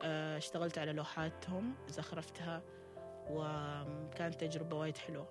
آه، 0.02 0.36
اشتغلت 0.38 0.78
على 0.78 0.92
لوحاتهم 0.92 1.74
زخرفتها 1.88 2.62
وكانت 3.30 4.34
تجربة 4.40 4.76
وايد 4.76 4.96
حلوة 4.96 5.28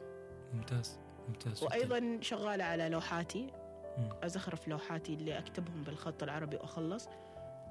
ممتاز 0.53 0.99
ممتاز 1.27 1.57
جداً. 1.59 1.65
وأيضا 1.67 2.17
شغالة 2.21 2.63
على 2.63 2.89
لوحاتي 2.89 3.47
مم. 3.97 4.09
أزخرف 4.23 4.67
لوحاتي 4.67 5.13
اللي 5.13 5.37
أكتبهم 5.37 5.83
بالخط 5.83 6.23
العربي 6.23 6.55
وأخلص 6.55 7.07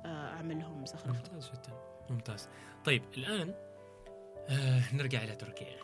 آه، 0.05 0.29
أعملهم 0.29 0.87
زخرفة 0.87 1.12
ممتاز 1.12 1.51
جدا 1.51 1.73
ممتاز. 2.11 2.49
طيب 2.85 3.03
الآن 3.17 3.55
آه 4.49 4.95
نرجع 4.95 5.23
إلى 5.25 5.35
تركيا. 5.37 5.77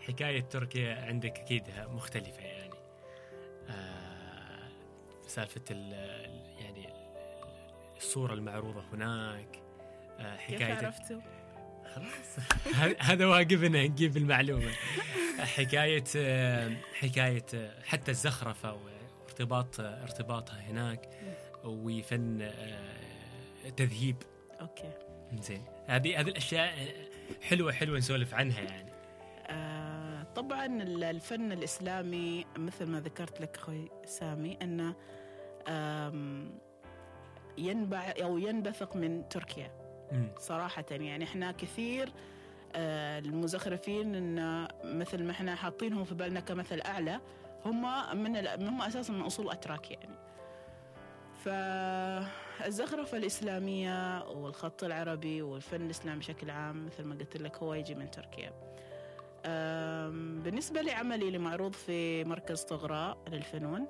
حكاية 0.00 0.40
تركيا 0.40 0.94
عندك 1.04 1.38
أكيد 1.40 1.62
مختلفة 1.88 2.42
يعني. 2.42 2.74
آه 3.68 4.68
سالفة 5.26 5.60
ال 5.70 5.94
ال- 5.94 6.64
يعني 6.64 6.88
الصورة 7.96 8.34
المعروضة 8.34 8.84
هناك 8.92 9.62
آه 10.18 10.36
كيف 10.36 10.62
حكاية 10.62 10.74
عرفتوا؟ 10.86 11.20
خلاص. 11.94 12.36
هذا 13.10 13.26
واقفنا 13.26 13.82
نجيب 13.86 14.16
المعلومة. 14.16 14.70
حكاية 15.38 16.04
آه، 16.16 16.76
حكاية 16.94 17.46
آه، 17.54 17.82
حتى 17.82 18.10
الزخرفة 18.10 18.74
وارتباط 19.24 19.80
آه، 19.80 20.02
ارتباطها 20.02 20.60
هناك 20.60 21.08
وفن 21.64 22.52
تذهيب. 23.70 24.16
أوكي. 24.60 24.90
زين 25.40 25.62
هذه 25.86 26.20
هذه 26.20 26.28
الأشياء 26.28 26.64
آه، 26.68 27.42
حلوة 27.42 27.72
حلوة 27.72 27.98
نسولف 27.98 28.34
عنها 28.34 28.60
يعني. 28.60 28.92
آه، 29.46 30.22
طبعا 30.22 30.66
ال- 30.66 31.04
الفن 31.04 31.52
الإسلامي 31.52 32.46
مثل 32.58 32.86
ما 32.86 33.00
ذكرت 33.00 33.40
لك 33.40 33.56
أخوي 33.56 33.90
سامي 34.04 34.58
آم، 35.68 36.58
ينبع 37.58 38.14
أو 38.22 38.38
ينبثق 38.38 38.96
من 38.96 39.28
تركيا. 39.28 39.70
مم. 40.12 40.28
صراحة 40.38 40.84
يعني 40.90 41.24
إحنا 41.24 41.52
كثير 41.52 42.12
آه، 42.76 43.18
المزخرفين 43.18 44.14
إن 44.14 44.68
مثل 44.84 45.22
ما 45.24 45.30
إحنا 45.30 45.54
حاطينهم 45.54 46.04
في 46.04 46.14
بالنا 46.14 46.40
كمثل 46.40 46.80
أعلى 46.80 47.20
هم 47.64 47.82
من 48.22 48.36
هم 48.68 48.82
أساسا 48.82 49.12
من 49.12 49.20
أصول 49.20 49.50
أتراك 49.50 49.90
يعني. 49.90 50.14
فالزخرفة 52.58 53.18
الإسلامية 53.18 54.28
والخط 54.28 54.84
العربي 54.84 55.42
والفن 55.42 55.82
الإسلامي 55.84 56.18
بشكل 56.18 56.50
عام 56.50 56.86
مثل 56.86 57.04
ما 57.04 57.14
قلت 57.14 57.36
لك 57.36 57.56
هو 57.56 57.74
يجي 57.74 57.94
من 57.94 58.10
تركيا. 58.10 58.52
بالنسبة 60.42 60.80
لعملي 60.82 61.26
اللي 61.26 61.38
معروض 61.38 61.72
في 61.72 62.24
مركز 62.24 62.62
طغراء 62.62 63.18
للفنون 63.28 63.88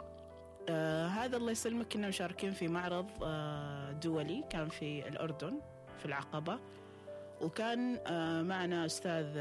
آه 0.68 1.06
هذا 1.06 1.36
الله 1.36 1.50
يسلمك 1.50 1.92
كنا 1.92 2.08
مشاركين 2.08 2.52
في 2.52 2.68
معرض 2.68 3.06
آه 3.22 3.92
دولي 3.92 4.44
كان 4.50 4.68
في 4.68 5.08
الأردن 5.08 5.60
في 5.98 6.06
العقبة. 6.06 6.58
وكان 7.40 7.98
آه 8.06 8.42
معنا 8.42 8.86
أستاذ 8.86 9.36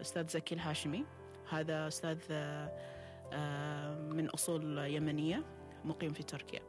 أستاذ 0.00 0.28
زكي 0.28 0.54
الهاشمي. 0.54 1.04
هذا 1.50 1.88
أستاذ 1.88 2.18
من 4.14 4.28
أصول 4.34 4.78
يمنية 4.78 5.42
مقيم 5.84 6.12
في 6.12 6.22
تركيا. 6.22 6.60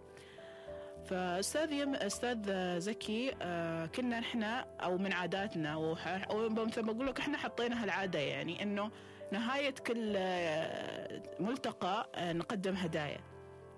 فأستاذ 1.10 1.72
يم... 1.72 1.96
أستاذ 1.96 2.40
زكي 2.80 3.36
آه 3.42 3.86
كنا 3.86 4.20
إحنا 4.20 4.66
أو 4.84 4.98
من 4.98 5.14
عاداتنا 5.14 5.76
وح... 5.76 6.08
أو 6.30 6.50
مثل 6.50 6.82
ما 6.82 6.92
أقول 6.92 7.08
لك 7.08 7.20
إحنا 7.20 7.38
حطينا 7.38 7.84
هالعادة 7.84 8.20
يعني 8.20 8.64
إنه 8.64 8.92
نهاية 9.32 9.76
كل 9.88 10.14
آه، 10.18 11.22
ملتقى 11.40 12.10
آه، 12.16 12.34
نقدم 12.34 12.76
هدايا. 12.76 13.20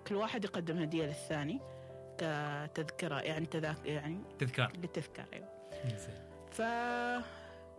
كل 0.08 0.16
واحد 0.16 0.44
يقدم 0.46 0.78
هدية 0.78 1.06
للثاني 1.06 1.60
كتذكرة 2.18 3.20
يعني 3.20 3.46
تذاك 3.46 3.86
يعني 3.86 4.22
تذكار. 4.40 4.72
للتذكار 4.78 5.26
أيوه. 5.34 5.48
زين. 5.98 6.30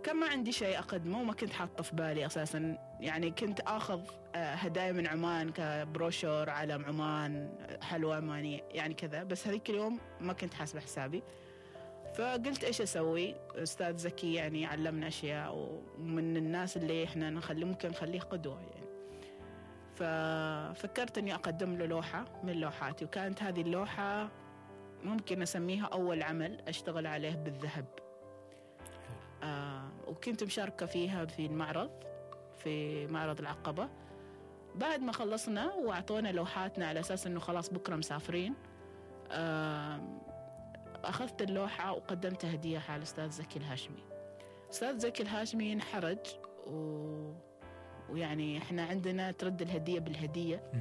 فكان 0.01 0.17
ما 0.17 0.27
عندي 0.27 0.53
شيء 0.53 0.79
أقدمه 0.79 1.21
وما 1.21 1.33
كنت 1.33 1.53
حاطه 1.53 1.83
في 1.83 1.97
بالي 1.97 2.27
أساسا. 2.27 2.79
يعني 3.01 3.31
كنت 3.31 3.61
آخذ 3.61 4.01
آه، 4.35 4.55
هدايا 4.55 4.93
من 4.93 5.07
عمان 5.07 5.53
كبروشور 5.53 6.51
علم 6.51 6.85
عمان 6.85 7.59
حلوى 7.83 8.17
عمانيه 8.17 8.61
يعني 8.71 8.95
كذا. 8.95 9.23
بس 9.23 9.47
هذيك 9.47 9.71
اليوم 9.71 10.01
ما 10.21 10.33
كنت 10.33 10.55
حاسبة 10.55 10.81
حسابي. 10.81 11.23
فقلت 12.15 12.65
إيش 12.65 12.81
أسوي؟ 12.81 13.35
أستاذ 13.55 13.97
زكي 13.97 14.35
يعني 14.35 14.67
علمنا 14.67 15.09
أشياء 15.09 15.55
ومن 15.99 16.37
الناس 16.37 16.77
اللي 16.77 17.05
إحنا 17.05 17.31
نخلي 17.31 17.65
ممكن 17.65 17.89
نخليه 17.89 18.21
قدوة 18.21 18.61
يعني. 18.61 18.87
ففكرت 19.95 21.19
إني 21.19 21.35
أقدم 21.35 21.77
له 21.77 21.87
لوحة 21.87 22.25
من 22.45 22.53
لوحاتي. 22.53 23.05
وكانت 23.05 23.43
هذه 23.43 23.61
اللوحة 23.61 24.31
ممكن 25.05 25.43
أسميها 25.43 25.85
أول 25.85 26.23
عمل 26.23 26.61
أشتغل 26.69 27.07
عليه 27.07 27.35
بالذهب. 27.35 28.10
آه 29.43 29.89
وكنت 30.07 30.45
مشاركة 30.45 30.87
فيها 30.87 31.25
في 31.25 31.47
المعرض 31.47 31.91
في 32.59 33.07
معرض 33.07 33.41
العقبة. 33.41 33.89
بعد 34.75 35.01
ما 35.01 35.13
خلصنا 35.13 35.75
وأعطونا 35.75 36.29
لوحاتنا 36.33 36.87
على 36.87 37.01
أساس 37.01 37.27
أنه 37.27 37.41
خلاص 37.41 37.71
بكرة 37.73 37.97
مسافرين 37.97 38.55
آه 39.31 40.01
أخذت 41.05 41.43
اللوحة 41.43 41.93
وقدمتها 41.93 42.55
هدية 42.55 42.83
على 42.89 42.97
الأستاذ 42.97 43.31
زكي 43.31 43.59
الهاشمي. 43.59 44.03
أستاذ 44.71 44.99
زكي 44.99 45.23
الهاشمي 45.23 45.73
انحرج 45.73 46.19
و... 46.67 47.33
ويعني 48.11 48.59
إحنا 48.59 48.83
عندنا 48.85 49.31
ترد 49.33 49.63
الهدية 49.63 50.01
بالهدية. 50.01 50.73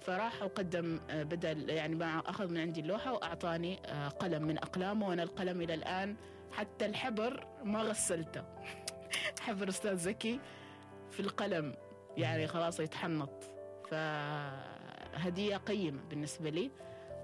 فراح 0.00 0.42
وقدم 0.42 1.00
آه، 1.10 1.22
بدل 1.22 1.70
يعني 1.70 1.94
مع 1.94 2.22
أخذ 2.26 2.48
من 2.50 2.58
عندي 2.58 2.80
اللوحة 2.80 3.12
وأعطاني 3.12 3.78
آه، 3.86 4.08
قلم 4.08 4.42
من 4.42 4.58
أقلامه. 4.58 5.08
وأنا 5.08 5.22
القلم 5.22 5.60
إلى 5.62 5.74
الآن 5.74 6.16
حتى 6.52 6.86
الحبر 6.86 7.46
ما 7.64 7.82
غسلته. 7.82 8.44
حبر 9.40 9.68
أستاذ 9.68 9.96
زكي 9.96 10.40
في 11.10 11.20
القلم. 11.20 11.74
يعني 12.16 12.46
خلاص 12.46 12.80
يتحنط. 12.80 13.30
فهدية 13.90 15.56
قيمة 15.56 16.00
بالنسبة 16.10 16.50
لي. 16.50 16.70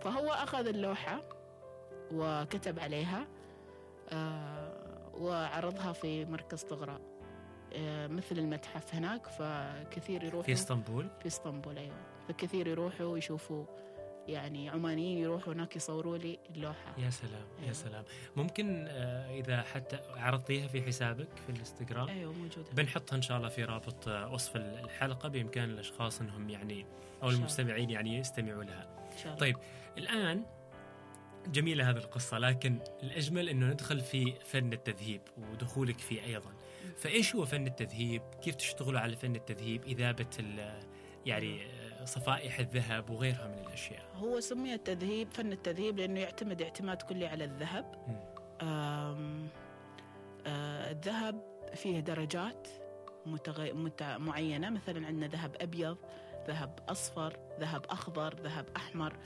فهو 0.01 0.29
أخذ 0.33 0.67
اللوحة 0.67 1.23
وكتب 2.13 2.81
عليها 2.81 3.27
آه، 4.13 4.73
وعرضها 5.15 5.93
في 5.93 6.25
مركز 6.25 6.63
طغراء 6.63 7.01
آه، 7.73 8.07
مثل 8.07 8.39
المتحف 8.39 8.95
هناك. 8.95 9.27
فكثير 9.27 10.25
يروحوا 10.25 10.43
في 10.43 10.53
إسطنبول؟ 10.53 11.09
في 11.21 11.27
إسطنبول 11.27 11.79
أيوه. 11.79 11.97
فكثير 12.29 12.67
يروحوا 12.67 13.07
ويشوفوا 13.07 13.65
يعني 14.29 14.69
عمانيين 14.69 15.19
يروحوا 15.19 15.53
هناك 15.53 15.77
يصوروا 15.77 16.19
لي 16.19 16.39
اللوحة. 16.57 16.95
يا 16.99 17.11
سلام 17.11 17.47
يا 17.59 17.63
أيوة. 17.63 17.73
سلام. 17.73 18.05
ممكن 18.37 18.85
آه، 18.89 19.31
إذا 19.41 19.63
حتى 19.63 19.99
عرضتيها 20.17 20.67
في 20.69 20.83
حسابك 20.83 21.29
في 21.47 21.53
الإنستغرام؟ 21.53 22.09
أيوه 22.09 22.33
موجودة. 22.33 22.71
بنحطها 22.73 23.17
إن 23.17 23.23
شاء 23.23 23.37
الله 23.37 23.49
في 23.49 23.65
رابط 23.65 24.09
آه، 24.09 24.33
وصف 24.33 24.57
الحلقة 24.57 25.29
بإمكان 25.29 25.71
الأشخاص 25.71 26.21
إنهم 26.21 26.51
يعني 26.51 26.87
أو 27.23 27.29
إن. 27.31 27.35
المستمعين 27.35 27.91
يعني 27.91 28.19
يستمعوا 28.19 28.65
لها. 28.65 29.09
إن 29.13 29.19
شاء 29.19 29.27
الله. 29.27 29.37
طيب 29.39 29.57
الآن 29.99 30.45
جميلة 31.47 31.91
هذه 31.91 31.97
القصة 31.97 32.39
لكن 32.39 32.79
الأجمل 33.03 33.49
أنه 33.49 33.67
ندخل 33.67 34.01
في 34.01 34.33
فن 34.45 34.73
التذهيب 34.73 35.21
ودخولك 35.53 35.99
فيه 35.99 36.25
أيضا. 36.25 36.53
فإيش 36.97 37.35
هو 37.35 37.45
فن 37.45 37.67
التذهيب؟ 37.67 38.23
كيف 38.43 38.55
تشتغلوا 38.55 39.01
على 39.01 39.17
فن 39.17 39.37
التذهيب؟ 39.37 39.85
إذابة 39.85 40.27
ال- 40.39 40.81
يعني 41.27 41.61
صفائح 42.05 42.59
الذهب 42.59 43.11
وغيرها 43.11 43.49
من 43.49 43.59
الأشياء. 43.67 44.03
هو 44.17 44.41
سمي 44.41 44.75
التذهيب 44.75 45.29
فن 45.33 45.53
التذهيب 45.53 45.99
لأنه 45.99 46.21
يعتمد 46.21 46.63
اعتماد 46.63 47.03
كلي 47.03 47.27
على 47.27 47.45
الذهب. 47.45 47.95
آم، 48.63 49.49
آه، 50.47 50.91
الذهب 50.91 51.43
فيه 51.75 52.01
درجات 52.01 52.69
متغي... 53.27 53.73
مت... 53.73 54.03
معينة. 54.03 54.71
مثلا 54.71 55.07
عندنا 55.07 55.27
ذهب 55.27 55.57
أبيض 55.61 55.97
ذهب 56.49 56.79
أصفر 56.89 57.37
ذهب 57.61 57.87
أخضر 57.91 58.35
ذهب 58.35 58.67
أحمر. 58.77 59.17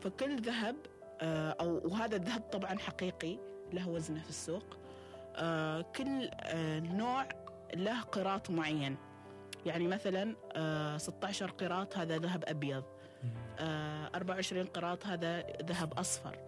فكل 0.00 0.40
ذهب 0.40 0.76
آه، 1.20 1.56
أو 1.60 1.80
وهذا 1.84 2.16
الذهب 2.16 2.40
طبعا 2.40 2.78
حقيقي 2.78 3.38
له 3.72 3.88
وزنه 3.88 4.22
في 4.22 4.30
السوق. 4.30 4.76
آه، 5.36 5.80
كل 5.80 6.30
آه، 6.32 6.80
نوع 6.80 7.28
له 7.74 8.00
قراط 8.00 8.50
معين. 8.50 8.96
يعني 9.66 9.88
مثلا 9.88 10.36
آه، 10.56 10.96
16 10.96 11.50
قراط 11.50 11.96
هذا 11.96 12.18
ذهب 12.18 12.44
أبيض. 12.46 12.84
آه، 13.58 14.10
24 14.14 14.66
قراط 14.66 15.06
هذا 15.06 15.40
ذهب 15.62 15.92
أصفر. 15.98 16.38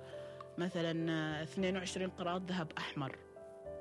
مثلا 0.58 1.12
آه، 1.12 1.42
22 1.42 2.10
قراط 2.10 2.42
ذهب 2.42 2.72
أحمر. 2.78 3.16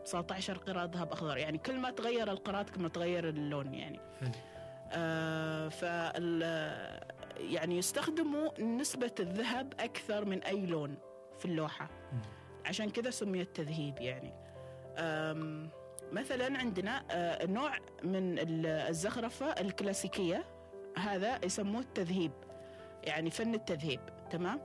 19 0.06 0.58
قراط 0.58 0.96
ذهب 0.96 1.12
أخضر. 1.12 1.38
يعني 1.38 1.58
كل 1.58 1.80
ما 1.80 1.92
تغير 1.92 2.32
القراط 2.32 2.70
كل 2.70 2.82
ما 2.82 2.90
تغير 2.90 3.30
اللون 3.30 3.74
يعني. 3.74 4.00
آه 4.92 5.70
فال 5.70 6.42
يعني 7.38 7.78
يستخدموا 7.78 8.62
نسبة 8.62 9.12
الذهب 9.20 9.74
أكثر 9.80 10.26
من 10.26 10.44
أي 10.44 10.66
لون 10.66 10.98
في 11.40 11.46
اللوحة. 11.46 11.90
عشان 12.66 12.90
كذا 12.90 13.10
سميت 13.10 13.56
تذهيب 13.56 14.00
يعني. 14.00 14.34
مثلا 16.14 16.58
عندنا 16.58 17.04
آه، 17.12 17.46
نوع 17.46 17.78
من 18.04 18.40
ال- 18.40 18.66
الزخرفة 18.66 19.46
الكلاسيكية. 19.46 20.46
هذا 20.98 21.46
يسموه 21.46 21.82
التذهيب 21.82 22.32
يعني 23.04 23.30
فن 23.30 23.54
التذهيب 23.56 24.00
تمام؟ 24.32 24.60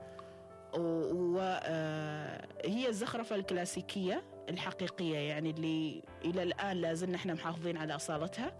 وهي 0.73 2.87
الزخرفة 2.89 3.35
الكلاسيكية 3.35 4.23
الحقيقية 4.49 5.17
يعني 5.17 5.49
اللي 5.49 6.03
إلى 6.25 6.43
الآن 6.43 6.77
لازلنا 6.77 7.15
إحنا 7.15 7.33
محافظين 7.33 7.77
على 7.77 7.95
أصالتها. 7.95 8.53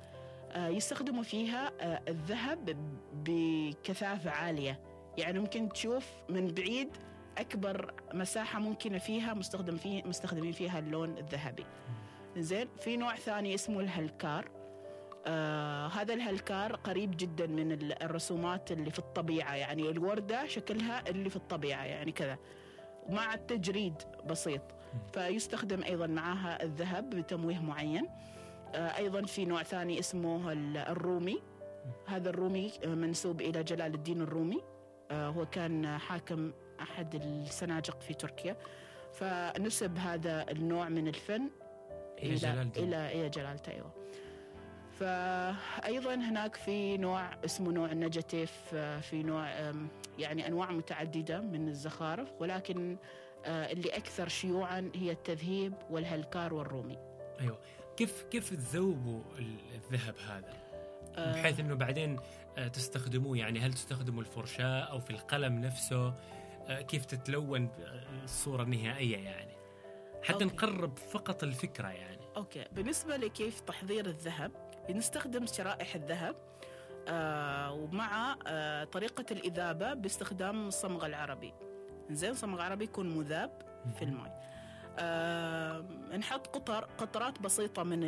آه، 0.52 0.68
يستخدموا 0.68 1.24
فيها 1.24 1.72
آه، 1.82 2.02
الذهب 2.08 2.78
بكثافة 3.14 4.30
عالية. 4.32 4.80
يعني 5.18 5.40
ممكن 5.40 5.70
تشوف 5.70 6.06
من 6.30 6.48
بعيد 6.48 6.90
أكبر 7.38 7.94
مساحة 8.14 8.60
ممكنة 8.60 8.98
فيها 8.98 9.34
مستخدم 9.34 9.78
فيه 9.78 10.04
مستخدمين 10.04 10.52
فيها 10.52 10.80
اللون 10.80 11.18
الذهبي. 11.18 11.66
زين 12.38 12.68
في 12.80 12.98
نوع 12.98 13.16
ثاني 13.16 13.56
اسمه 13.56 13.80
الهلكار. 13.80 14.50
آه 15.28 15.88
هذا 15.88 16.14
الهلكار 16.14 16.76
قريب 16.76 17.18
جدا 17.18 17.48
من 17.48 17.72
ال- 17.72 18.04
الرسومات 18.04 18.72
اللي 18.72 18.92
في 18.92 19.00
الطبيعة 19.00 19.56
يعني 19.56 19.90
الوردة 19.90 20.48
شكلها 20.48 21.10
اللي 21.10 21.30
في 21.30 21.36
الطبيعة 21.36 21.84
يعني 21.84 22.12
كذا 22.12 22.38
مع 23.10 23.34
التجريد 23.34 23.94
بسيط. 24.30 24.62
فيستخدم 25.14 25.84
أيضا 25.84 26.08
معها 26.08 26.64
الذهب 26.64 27.10
بتمويه 27.10 27.60
معين. 27.60 28.08
آه 28.76 28.98
أيضا 28.98 29.22
في 29.22 29.46
نوع 29.46 29.64
ثاني 29.64 30.00
اسمه 30.00 30.52
ال- 30.52 30.78
الرومي. 30.78 31.42
هذا 32.08 32.30
الرومي 32.30 32.72
منسوب 32.86 33.42
إلى 33.42 33.64
جلال 33.64 33.94
الدين 33.94 34.22
الرومي. 34.22 34.62
آه 35.12 35.28
هو 35.28 35.46
كان 35.46 35.98
حاكم 35.98 36.52
أحد 36.82 37.16
السناجق 37.16 38.02
في 38.02 38.14
تركيا. 38.14 38.58
فنسب 39.14 39.98
هذا 39.98 40.52
النوع 40.52 40.90
من 40.90 41.08
الفن 41.08 41.50
إلى 42.24 42.36
جلال 42.36 42.60
الدين. 42.60 42.84
إلى 42.84 43.12
إلى 43.20 43.30
جلالته 43.30 43.72
أيوه. 43.72 43.92
فأيضا 45.00 46.16
هناك 46.16 46.56
في 46.56 46.98
نوع 46.98 47.30
اسمه 47.46 47.72
نوع 47.72 47.92
النجتيف 47.92 48.52
في 49.02 49.24
نوع 49.24 49.72
يعني 50.20 50.48
أنواع 50.48 50.72
متعددة 50.72 51.42
من 51.42 51.68
الزخارف 51.68 52.30
ولكن 52.40 52.98
آه، 53.46 53.72
اللي 53.72 53.90
أكثر 53.90 54.28
شيوعا 54.28 54.92
هي 54.96 55.12
التذهيب 55.12 55.74
والهلكار 55.90 56.54
والرومي. 56.54 56.98
أيوه. 57.40 57.60
كيف 57.98 58.24
كيف 58.32 58.50
تذوبوا 58.54 59.22
ال- 59.38 59.56
الذهب 59.76 60.16
هذا؟ 60.30 60.54
آه، 61.18 61.34
بحيث 61.34 61.60
إنه 61.60 61.76
بعدين 61.76 62.20
آه، 62.58 62.68
تستخدموه 62.68 63.38
يعني 63.38 63.60
هل 63.60 63.74
تستخدموا 63.74 64.22
الفرشاة 64.22 64.80
أو 64.80 65.00
في 65.00 65.10
القلم 65.10 65.60
نفسه؟ 65.60 66.14
كيف 66.70 67.06
تتلون 67.06 67.70
الصورة 68.24 68.64
النهائية 68.64 69.18
يعني؟ 69.18 69.52
حتى 70.24 70.34
okay. 70.34 70.46
نقرب 70.46 70.98
فقط 70.98 71.44
الفكرة 71.44 71.88
يعني. 71.88 72.20
okay. 72.38 72.66
بالنسبة 72.72 73.18
لكيف 73.18 73.60
تحضير 73.60 74.06
الذهب 74.06 74.52
نستخدم 74.90 75.46
شرائح 75.46 75.96
الذهب 75.96 76.36
آه 77.08 77.72
ومع 77.74 78.38
آه 78.48 78.84
طريقة 78.84 79.26
الإذابة 79.32 79.94
باستخدام 79.94 80.68
الصمغ 80.68 81.06
العربي. 81.06 81.54
زين 82.12 82.34
صمغ 82.34 82.62
عربي 82.62 82.84
يكون 82.84 83.18
مذاب 83.18 83.62
في 83.96 84.02
الماء 84.06 84.50
آه 85.00 85.82
نحط 86.18 86.48
قطر 86.48 86.88
قطرات 86.98 87.42
بسيطة 87.42 87.84
من. 87.84 88.00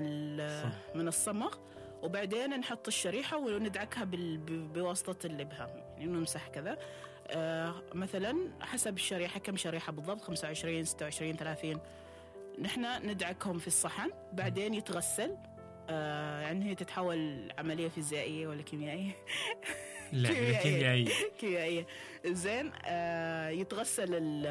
من 0.96 1.08
الصمغ 1.08 1.56
وبعدين 2.02 2.60
نحط 2.60 2.88
الشريحة 2.88 3.38
وندعكها 3.38 4.04
بواسطة 4.48 5.26
الإبهام 5.28 5.70
يعني 5.98 6.06
نمسح 6.06 6.48
كذا. 6.48 6.78
آه 7.28 7.74
مثلا 7.94 8.50
حسب 8.62 8.96
الشريحة 8.96 9.40
كم 9.40 9.58
شريحة 9.58 9.92
بالضبط؟ 9.92 10.22
25 10.22 10.84
26 10.86 11.36
30 11.36 11.80
نحن 12.62 13.08
ندعكهم 13.10 13.60
في 13.60 13.68
الصحن 13.68 14.10
بعدين 14.34 14.74
يتغسل. 14.74 15.38
آه 15.90 16.42
يعني 16.42 16.66
هي 16.70 16.76
تتحول 16.76 17.52
عملية 17.58 17.90
فيزيائية 17.90 18.48
ولا 18.48 18.62
كيميائية؟ 18.62 19.12
لا 20.14 20.30
كيميائية. 20.30 20.60
كيميائية. 20.62 21.10
كيميائية. 21.40 21.88
زين 22.26 22.72
آه 22.86 23.50
يتغسل 23.50 24.16
ال- 24.16 24.48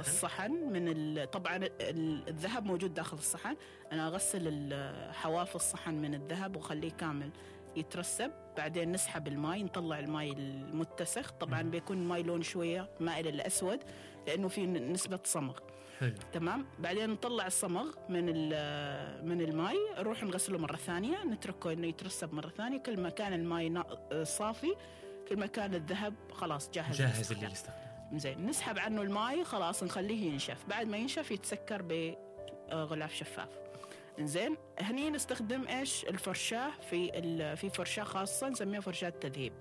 الصحن. 0.00 0.50
من 0.52 1.24
طبعا 1.24 1.56
ال- 1.56 2.28
الذهب 2.28 2.64
موجود 2.64 2.94
داخل 2.94 3.16
الصحن. 3.16 3.56
أنا 3.92 4.06
أغسل 4.08 4.42
ال- 4.48 5.14
حواف 5.14 5.56
الصحن 5.56 5.94
من 5.94 6.14
الذهب 6.14 6.56
وأخليه 6.56 6.90
كامل 6.90 7.30
يترسب. 7.76 8.30
بعدين 8.56 8.92
نسحب 8.92 9.28
الماي 9.28 9.62
نطلع 9.62 9.98
الماي 9.98 10.32
المتسخ. 10.32 11.30
طبعا. 11.30 11.62
بيكون 11.62 11.98
الماي 11.98 12.22
لون 12.22 12.42
شوية 12.42 12.88
مائل 13.00 13.26
للاسود 13.26 13.80
لأنه 14.26 14.48
في 14.48 14.66
نسبة 14.66 15.20
صمغ. 15.24 15.58
حلو. 16.00 16.14
تمام؟ 16.32 16.66
بعدين 16.78 17.10
نطلع 17.10 17.46
الصمغ 17.46 17.86
من 18.08 18.24
من 19.28 19.40
الماي 19.40 19.76
نروح 19.98 20.22
نغسله 20.22 20.58
مرة 20.58 20.76
ثانية 20.76 21.24
نتركه 21.24 21.72
إنه 21.72 21.86
يترسب 21.86 22.34
مرة 22.34 22.48
ثانية. 22.48 22.78
كل 22.78 23.00
ما 23.00 23.08
كان 23.10 23.32
الماي 23.32 23.84
صافي 24.22 24.74
كل 25.28 25.36
ما 25.36 25.46
كان 25.46 25.74
الذهب 25.74 26.14
خلاص 26.32 26.70
جاهز 26.70 26.98
جاهز 26.98 27.32
للاستخدام. 27.32 27.84
زين 28.12 28.46
نسحب 28.46 28.78
عنه 28.78 29.02
الماي 29.02 29.44
خلاص 29.44 29.82
نخليه 29.82 30.32
ينشف. 30.32 30.64
بعد 30.68 30.86
ما 30.86 30.96
ينشف 30.96 31.30
يتسكر 31.30 31.82
بغلاف 32.70 33.14
شفاف. 33.14 33.48
زين 34.20 34.56
هني 34.80 35.10
نستخدم 35.10 35.68
إيش؟ 35.68 36.04
الفرشاة 36.04 36.70
في 36.90 37.56
في 37.56 37.70
فرشاة 37.70 38.04
خاصة 38.04 38.48
نسميها 38.48 38.80
فرشاة 38.80 39.08
تذهيب 39.08 39.52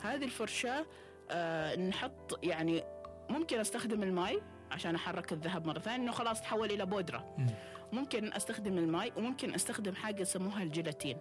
هذه 0.00 0.24
الفرشاة 0.24 0.86
آه 1.30 1.76
نحط 1.76 2.38
يعني 2.42 2.84
ممكن 3.30 3.60
أستخدم 3.60 4.02
الماي 4.02 4.42
عشان 4.70 4.94
أحرك 4.94 5.32
الذهب 5.32 5.66
مرة 5.66 5.78
ثانية 5.78 5.96
إنه 6.04 6.12
خلاص 6.12 6.40
تحول 6.40 6.70
إلى 6.70 6.86
بودرة. 6.86 7.34
مم. 7.38 7.46
ممكن 7.92 8.32
أستخدم 8.32 8.78
الماي 8.78 9.12
وممكن 9.16 9.54
أستخدم 9.54 9.94
حاجة 9.94 10.22
يسموها 10.22 10.62
الجيلاتين. 10.62 11.18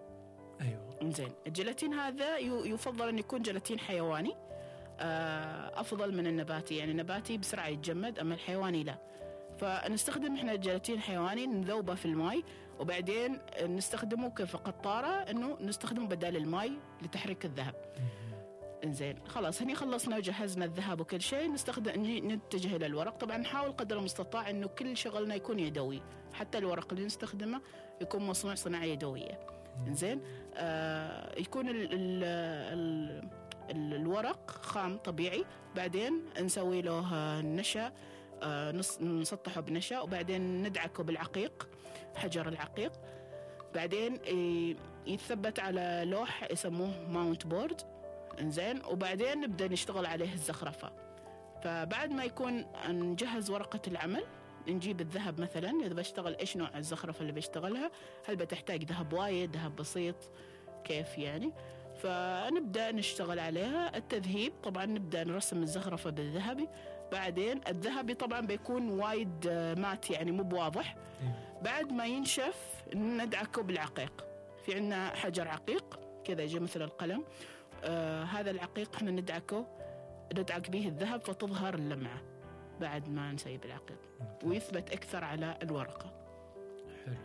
أيوه. 0.62 1.12
زين 1.12 1.32
الجيلاتين 1.48 1.94
هذا 1.94 2.38
يفضل 2.38 3.10
أن 3.10 3.20
يكون 3.20 3.42
جيلاتين 3.42 3.80
حيواني 3.80 4.36
آه، 5.00 5.80
أفضل 5.82 6.18
من 6.18 6.28
النباتي. 6.28 6.78
يعني 6.78 6.92
النباتي 6.92 7.38
بسرعة 7.38 7.68
يتجمد 7.68 8.20
أما 8.20 8.34
الحيواني 8.34 8.84
لا. 8.84 8.98
فنستخدم 9.58 10.36
إحنا 10.36 10.52
الجيلاتين 10.52 10.96
الحيواني 10.96 11.48
نذوبه 11.48 11.96
في 11.96 12.06
الماء 12.06 12.42
وبعدين 12.80 13.40
نستخدمه 13.62 14.30
كقطارة 14.30 15.08
إنه 15.08 15.58
نستخدمه 15.62 16.08
بدال 16.08 16.38
الماء 16.38 16.72
لتحريك 17.02 17.46
الذهب. 17.46 17.76
إنزين 18.84 19.20
خلاص 19.28 19.62
هني 19.62 19.76
خلصنا 19.76 20.18
وجهزنا 20.18 20.66
الذهب 20.66 21.02
وكل 21.02 21.22
شيء 21.22 21.52
نستخدم 21.52 21.92
نتجه 22.32 22.76
إلى 22.76 22.86
الورق. 22.86 23.18
طبعا 23.18 23.38
نحاول 23.38 23.72
قدر 23.72 23.98
المستطاع 23.98 24.50
إنه 24.50 24.68
كل 24.68 24.98
شغلنا 24.98 25.36
يكون 25.36 25.60
يدوي. 25.60 26.02
حتى 26.34 26.58
الورق 26.58 26.94
اللي 26.94 27.06
نستخدمه 27.06 27.62
يكون 28.02 28.28
مصنوع 28.28 28.56
صناعه 28.56 28.84
يدوية. 28.84 29.40
إنزين 29.88 30.22
آه 30.56 31.40
يكون 31.40 31.70
ال 31.70 31.94
ال 31.94 32.24
ال 32.74 33.30
ال 33.70 33.94
الورق 33.94 34.52
خام 34.52 34.98
طبيعي. 34.98 35.46
بعدين 35.76 36.26
نسوي 36.42 36.82
له 36.82 37.42
نشا 37.42 37.92
آه 38.44 38.72
نسطحه 39.02 39.62
بنشا 39.62 40.00
وبعدين 40.00 40.64
ندعكه 40.64 41.04
بالعقيق. 41.04 41.68
حجر 42.16 42.48
العقيق. 42.48 42.92
بعدين 43.76 44.16
ي- 44.16 44.76
يتثبت 45.08 45.60
على 45.60 46.02
لوح 46.06 46.52
يسموه 46.52 47.08
mount 47.10 47.48
board 47.48 47.82
إنزين. 48.40 48.86
وبعدين 48.86 49.42
نبدأ 49.42 49.68
نشتغل 49.68 50.06
عليه 50.06 50.34
الزخرفة. 50.34 50.92
فبعد 51.64 52.12
ما 52.12 52.24
يكون 52.24 52.66
نجهز 52.90 53.50
ورقة 53.50 53.82
العمل 53.88 54.24
نجيب 54.68 55.02
الذهب 55.02 55.42
مثلا. 55.42 55.86
إذا 55.86 55.94
بشتغل 55.94 56.36
إيش 56.36 56.58
نوع 56.58 56.78
الزخرفة 56.78 57.22
اللي 57.22 57.32
بشتغلها؟ 57.32 57.92
هل 58.28 58.36
بتحتاج 58.36 58.84
ذهب 58.84 59.14
وايد 59.14 59.56
ذهب 59.56 59.76
بسيط؟ 59.76 60.16
كيف 60.84 61.18
يعني؟ 61.18 61.52
فنبدأ 61.98 62.92
نشتغل 62.92 63.40
عليها. 63.40 63.98
التذهيب. 63.98 64.54
طبعا 64.64 64.86
نبدأ 64.86 65.24
نرسم 65.24 65.64
الزخرفة 65.64 66.10
بالذهبي. 66.10 66.68
بعدين 67.14 67.62
الذهبي 67.68 68.14
طبعا 68.14 68.42
بيكون 68.42 68.90
وايد 68.90 69.48
آه، 69.48 69.74
مات 69.74 70.10
يعني 70.12 70.32
مو 70.32 70.44
بواضح. 70.44 70.96
بعد 71.62 71.92
ما 71.92 72.06
ينشف 72.06 72.84
ندعكه 72.96 73.62
بالعقيق. 73.64 74.26
في 74.66 74.76
عندنا 74.76 75.16
حجر 75.16 75.48
عقيق 75.48 76.00
كذا 76.26 76.44
يجي 76.44 76.60
مثل 76.60 76.82
القلم. 76.82 77.24
آه 77.84 78.24
هذا 78.24 78.52
العقيق 78.52 78.96
إحنا 78.96 79.12
ندعكه 79.12 79.68
ندعك 80.34 80.70
به 80.70 80.88
الذهب 80.88 81.22
فتظهر 81.22 81.74
اللمعة 81.76 82.22
بعد 82.82 83.10
ما 83.10 83.32
نسيب 83.32 83.66
العقيق 83.66 84.00
ويثبت 84.44 84.92
أكثر 84.92 85.24
على 85.24 85.58
الورقة. 85.64 86.14
حلو. 87.06 87.16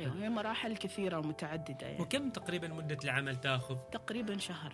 أيوة 0.00 0.14
هي 0.14 0.28
مراحل 0.28 0.76
كثيرة 0.76 1.18
ومتعددة 1.18 1.86
يعني. 1.86 2.02
وكم 2.02 2.30
تقريبا 2.30 2.68
مدة 2.68 2.98
العمل 3.04 3.36
تأخذ؟ 3.36 3.76
تقريبا 3.92 4.38
شهر. 4.38 4.72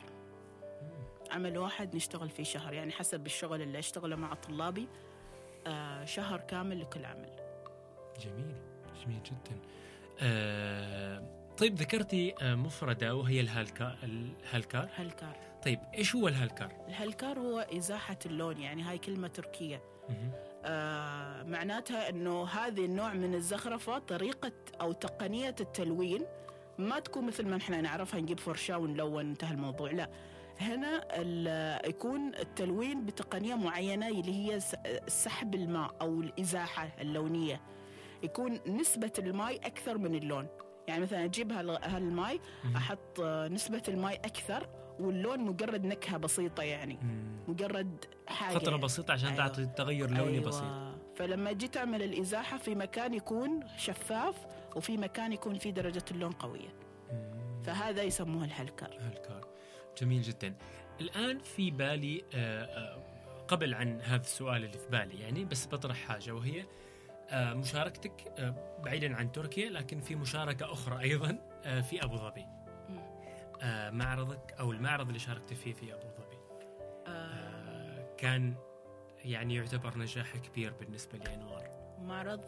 عمل 1.32 1.58
واحد 1.58 1.96
نشتغل 1.96 2.30
فيه 2.30 2.44
شهر 2.44 2.72
يعني 2.72 2.92
حسب 2.92 3.26
الشغل 3.26 3.62
اللي 3.62 3.78
أشتغله 3.78 4.16
مع 4.16 4.34
طلابي 4.34 4.88
آه 5.66 6.04
شهر 6.04 6.40
كامل 6.40 6.80
لكل 6.80 7.04
عمل. 7.04 7.30
جميل 8.20 8.54
جميل 9.04 9.22
جدا. 9.22 9.58
آه 10.20 11.52
طيب 11.58 11.74
ذكرتي 11.74 12.34
آه 12.42 12.54
مفردة 12.54 13.14
وهي 13.14 13.40
الهالكار 13.40 13.98
الهالكار. 14.02 14.88
هالكار. 14.96 15.36
طيب 15.64 15.80
إيش 15.94 16.14
هو 16.16 16.28
الهالكار؟ 16.28 16.72
الهالكار 16.88 17.38
هو 17.38 17.58
إزاحة 17.58 18.18
اللون 18.26 18.60
يعني 18.60 18.82
هاي 18.82 18.98
كلمة 18.98 19.28
تركية. 19.28 19.82
آه 20.64 21.42
معناتها 21.42 22.08
إنه 22.08 22.44
هذه 22.44 22.84
النوع 22.84 23.12
من 23.12 23.34
الزخرفة 23.34 23.98
طريقة 23.98 24.52
أو 24.80 24.92
تقنية 24.92 25.54
التلوين 25.60 26.26
ما 26.78 26.98
تكون 26.98 27.26
مثل 27.26 27.48
ما 27.48 27.56
إحنا 27.56 27.80
نعرفها 27.80 28.20
نجيب 28.20 28.40
فرشاة 28.40 28.78
ونلون 28.78 29.26
انتهى 29.26 29.54
الموضوع. 29.54 29.90
لا 29.90 30.10
هنا 30.60 31.18
يكون 31.88 32.34
التلوين 32.34 33.04
بتقنية 33.06 33.54
معينة 33.54 34.08
اللي 34.08 34.34
هي 34.52 34.60
سحب 35.08 35.54
الماء 35.54 35.94
أو 36.00 36.20
الإزاحة 36.20 36.88
اللونية. 37.00 37.60
يكون 38.22 38.60
نسبة 38.66 39.12
الماء 39.18 39.56
أكثر 39.56 39.98
من 39.98 40.14
اللون. 40.14 40.46
يعني 40.88 41.02
مثلا 41.02 41.24
أجيب 41.24 41.52
هال- 41.52 41.84
هالماي 41.84 42.40
آه، 43.22 43.48
نسبة 43.48 43.82
الماء 43.88 44.14
أكثر 44.14 44.68
واللون 45.00 45.40
مجرد 45.40 45.84
نكهة 45.84 46.16
بسيطة 46.16 46.62
يعني. 46.62 46.98
مجرد 47.48 48.04
حاجة 48.28 48.58
فترة 48.58 48.76
بسيطة 48.76 49.12
عشان 49.12 49.28
أيوة. 49.28 49.38
تعطي 49.48 49.66
تغير 49.66 50.10
لوني 50.10 50.32
أيوة. 50.38 50.44
بسيط. 50.44 50.64
فلما 51.16 51.52
جيت 51.52 51.76
أعمل 51.76 52.02
الإزاحة 52.02 52.58
في 52.58 52.74
مكان 52.74 53.14
يكون 53.14 53.60
شفاف 53.76 54.34
وفي 54.76 54.96
مكان 54.96 55.32
يكون 55.32 55.58
فيه 55.58 55.70
درجة 55.70 56.04
اللون 56.10 56.32
قوية. 56.32 56.68
مم. 57.12 57.62
فهذا 57.62 58.02
يسموه 58.02 58.44
الهلكر. 58.44 58.96
هالكار 59.00 59.51
جميل 59.98 60.22
جدا. 60.22 60.54
الآن 61.00 61.38
في 61.38 61.70
بالي 61.70 62.24
آه، 62.34 62.64
آه، 62.64 63.02
قبل 63.48 63.74
عن 63.74 64.00
هذا 64.00 64.22
السؤال 64.22 64.64
اللي 64.64 64.78
في 64.78 64.88
بالي 64.88 65.20
يعني 65.20 65.44
بس 65.44 65.66
بطرح 65.66 65.96
حاجة 65.96 66.32
وهي 66.32 66.64
آه، 67.30 67.54
مشاركتك 67.54 68.32
بعيدا 68.84 69.16
عن 69.16 69.32
تركيا 69.32 69.70
لكن 69.70 70.00
في 70.00 70.14
مشاركة 70.14 70.72
أخرى 70.72 71.00
أيضا 71.00 71.38
في 71.62 72.04
أبو 72.04 72.16
ظبي. 72.16 72.46
معرضك 73.90 74.54
أو 74.60 74.72
المعرض 74.72 75.06
اللي 75.06 75.18
شاركت 75.18 75.52
فيه 75.52 75.72
في 75.72 75.94
أبو 75.94 76.08
ظبي. 76.08 76.38
كان 78.18 78.54
يعني 79.24 79.54
يعتبر 79.54 79.98
نجاح 79.98 80.36
كبير 80.36 80.72
بالنسبة 80.72 81.18
لأنوار. 81.18 81.70
معرض 81.98 82.40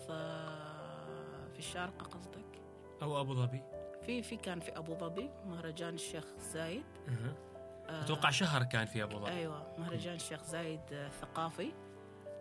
في 1.53 1.59
الشارقة 1.59 2.05
قصدك؟ 2.05 2.61
أو 3.03 3.20
أبو 3.20 3.34
ظبي. 3.34 3.62
في 4.07 4.22
في 4.22 4.36
كان 4.36 4.61
في 4.61 4.78
أبو 4.78 4.94
ظبي 4.94 5.30
مهرجان 5.46 5.94
الشيخ 5.94 6.24
زايد. 6.38 6.84
آه 7.88 8.02
أتوقع 8.02 8.30
شهر 8.30 8.64
كان 8.64 8.86
في 8.86 9.02
أبو 9.02 9.18
ظبي. 9.18 9.30
أيوه 9.30 9.74
مهرجان 9.78 10.14
الشيخ 10.14 10.42
زايد 10.42 10.80
آه 10.92 11.09
ثقافي. 11.09 11.72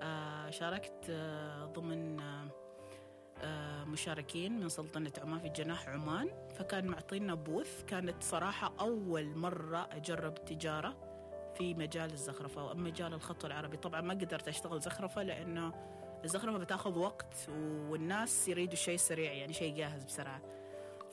آه، 0.02 0.50
شاركت 0.50 1.06
آه، 1.10 1.66
ضمن 1.66 2.20
آه، 2.20 2.48
آه، 3.44 3.84
مشاركين 3.84 4.60
من 4.60 4.70
سلطنة 4.70 5.12
عمان 5.22 5.40
في 5.40 5.50
جناح 5.50 5.90
عمان. 5.90 6.30
فكان 6.60 6.88
معطينا 6.88 7.36
بوث. 7.36 7.84
كانت 7.84 8.24
صراحة 8.24 8.74
أول 8.80 9.38
مرة 9.38 9.88
أجرب 9.92 10.38
التجارة 10.38 10.96
في 11.58 11.74
مجال 11.74 12.12
الزخرفة 12.12 12.66
ومجال 12.66 13.14
الخط 13.14 13.46
العربي. 13.46 13.78
طبعا 13.78 14.02
ما 14.02 14.14
قدرت 14.14 14.48
أشتغل 14.48 14.80
زخرفة 14.80 15.24
لأنه 15.24 15.74
الزخرفة 16.24 16.58
بتاخذ 16.58 16.98
وقت 16.98 17.50
والناس 17.90 18.48
يريدوا 18.48 18.76
شيء 18.76 18.98
سريع 18.98 19.34
يعني 19.34 19.54
شيء 19.54 19.76
جاهز 19.76 20.04
بسرعة. 20.04 20.42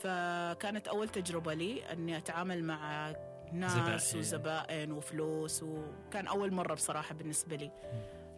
فكانت 0.01 0.89
أول 0.89 1.09
تجربة 1.09 1.55
لي 1.55 1.93
أني 1.93 2.17
أتعامل 2.17 2.65
مع 2.65 3.13
ناس 3.53 3.73
زبائن. 3.73 4.19
وزبائن 4.19 4.93
وفلوس 4.93 5.63
وكان 5.63 6.27
أول 6.27 6.53
مرة 6.53 6.75
بصراحة 6.75 7.15
بالنسبة 7.15 7.57
لي. 7.57 7.71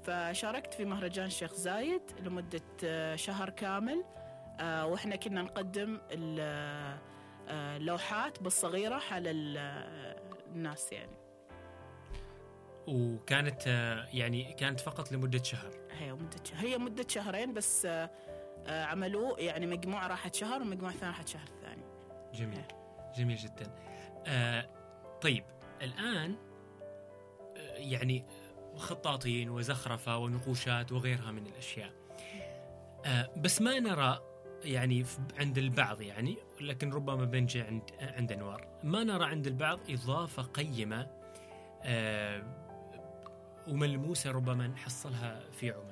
فشاركت 0.05 0.75
في 0.75 0.85
مهرجان 0.85 1.27
الشيخ 1.27 1.55
زايد 1.55 2.03
لمدة 2.21 2.61
آه، 2.85 3.17
شهر 3.17 3.51
كامل. 3.51 4.05
آه، 4.61 4.87
وإحنا 4.87 5.17
كنا 5.17 5.43
نقدم 5.43 6.01
ال- 6.11 6.39
آه، 7.49 7.77
اللوحات 7.77 8.43
بالصغيرة 8.43 9.01
على 9.11 9.31
ال- 9.31 9.57
آه، 9.59 10.17
الناس 10.55 10.93
يعني. 10.93 11.13
وكانت 12.89 13.67
يعني 14.13 14.53
كانت 14.53 14.81
فقط 14.81 15.13
لمدة 15.13 15.43
شهر. 15.43 15.71
هي 15.99 16.13
مدة 16.13 16.41
هي 16.55 16.79
مدة 16.79 17.05
شهرين 17.09 17.55
بس 17.55 17.89
عملوه 18.67 19.41
يعني 19.41 19.67
مجموعة 19.67 20.07
راحت 20.07 20.35
شهر 20.35 20.63
ومجموعة 20.63 20.93
ثانية 20.93 21.13
راحت 21.13 21.29
شهر 21.29 21.49
ثاني. 21.63 21.83
جميل. 22.35 22.65
جميل 23.17 23.37
جدا. 23.37 23.75
آه 24.27 24.69
طيب 25.23 25.45
الآن 25.83 26.37
آه، 27.57 27.77
يعني 27.77 28.27
خطاطين 28.77 29.51
وزخرفة 29.51 30.17
ونقوشات 30.17 30.93
وغيرها 30.93 31.31
من 31.31 31.47
الأشياء. 31.47 31.93
آه 33.07 33.31
بس 33.37 33.63
ما 33.63 33.81
نرى 33.81 34.21
يعني 34.65 35.05
عند 35.39 35.59
البعض 35.59 36.01
يعني 36.01 36.37
لكن 36.61 36.93
ربما 36.93 37.25
بنجي 37.25 37.61
عند 37.63 37.83
عند 38.01 38.33
أنوار. 38.33 38.69
ما 38.85 39.05
نرى 39.05 39.25
عند 39.25 39.47
البعض 39.47 39.79
إضافة 39.91 40.43
قيمة 40.43 41.11
آه 41.85 42.63
وملموسة 43.69 44.31
ربما 44.31 44.67
نحصلها 44.67 45.41
في 45.51 45.71
عمان 45.71 45.92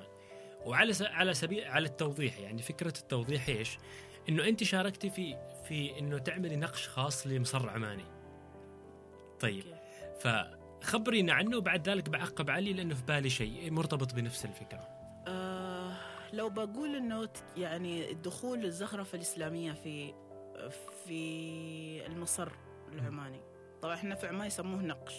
وعلى 0.65 0.93
س- 0.93 1.01
على 1.01 1.33
سبيل 1.33 1.63
على 1.67 1.85
التوضيح 1.87 2.39
يعني 2.39 2.61
فكرة 2.61 2.93
التوضيح 2.99 3.47
إيش؟ 3.49 3.77
إنه 4.29 4.47
أنت 4.47 4.63
شاركتي 4.63 5.09
في 5.09 5.37
في 5.67 5.99
إنه 5.99 6.17
تعملي 6.17 6.55
نقش 6.55 6.87
خاص 6.87 7.27
لمصر 7.27 7.69
عماني. 7.69 8.05
طيب 9.39 9.63
فخبرينا 10.19 11.33
عنه 11.33 11.57
وبعد 11.57 11.89
ذلك 11.89 12.09
بعقب 12.09 12.49
علي 12.49 12.73
لأنه 12.73 12.95
في 12.95 13.03
بالي 13.05 13.29
شيء 13.29 13.71
مرتبط 13.71 14.13
بنفس 14.13 14.45
الفكرة. 14.45 14.87
آه 15.27 15.97
لو 16.33 16.49
بقول 16.49 16.95
إنه 16.95 17.29
يعني 17.57 18.13
دخول 18.13 18.65
الزخرفه 18.65 19.15
الإسلامية 19.15 19.71
في 19.71 20.13
في 21.05 22.05
المصر 22.07 22.51
العماني 22.93 23.41
طبعا 23.81 23.95
إحنا 23.95 24.15
في 24.15 24.27
عمان 24.27 24.47
يسموه 24.47 24.81
نقش 24.81 25.15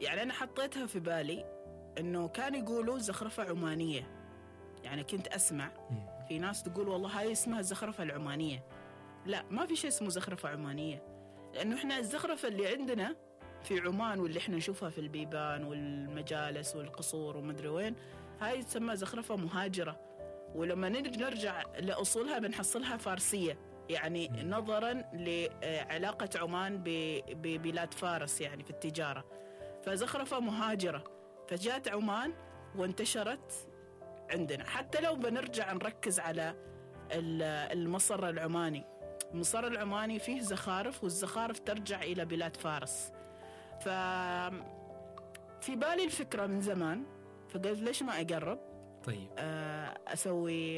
يعني 0.00 0.22
أنا 0.22 0.32
حطيتها 0.32 0.86
في 0.86 1.00
بالي 1.00 1.53
إنه 1.98 2.28
كانوا 2.28 2.58
يقولوا 2.58 2.98
زخرفة 2.98 3.42
عمانيه 3.50 4.06
يعني 4.82 5.04
كنت 5.04 5.28
أسمع 5.28 5.70
في 6.28 6.38
ناس 6.38 6.62
تقول 6.62 6.88
والله 6.88 7.08
هاي 7.20 7.32
اسمها 7.32 7.60
الزخرفه 7.60 8.02
العمانية. 8.02 8.64
لا 9.26 9.42
ما 9.50 9.66
في 9.66 9.76
شيء 9.76 9.90
اسمه 9.90 10.08
زخرفة 10.08 10.48
عمانية. 10.48 11.02
لأنه 11.54 11.76
إحنا 11.76 11.98
الزخرفة 11.98 12.48
اللي 12.48 12.68
عندنا 12.68 13.16
في 13.62 13.80
عمان 13.80 14.20
واللي 14.20 14.38
إحنا 14.38 14.56
نشوفها 14.56 14.90
في 14.90 14.98
البيبان 14.98 15.64
والمجالس 15.64 16.76
والقصور 16.76 17.36
ومدري 17.36 17.68
وين 17.68 17.94
هاي 18.40 18.62
تسمى 18.62 18.96
زخرفة 18.96 19.36
مهاجرة. 19.36 20.00
ولما 20.54 20.88
نرج- 20.88 21.18
نرجع 21.18 21.62
لأصولها 21.78 22.38
بنحصلها 22.38 22.96
فارسية. 22.96 23.58
يعني. 23.88 24.28
نظرا 24.44 24.92
لعلاقة 25.12 26.28
عمان 26.40 26.82
ببلاد 27.28 27.94
فارس 27.94 28.40
يعني 28.40 28.64
في 28.64 28.70
التجارة. 28.70 29.24
فزخرفة 29.84 30.40
مهاجرة. 30.40 31.04
فجاءت 31.48 31.88
عمان 31.88 32.32
وانتشرت 32.76 33.68
عندنا. 34.30 34.64
حتى 34.64 35.00
لو 35.00 35.14
بنرجع 35.14 35.72
نركز 35.72 36.20
على 36.20 36.54
ال- 37.12 37.42
المصر 37.78 38.28
العماني. 38.28 38.84
المصر 39.34 39.66
العماني 39.66 40.18
فيه 40.18 40.40
زخارف 40.40 41.02
والزخارف 41.04 41.58
ترجع 41.58 42.02
إلى 42.02 42.24
بلاد 42.24 42.56
فارس. 42.56 43.12
ف 43.80 43.88
في 45.60 45.76
بالي 45.76 46.04
الفكرة 46.04 46.46
من 46.46 46.60
زمان 46.60 47.04
فقلت 47.48 47.78
ليش 47.78 48.02
ما 48.02 48.20
أقرب؟ 48.20 48.58
طيب. 49.04 49.28
آه، 49.38 49.98
أسوي 50.08 50.76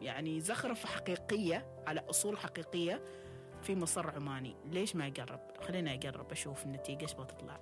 يعني 0.00 0.40
زخرفة 0.40 0.88
حقيقية 0.88 1.66
على 1.86 2.00
أصول 2.10 2.38
حقيقية 2.38 3.02
في 3.62 3.76
مصر 3.76 4.10
عماني 4.10 4.56
ليش 4.64 4.96
ما 4.96 5.06
أقرب؟ 5.06 5.40
خليني 5.60 5.94
أقرب 5.94 6.32
أشوف 6.32 6.64
النتيجة 6.64 7.02
إيش 7.02 7.12
بتطلع. 7.14 7.60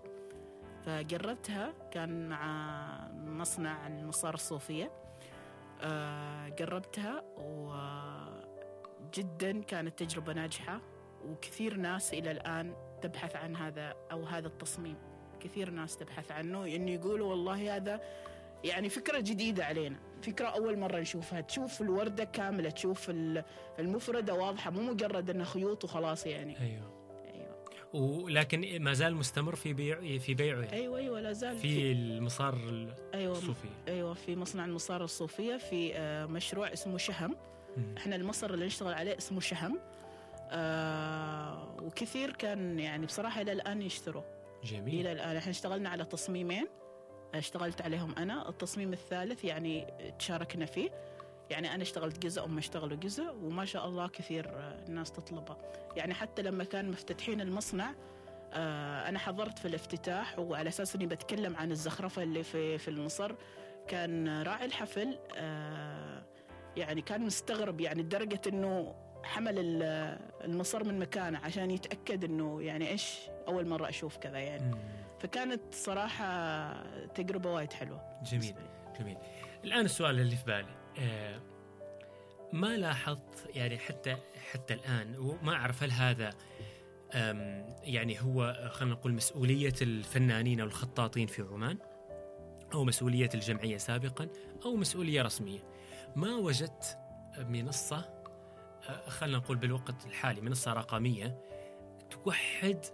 فقربتها 0.87 1.73
كان 1.91 2.29
مع 2.29 3.09
مصنع 3.15 3.87
المصار 3.87 4.35
الصوفية 4.35 4.91
آه، 5.83 6.49
قربتها 6.49 7.23
وجدا 9.07 9.63
كانت 9.63 9.99
تجربة 10.03 10.33
ناجحة 10.33 10.81
وكثير 11.29 11.77
ناس 11.77 12.15
إلى 12.15 12.31
الآن 12.31 12.75
تبحث 13.03 13.37
عن 13.37 13.57
هذا 13.57 13.95
أو 14.13 14.25
هذا 14.25 14.47
التصميم. 14.47 14.97
كثير 15.41 15.71
ناس 15.71 15.97
تبحث 15.97 16.33
عنه 16.33 16.65
إنه 16.67 16.91
يقولوا 16.91 17.31
والله 17.31 17.77
هذا 17.77 18.01
يعني 18.65 18.89
فكرة 18.89 19.21
جديدة 19.21 19.65
علينا. 19.65 19.97
فكرة 20.23 20.47
أول 20.49 20.79
مرة 20.79 20.99
نشوفها. 21.01 21.41
تشوف 21.41 21.81
الوردة 21.81 22.25
كاملة 22.25 22.71
تشوف 22.71 23.11
ال- 23.11 23.45
المفردة 23.79 24.35
واضحة 24.35 24.71
مو 24.71 24.83
مجرد 24.83 25.31
أنها 25.31 25.45
خيوط 25.45 25.85
وخلاص 25.85 26.27
يعني. 26.27 26.61
أيوة. 26.61 26.98
ولكن 27.95 28.83
ما 28.83 28.93
زال 28.93 29.17
مستمر 29.17 29.55
في 29.55 29.73
بيع 29.73 30.19
في 30.19 30.35
بيعه 30.35 30.61
يعني. 30.61 30.73
أيوة 30.73 30.99
أيوة 30.99 31.21
لا 31.21 31.33
زال 31.33 31.57
في 31.59 31.93
المصار 31.93 32.59
أيوة 33.15 33.33
الصوفي. 33.39 33.69
أيوة 33.89 34.15
في 34.15 34.37
مصنع 34.37 34.65
المصارة 34.65 35.05
الصوفية 35.05 35.57
في 35.57 35.95
آه، 35.95 36.27
مشروع 36.27 36.73
اسمه 36.73 36.99
شهم. 36.99 37.37
إحنا 37.97 38.17
المصر 38.17 38.55
اللي 38.55 38.67
نشتغل 38.67 38.95
عليه 38.95 39.17
اسمه 39.19 39.41
شهم. 39.41 39.79
آه 40.51 41.77
وكثير 41.83 42.31
كان 42.33 42.79
يعني 42.79 43.07
بصراحة 43.07 43.41
إلى 43.41 43.53
الآن 43.53 43.83
يشتروا. 43.83 44.23
جميل. 44.65 45.01
إلى 45.01 45.13
الآن. 45.13 45.37
إحنا 45.37 45.51
اشتغلنا 45.51 45.89
على 45.89 46.05
تصميمين. 46.05 46.67
اشتغلت 47.35 47.83
عليهم 47.83 48.15
أنا. 48.19 48.49
التصميم 48.49 48.93
الثالث 48.93 49.45
يعني 49.45 49.87
تشاركنا 50.19 50.67
فيه. 50.67 50.91
يعني 51.51 51.75
أنا 51.75 51.83
اشتغلت 51.83 52.19
جزء 52.19 52.43
وهم 52.43 52.59
اشتغلوا 52.59 52.97
جزء 52.97 53.33
وما 53.43 53.65
شاء 53.65 53.87
الله 53.89 54.09
كثير 54.09 54.49
آه، 54.49 54.85
الناس 54.89 55.13
تطلبه 55.13 55.57
يعني 55.97 56.15
حتى 56.15 56.43
لما 56.43 56.65
كان 56.65 56.91
مفتتحين 56.91 57.41
المصنع 57.41 57.95
آه، 58.53 59.09
أنا 59.09 59.19
حضرت 59.19 59.59
في 59.59 59.69
الافتتاح 59.69 60.39
وعلى 60.39 60.69
أساس 60.69 60.95
إني 60.95 61.07
بتكلم 61.07 61.57
عن 61.57 61.71
الزخرفة 61.71 62.23
اللي 62.23 62.43
في 62.43 62.79
في 62.79 62.89
المصر 62.89 63.35
كان 63.89 64.43
راعي 64.43 64.65
الحفل 64.65 65.19
آه، 65.37 66.23
يعني 66.77 67.03
كان 67.03 67.21
مستغرب 67.21 67.81
يعني 67.81 68.03
لدرجة 68.03 68.41
إنه 68.47 68.95
حمل 69.25 69.59
ال- 69.59 70.19
المصر 70.45 70.85
من 70.85 70.99
مكانه 70.99 71.39
عشان 71.39 71.71
يتأكد 71.71 72.25
إنه 72.25 72.63
يعني 72.63 72.89
إيش 72.89 73.19
أول 73.49 73.69
مرة 73.69 73.89
أشوف 73.89 74.17
كذا 74.17 74.39
يعني. 74.39 74.75
فكانت 75.21 75.61
صراحة 75.75 76.73
تجربة 77.07 77.53
وايد 77.53 77.73
حلوة 77.73 78.01
جميل. 78.23 78.55
جميل 79.01 79.17
الآن 79.65 79.85
السؤال 79.85 80.21
اللي 80.21 80.37
في 80.37 80.45
بالي 80.45 80.78
ما 82.53 82.77
لاحظت 82.77 83.51
يعني 83.55 83.79
حتى 83.79 84.17
حتى 84.53 84.75
الآن 84.75 85.17
وما 85.19 85.55
أعرف 85.55 85.83
هل 85.83 85.91
هذا 85.91 86.31
يعني 87.83 88.21
هو 88.21 88.69
خلينا 88.73 88.95
نقول 88.95 89.13
مسؤولية 89.13 89.75
الفنانين 89.83 90.61
أو 90.61 90.67
الخطاطين 90.67 91.27
في 91.27 91.43
عمان 91.43 91.79
أو 92.75 92.85
مسؤولية 92.85 93.31
الجمعية 93.35 93.77
سابقا 93.77 94.29
أو 94.65 94.77
مسؤولية 94.77 95.23
رسمية. 95.23 95.61
ما 96.17 96.37
وجدت 96.37 96.99
منصة 97.39 98.19
آه، 98.89 99.09
خلينا 99.09 99.39
نقول 99.39 99.57
بالوقت 99.57 100.07
الحالي 100.07 100.41
منصة 100.41 100.73
رقمية 100.73 101.39
توحد 102.11 102.87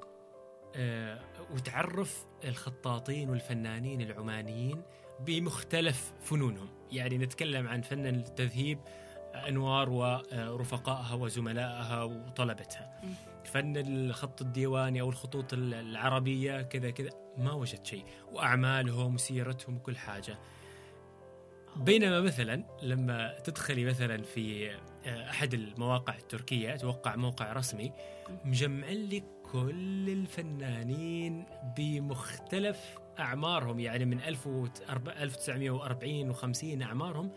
آه، 0.77 1.21
وتعرف 1.51 2.27
الخطاطين 2.45 3.31
والفنانين 3.31 4.01
العمانيين 4.01 4.83
بمختلف 5.21 6.13
فنونهم. 6.21 6.69
يعني 6.93 7.19
نتكلم 7.19 7.69
عن 7.69 7.81
فن 7.81 8.07
التذهيب 8.07 8.79
أنوار 9.35 9.91
ورفقائها 9.91 11.15
وزملائها 11.15 12.03
وطلبتها. 12.03 13.01
فن 13.45 13.77
الخط 13.77 14.43
الديواني 14.43 15.01
أو 15.01 15.09
الخطوط 15.09 15.53
العربية 15.53 16.63
كذا 16.63 16.91
كذا 16.91 17.11
ما 17.39 17.53
وجدت 17.53 17.87
شيء. 17.87 18.05
وأعمالهم 18.33 19.15
وسيرتهم 19.15 19.77
وكل 19.77 19.97
حاجة. 19.97 20.39
بينما 21.77 22.21
مثلا 22.21 22.65
لما 22.83 23.39
تدخلي 23.39 23.85
مثلا 23.85 24.23
في 24.23 24.77
أحد 25.07 25.55
المواقع 25.55 26.15
التركية 26.15 26.75
أتوقع 26.75 27.17
موقع 27.17 27.53
رسمي 27.53 27.93
مجمع 28.45 28.89
لك 28.89 29.25
كل 29.53 30.09
الفنانين 30.09 31.47
بمختلف 31.77 32.99
أعمارهم 33.19 33.81
يعني 33.81 34.05
من 34.05 34.21
1940 34.21 36.35
و50 36.35 36.83
أعمارهم 36.83 37.31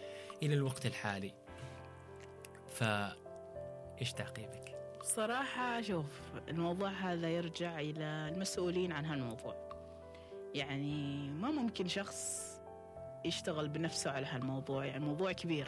إلى 0.43 0.53
الوقت 0.53 0.85
الحالي. 0.85 1.33
ف 2.67 2.83
إيش 4.01 4.13
تعقيبك؟ 4.13 4.75
صراحة 5.03 5.81
شوف 5.81 6.05
الموضوع 6.47 6.89
هذا 6.89 7.29
يرجع 7.29 7.79
إلى 7.79 8.31
المسؤولين 8.33 8.91
عن 8.91 9.05
هالموضوع 9.05 9.55
يعني 10.53 11.29
ما 11.29 11.51
ممكن 11.51 11.87
شخص 11.87 12.47
يشتغل 13.25 13.67
بنفسه 13.67 14.11
على 14.11 14.25
هالموضوع 14.25 14.85
يعني 14.85 15.05
موضوع 15.05 15.31
كبير 15.31 15.67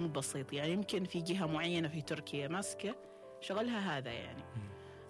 مو 0.00 0.08
بسيط 0.08 0.52
يعني 0.52 0.72
يمكن 0.72 1.04
في 1.04 1.20
جهة 1.20 1.46
معينة 1.46 1.88
في 1.88 2.02
تركيا 2.02 2.48
ماسكة 2.48 2.94
شغلها 3.40 3.98
هذا 3.98 4.10
يعني 4.10 4.42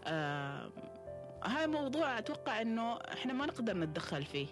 آه 0.05 0.71
هاي 1.47 1.67
موضوع 1.67 2.19
أتوقع 2.19 2.61
أنه 2.63 2.97
إحنا 2.97 3.33
ما 3.33 3.47
نقدر 3.47 3.77
نتدخل 3.77 4.25
فيه. 4.25 4.47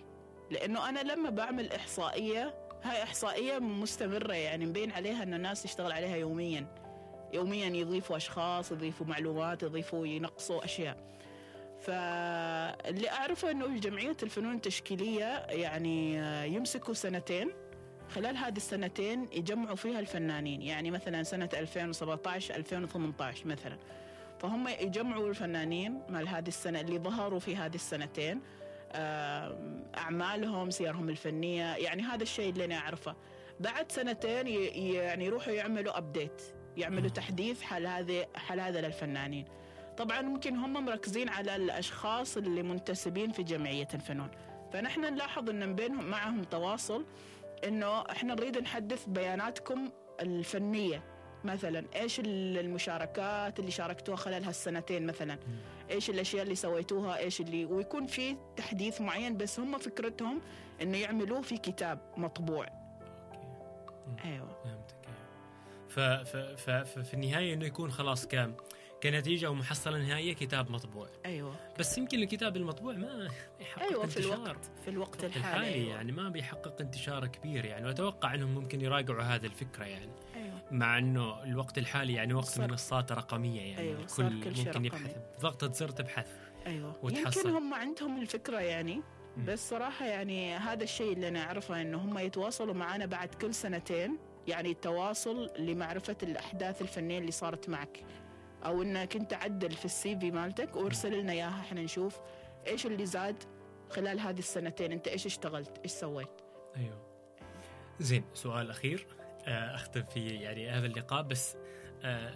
لأنه 0.51 0.89
أنا 0.89 1.01
لما 1.01 1.31
بعمل 1.31 1.73
إحصائية 1.73 2.55
هاي 2.83 3.03
إحصائية 3.03 3.59
مستمرة 3.59 4.33
يعني 4.33 4.67
مبين 4.67 4.91
عليها 4.93 5.23
أن 5.23 5.35
الناس 5.35 5.63
تشتغل 5.63 5.93
عليها 5.93 6.17
يوميا. 6.17 6.67
يوميا 7.33 7.67
يضيفوا 7.67 8.17
أشخاص 8.17 8.73
يضيفوا 8.73 9.07
معلومات 9.07 9.63
يضيفوا 9.63 10.07
ينقصوا 10.07 10.65
أشياء. 10.65 10.97
فاللي 11.81 13.11
أعرفه 13.11 13.51
أنه 13.51 13.79
جمعية 13.79 14.17
الفنون 14.23 14.55
التشكيلية 14.55 15.47
يعني 15.47 16.15
يمسكوا 16.55 16.95
سنتين. 16.95 17.51
خلال 18.15 18.37
هذه 18.37 18.57
السنتين 18.57 19.29
يجمعوا 19.33 19.77
فيها 19.77 20.01
الفنانين. 20.01 20.63
يعني 20.63 20.91
مثلا 20.91 21.23
سنة 21.23 21.49
2017 21.55 22.55
2018 22.55 23.47
مثلا. 23.47 23.79
فهم 24.39 24.69
يجمعوا 24.69 25.29
الفنانين 25.29 26.03
مال 26.09 26.29
هذه 26.29 26.49
السنة 26.49 26.81
اللي 26.81 26.99
ظهروا 26.99 27.39
في 27.39 27.57
هذه 27.57 27.75
السنتين 27.75 28.41
أعمالهم 29.97 30.71
سيرهم 30.71 31.09
الفنية 31.09 31.75
يعني 31.75 32.03
هذا 32.03 32.23
الشيء 32.23 32.51
اللي 32.51 32.65
أنا 32.65 32.79
أعرفه. 32.79 33.17
بعد 33.61 33.93
سنتين 33.93 34.47
يعني 34.47 35.25
يروحوا 35.25 35.53
يعملوا 35.53 35.99
أبديت 35.99 36.43
يعملوا 36.77 37.09
تحديث 37.09 37.63
حال 37.63 37.87
هذه 37.87 38.27
حال 38.35 38.61
هذا 38.61 38.81
للفنانين. 38.81 39.45
طبعا 39.97 40.23
ممكن 40.23 40.57
هم 40.57 40.85
مركزين 40.85 41.29
على 41.29 41.57
الأشخاص 41.57 42.37
اللي 42.37 42.63
منتسبين 42.63 43.33
في 43.33 43.43
جمعية 43.43 43.89
الفنون. 43.95 44.29
فنحن 44.73 45.01
نلاحظ 45.01 45.51
إن 45.51 45.75
بينهم 45.75 46.05
معهم 46.05 46.45
تواصل 46.45 47.07
إنه 47.65 48.01
إحنا 48.11 48.35
نريد 48.35 48.59
نحدث 48.59 49.05
بياناتكم 49.07 49.91
الفنية. 50.21 51.14
مثلا 51.45 51.85
إيش 51.95 52.21
المشاركات 52.25 53.59
اللي 53.59 53.71
شاركتوها 53.71 54.17
خلال 54.17 54.45
هالسنتين 54.45 55.07
مثلا؟ 55.07 55.39
إيش 55.91 56.11
الأشياء 56.11 56.43
اللي 56.43 56.55
سويتوها؟ 56.55 57.19
إيش 57.19 57.41
اللي؟ 57.41 57.65
ويكون 57.65 58.07
في 58.07 58.37
تحديث 58.57 59.01
معين 59.01 59.37
بس 59.37 59.61
هم 59.61 59.79
فكرتهم 59.79 60.41
إنه 60.83 60.99
يعملوه 60.99 61.43
في 61.43 61.57
كتاب 61.57 61.99
مطبوع. 62.17 62.67
أيوه. 64.25 64.57
فهمتك 64.65 64.97
أيوه. 65.99 66.25
ففي 66.85 67.15
النهاية 67.15 67.55
إنه 67.55 67.65
يكون 67.67 67.91
خلاص 67.91 68.27
كام؟ 68.27 68.57
كنتيجة 69.03 69.51
ومحصله 69.51 69.99
نهائية 69.99 70.35
كتاب 70.35 70.71
مطبوع. 70.71 71.09
أيوه. 71.27 71.57
بس 71.79 71.99
يمكن 71.99 72.19
الكتاب 72.19 72.57
المطبوع 72.57 72.93
ما 72.93 73.29
يحقق 73.61 73.83
أيوة 73.83 74.05
انتشار. 74.05 74.23
في 74.23 74.29
الوقت 74.29 74.71
في 74.85 74.91
الوقت 74.91 75.25
الحالي, 75.25 75.47
الحالي 75.47 75.75
أيوة. 75.75 75.95
يعني 75.95 76.13
ما 76.13 76.29
بيحقق 76.29 76.81
انتشار 76.81 77.27
كبير 77.27 77.65
يعني 77.65 77.87
وأتوقع 77.87 78.35
إنهم 78.35 78.55
ممكن 78.55 78.81
يراجعوا 78.81 79.23
هذه 79.23 79.47
الفكرة 79.47 79.85
يعني. 79.85 80.13
مع 80.71 80.99
إنه 80.99 81.43
الوقت 81.43 81.79
الحالي 81.79 82.15
يعني 82.15 82.35
وقت. 82.35 82.61
منصات 82.61 83.13
رقمية 83.13 83.61
يعني 83.61 83.79
أيوة. 83.79 84.01
الكل 84.01 84.45
كل 84.45 84.67
ممكن 84.67 84.85
يبحث. 84.85 85.17
ضغطه 85.41 85.73
زر 85.73 85.89
تبحث 85.89 86.29
أيوه. 86.67 86.97
وتحصل. 87.03 87.41
يمكن 87.41 87.51
هم 87.51 87.75
عندهم 87.75 88.21
الفكرة 88.21 88.61
يعني 88.61 89.03
بس 89.39 89.71
صراحة 89.71 90.07
يعني 90.07 90.57
هذا 90.57 90.85
الشيء 90.85 91.13
اللي 91.13 91.29
أنا 91.29 91.43
أعرفه 91.43 91.81
إنه 91.81 91.99
هم 91.99 92.19
يتواصلوا 92.19 92.75
معنا 92.75 93.07
بعد 93.07 93.35
كل 93.35 93.55
سنتين 93.55 94.19
يعني 94.47 94.71
التواصل 94.71 95.51
لمعرفة 95.59 96.17
الأحداث 96.23 96.83
الفنية 96.83 97.19
اللي 97.19 97.33
صارت 97.33 97.69
معك. 97.69 98.05
أو 98.65 98.83
إنك 98.83 99.17
أنت 99.17 99.35
عدل 99.35 99.71
في 99.71 99.85
السي 99.85 100.19
في 100.19 100.31
مالتك 100.31 100.77
وارسل 100.77 101.21
لنا 101.21 101.33
إياها. 101.33 101.61
إحنا 101.61 101.83
نشوف 101.83 102.21
إيش 102.67 102.87
اللي 102.87 103.07
زاد 103.07 103.45
خلال 103.91 104.21
هذه 104.21 104.39
السنتين. 104.39 104.93
أنت 104.93 105.09
إيش 105.09 105.27
اشتغلت؟ 105.27 105.79
إيش 105.85 105.93
سويت؟ 105.93 106.41
أيوه. 106.77 107.03
زين 108.01 108.25
سؤال 108.35 108.71
أخير. 108.71 109.07
آه، 109.47 109.75
أختم 109.75 110.03
في 110.03 110.29
يعني 110.29 110.71
هذا 110.71 110.87
اللقاء 110.87 111.23
بس 111.23 111.57
آه، 112.05 112.35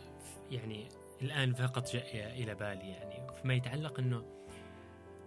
يعني 0.50 0.88
الآن 1.22 1.54
فقط 1.54 1.92
جاء 1.92 2.30
إلى 2.42 2.54
بالي 2.54 2.90
يعني 2.90 3.32
فيما 3.42 3.54
يتعلق 3.54 3.98
إنه 3.98 4.24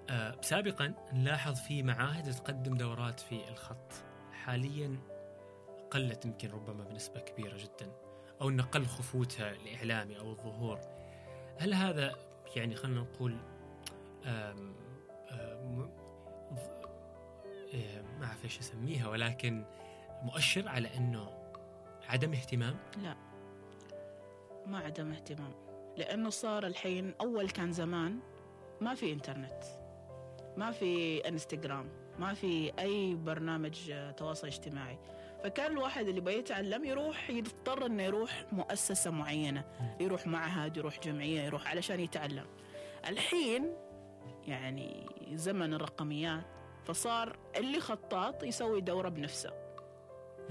آه، 0.09 0.41
سابقا 0.41 0.93
نلاحظ 1.13 1.55
في 1.55 1.83
معاهد 1.83 2.31
تقدم 2.31 2.75
دورات 2.75 3.19
في 3.19 3.49
الخط. 3.49 3.93
حاليا 4.31 4.97
قلت 5.91 6.25
يمكن 6.25 6.49
ربما 6.49 6.83
بنسبة 6.83 7.19
كبيرة 7.19 7.57
جدا 7.57 7.91
أو 8.41 8.49
أن 8.49 8.61
قل 8.61 8.85
خفوتها 8.85 9.51
الإعلامي 9.51 10.19
أو 10.19 10.31
الظهور. 10.31 10.79
هل 11.59 11.73
هذا 11.73 12.15
يعني 12.55 12.75
خلينا 12.75 12.99
نقول 12.99 13.37
ما 18.19 18.25
أعرف 18.27 18.43
إيش 18.43 18.59
أسميها 18.59 19.07
ولكن 19.07 19.65
مؤشر 20.23 20.67
على 20.67 20.97
أنه 20.97 21.40
عدم 22.11 22.33
اهتمام؟ 22.33 22.75
لا. 23.03 23.15
ما 24.65 24.79
عدم 24.79 25.11
اهتمام. 25.11 25.53
لأنه 25.97 26.29
صار 26.29 26.65
الحين 26.65 27.13
أول 27.21 27.49
كان 27.49 27.71
زمان 27.71 28.19
ما 28.81 28.95
في 28.95 29.13
إنترنت. 29.13 29.63
ما 30.57 30.71
في 30.71 31.17
إنستغرام. 31.27 31.89
ما 32.19 32.33
في 32.33 32.71
أي 32.79 33.15
برنامج 33.15 33.93
تواصل 34.17 34.47
اجتماعي. 34.47 34.97
فكان 35.43 35.71
الواحد 35.71 36.07
اللي 36.07 36.21
بيتعلم 36.21 36.85
يروح 36.85 37.29
يضطر 37.29 37.85
إنه 37.85 38.03
يروح 38.03 38.45
مؤسسة 38.51 39.11
معينة. 39.11 39.65
يروح 39.99 40.27
معهد 40.27 40.77
يروح 40.77 40.99
جمعية 40.99 41.41
يروح 41.41 41.67
علشان 41.67 41.99
يتعلم. 41.99 42.45
الحين 43.07 43.73
يعني 44.47 45.09
زمن 45.33 45.73
الرقميات 45.73 46.43
فصار 46.85 47.37
اللي 47.57 47.79
خطاط 47.79 48.43
يسوي 48.43 48.81
دورة 48.81 49.09
بنفسه. 49.09 49.70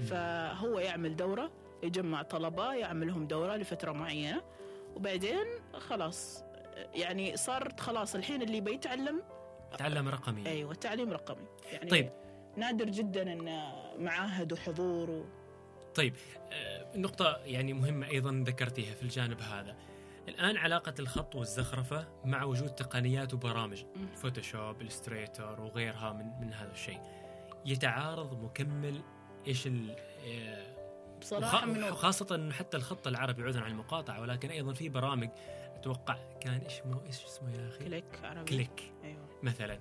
فهو 0.01 0.79
يعمل 0.79 1.15
دورة 1.15 1.51
يجمع 1.83 2.21
طلبة 2.21 2.73
يعملهم 2.73 3.27
دورة 3.27 3.55
لفترة 3.55 3.91
معينة 3.91 4.41
وبعدين 4.95 5.45
خلاص 5.73 6.43
يعني 6.93 7.37
صارت 7.37 7.79
خلاص 7.79 8.15
الحين 8.15 8.41
اللي 8.41 8.61
بيتعلم 8.61 9.21
تعلم 9.77 10.09
رقمي. 10.09 10.47
أيوه 10.47 10.73
تعليم 10.73 11.11
رقمي. 11.11 11.45
يعني 11.71 11.89
طيب. 11.89 12.09
نادر 12.57 12.85
جدا 12.89 13.33
إن 13.33 13.71
معاهد 13.99 14.53
وحضور 14.53 15.09
و... 15.09 15.25
طيب 15.95 16.13
آه، 16.51 16.97
نقطة 16.97 17.39
يعني 17.45 17.73
مهمة 17.73 18.07
أيضا 18.07 18.43
ذكرتيها 18.47 18.93
في 18.93 19.03
الجانب 19.03 19.41
هذا. 19.41 19.75
الآن 20.27 20.57
علاقة 20.57 20.93
الخط 20.99 21.35
والزخرفة 21.35 22.07
مع 22.25 22.43
وجود 22.43 22.69
تقنيات 22.69 23.33
وبرامج 23.33 23.83
Photoshop 24.15 24.81
Illustrator 24.81 25.61
وغيرها 25.61 26.13
من 26.13 26.25
من 26.41 26.53
هذا 26.53 26.71
الشيء 26.71 26.99
يتعارض 27.65 28.43
مكمل 28.43 29.01
إيش 29.47 29.67
ال 29.67 29.95
آه، 30.27 30.71
بصراحة 31.21 31.69
وخ... 31.69 31.93
خاصة 31.93 32.35
انه 32.35 32.53
حتى 32.53 32.77
الخط 32.77 33.07
العربي 33.07 33.43
عذرا 33.43 33.61
عن 33.61 33.71
المقاطعة 33.71 34.21
ولكن 34.21 34.49
أيضا 34.49 34.73
في 34.73 34.89
برامج 34.89 35.29
أتوقع 35.75 36.17
كان 36.39 36.53
إيش 36.59 36.73
اسمه 36.79 37.05
إيش 37.05 37.25
اسمه 37.25 37.51
يا 37.51 37.67
أخي؟ 37.67 37.85
كليك 37.85 38.05
عربي. 38.23 38.45
كليك 38.45 38.93
أيوه. 39.03 39.27
مثلا. 39.43 39.79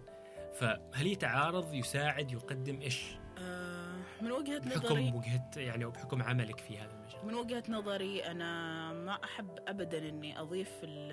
فهل 0.55 1.07
يتعارض 1.07 1.75
يساعد 1.75 2.33
يقدم 2.33 2.81
إيش؟ 2.81 3.03
آه 3.39 3.97
من 4.23 4.33
وجهة 4.33 4.59
نظري 4.59 4.79
بحكم 4.79 5.15
وجهة 5.15 5.51
يعني 5.57 5.85
أو 5.85 5.91
بحكم 5.91 6.23
عملك 6.23 6.61
في 6.61 6.79
هذا 6.79 6.91
المجال. 6.93 7.27
من 7.27 7.35
وجهة 7.35 7.63
نظري 7.69 8.25
أنا 8.25 8.93
ما 8.93 9.25
أحب 9.25 9.59
ابدا 9.69 10.09
إني 10.09 10.41
أضيف 10.41 10.73
ال 10.83 11.13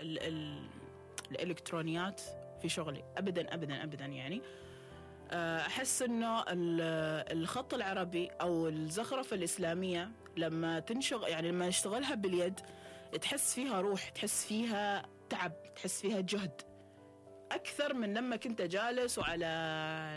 ال 0.00 0.18
ال 0.18 0.68
الإلكترونيات 1.30 2.20
في 2.62 2.68
شغلي. 2.68 3.04
ابدا 3.16 3.54
ابدا 3.54 3.84
ابدا 3.84 4.04
يعني. 4.04 4.36
آه، 4.36 4.67
أحس 5.32 6.02
إنه 6.02 6.44
الخط 6.48 7.74
العربي 7.74 8.26
أو 8.26 8.68
الزخرفه 8.68 9.36
الإسلامية 9.36 10.10
لما 10.36 10.80
تنشغل 10.80 11.28
يعني 11.28 11.48
لما 11.50 11.68
نشتغلها 11.68 12.14
باليد 12.14 12.60
تحس 13.22 13.54
فيها 13.54 13.80
روح 13.80 14.08
تحس 14.08 14.44
فيها 14.44 15.06
تعب 15.30 15.52
تحس 15.76 16.00
فيها 16.00 16.20
جهد. 16.20 16.62
أكثر 17.52 17.94
من 17.94 18.14
لما 18.14 18.36
كنت 18.36 18.62
جالس 18.62 19.18
وعلى 19.18 19.46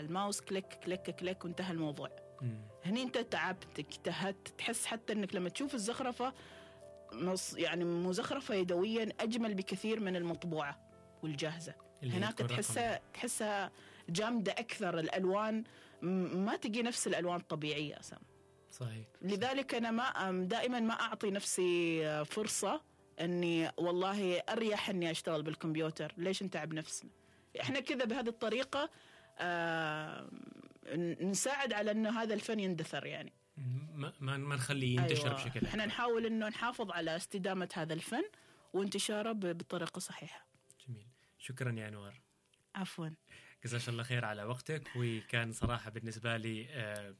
ال 0.00 0.07
mouse 0.07 0.40
click 0.40 0.66
click 0.66 1.10
click 1.10 1.44
وانتهى 1.44 1.72
الموضوع. 1.72 2.08
هني 2.84 3.02
أنت 3.02 3.18
تعبت 3.18 3.78
اجتهدت 3.78 4.48
تحس 4.58 4.86
حتى 4.86 5.12
إنك 5.12 5.34
لما 5.34 5.48
تشوف 5.48 5.74
الزخرفة 5.74 6.32
يعني 7.56 7.84
مزخرفه 7.84 8.54
يدويا 8.54 9.08
أجمل 9.20 9.54
بكثير 9.54 10.00
من 10.00 10.16
المطبوعة 10.16 10.78
والجاهزة. 11.22 11.74
هناك 12.02 12.38
تحسها 12.38 13.00
تحسها 13.14 13.70
جامدة 14.12 14.52
أكثر 14.52 14.98
الألوان 14.98 15.64
ما 16.02 16.56
تجي 16.56 16.82
نفس 16.82 17.06
الألوان 17.06 17.36
الطبيعية 17.40 18.00
أصلا 18.00 18.18
صحيح. 18.70 19.06
لذلك 19.22 19.74
أنا 19.74 19.90
ما 19.90 20.32
دائما 20.44 20.80
ما 20.80 20.94
أعطي 21.00 21.30
نفسي 21.30 22.24
فرصة 22.24 22.82
إني 23.20 23.70
والله 23.78 24.38
أريح 24.38 24.90
إني 24.90 25.10
أشتغل 25.10 25.42
بالكمبيوتر. 25.42 26.12
ليش 26.16 26.42
نتعب 26.42 26.74
نفسنا؟ 26.74 27.10
إحنا 27.60 27.80
كذا 27.80 28.04
بهذه 28.04 28.28
الطريقة 28.28 28.90
آه، 29.38 30.28
نساعد 31.20 31.72
على 31.72 31.90
إنه 31.90 32.22
هذا 32.22 32.34
الفن 32.34 32.60
يندثر 32.60 33.06
يعني. 33.06 33.32
ما 33.94 34.12
ما 34.20 34.36
ما 34.36 34.54
نخليه 34.56 35.00
ينتشر 35.00 35.26
أيوة. 35.26 35.34
بشكل 35.44 35.66
إحنا 35.66 35.86
نحاول 35.86 36.26
إنه 36.26 36.48
نحافظ 36.48 36.90
على 36.90 37.16
استدامة 37.16 37.68
هذا 37.74 37.94
الفن 37.94 38.22
وانتشاره 38.72 39.32
ب- 39.32 39.58
بطريقة 39.58 39.98
صحيحة. 39.98 40.46
جميل. 40.88 41.06
شكرا 41.38 41.72
يا 41.78 41.88
أنوار. 41.88 42.20
عفوا. 42.74 43.08
جزاك 43.64 43.88
الله 43.88 44.02
خير 44.02 44.24
على 44.24 44.44
وقتك 44.44 44.88
وكان 44.96 45.52
صراحة 45.52 45.90
بالنسبة 45.90 46.36
لي 46.36 46.66
آه، 46.70 47.14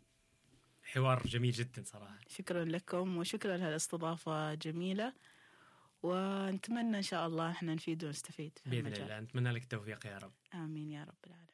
حوار 0.82 1.22
جميل 1.26 1.53
جدا 1.53 1.82
صراحة. 1.84 2.18
شكرا 2.28 2.64
لكم 2.64 3.16
وشكرا 3.16 3.57
للاستضافه 3.57 4.55
جميلة 4.55 5.12
ونتمنى 6.03 6.97
إن 6.97 7.03
شاء 7.03 7.26
الله 7.26 7.51
إحنا 7.51 7.74
نفيد 7.74 8.05
ونستفيد 8.05 8.59
في 8.64 8.70
بإذن 8.70 8.86
المجال. 8.86 9.03
الله 9.03 9.20
نتمنى 9.20 9.51
لك 9.53 9.62
التوفيق 9.62 10.07
يا 10.07 10.18
رب. 10.18 10.32
آمين 10.55 10.90
يا 10.90 11.05
رب 11.05 11.14
العالمين. 11.26 11.52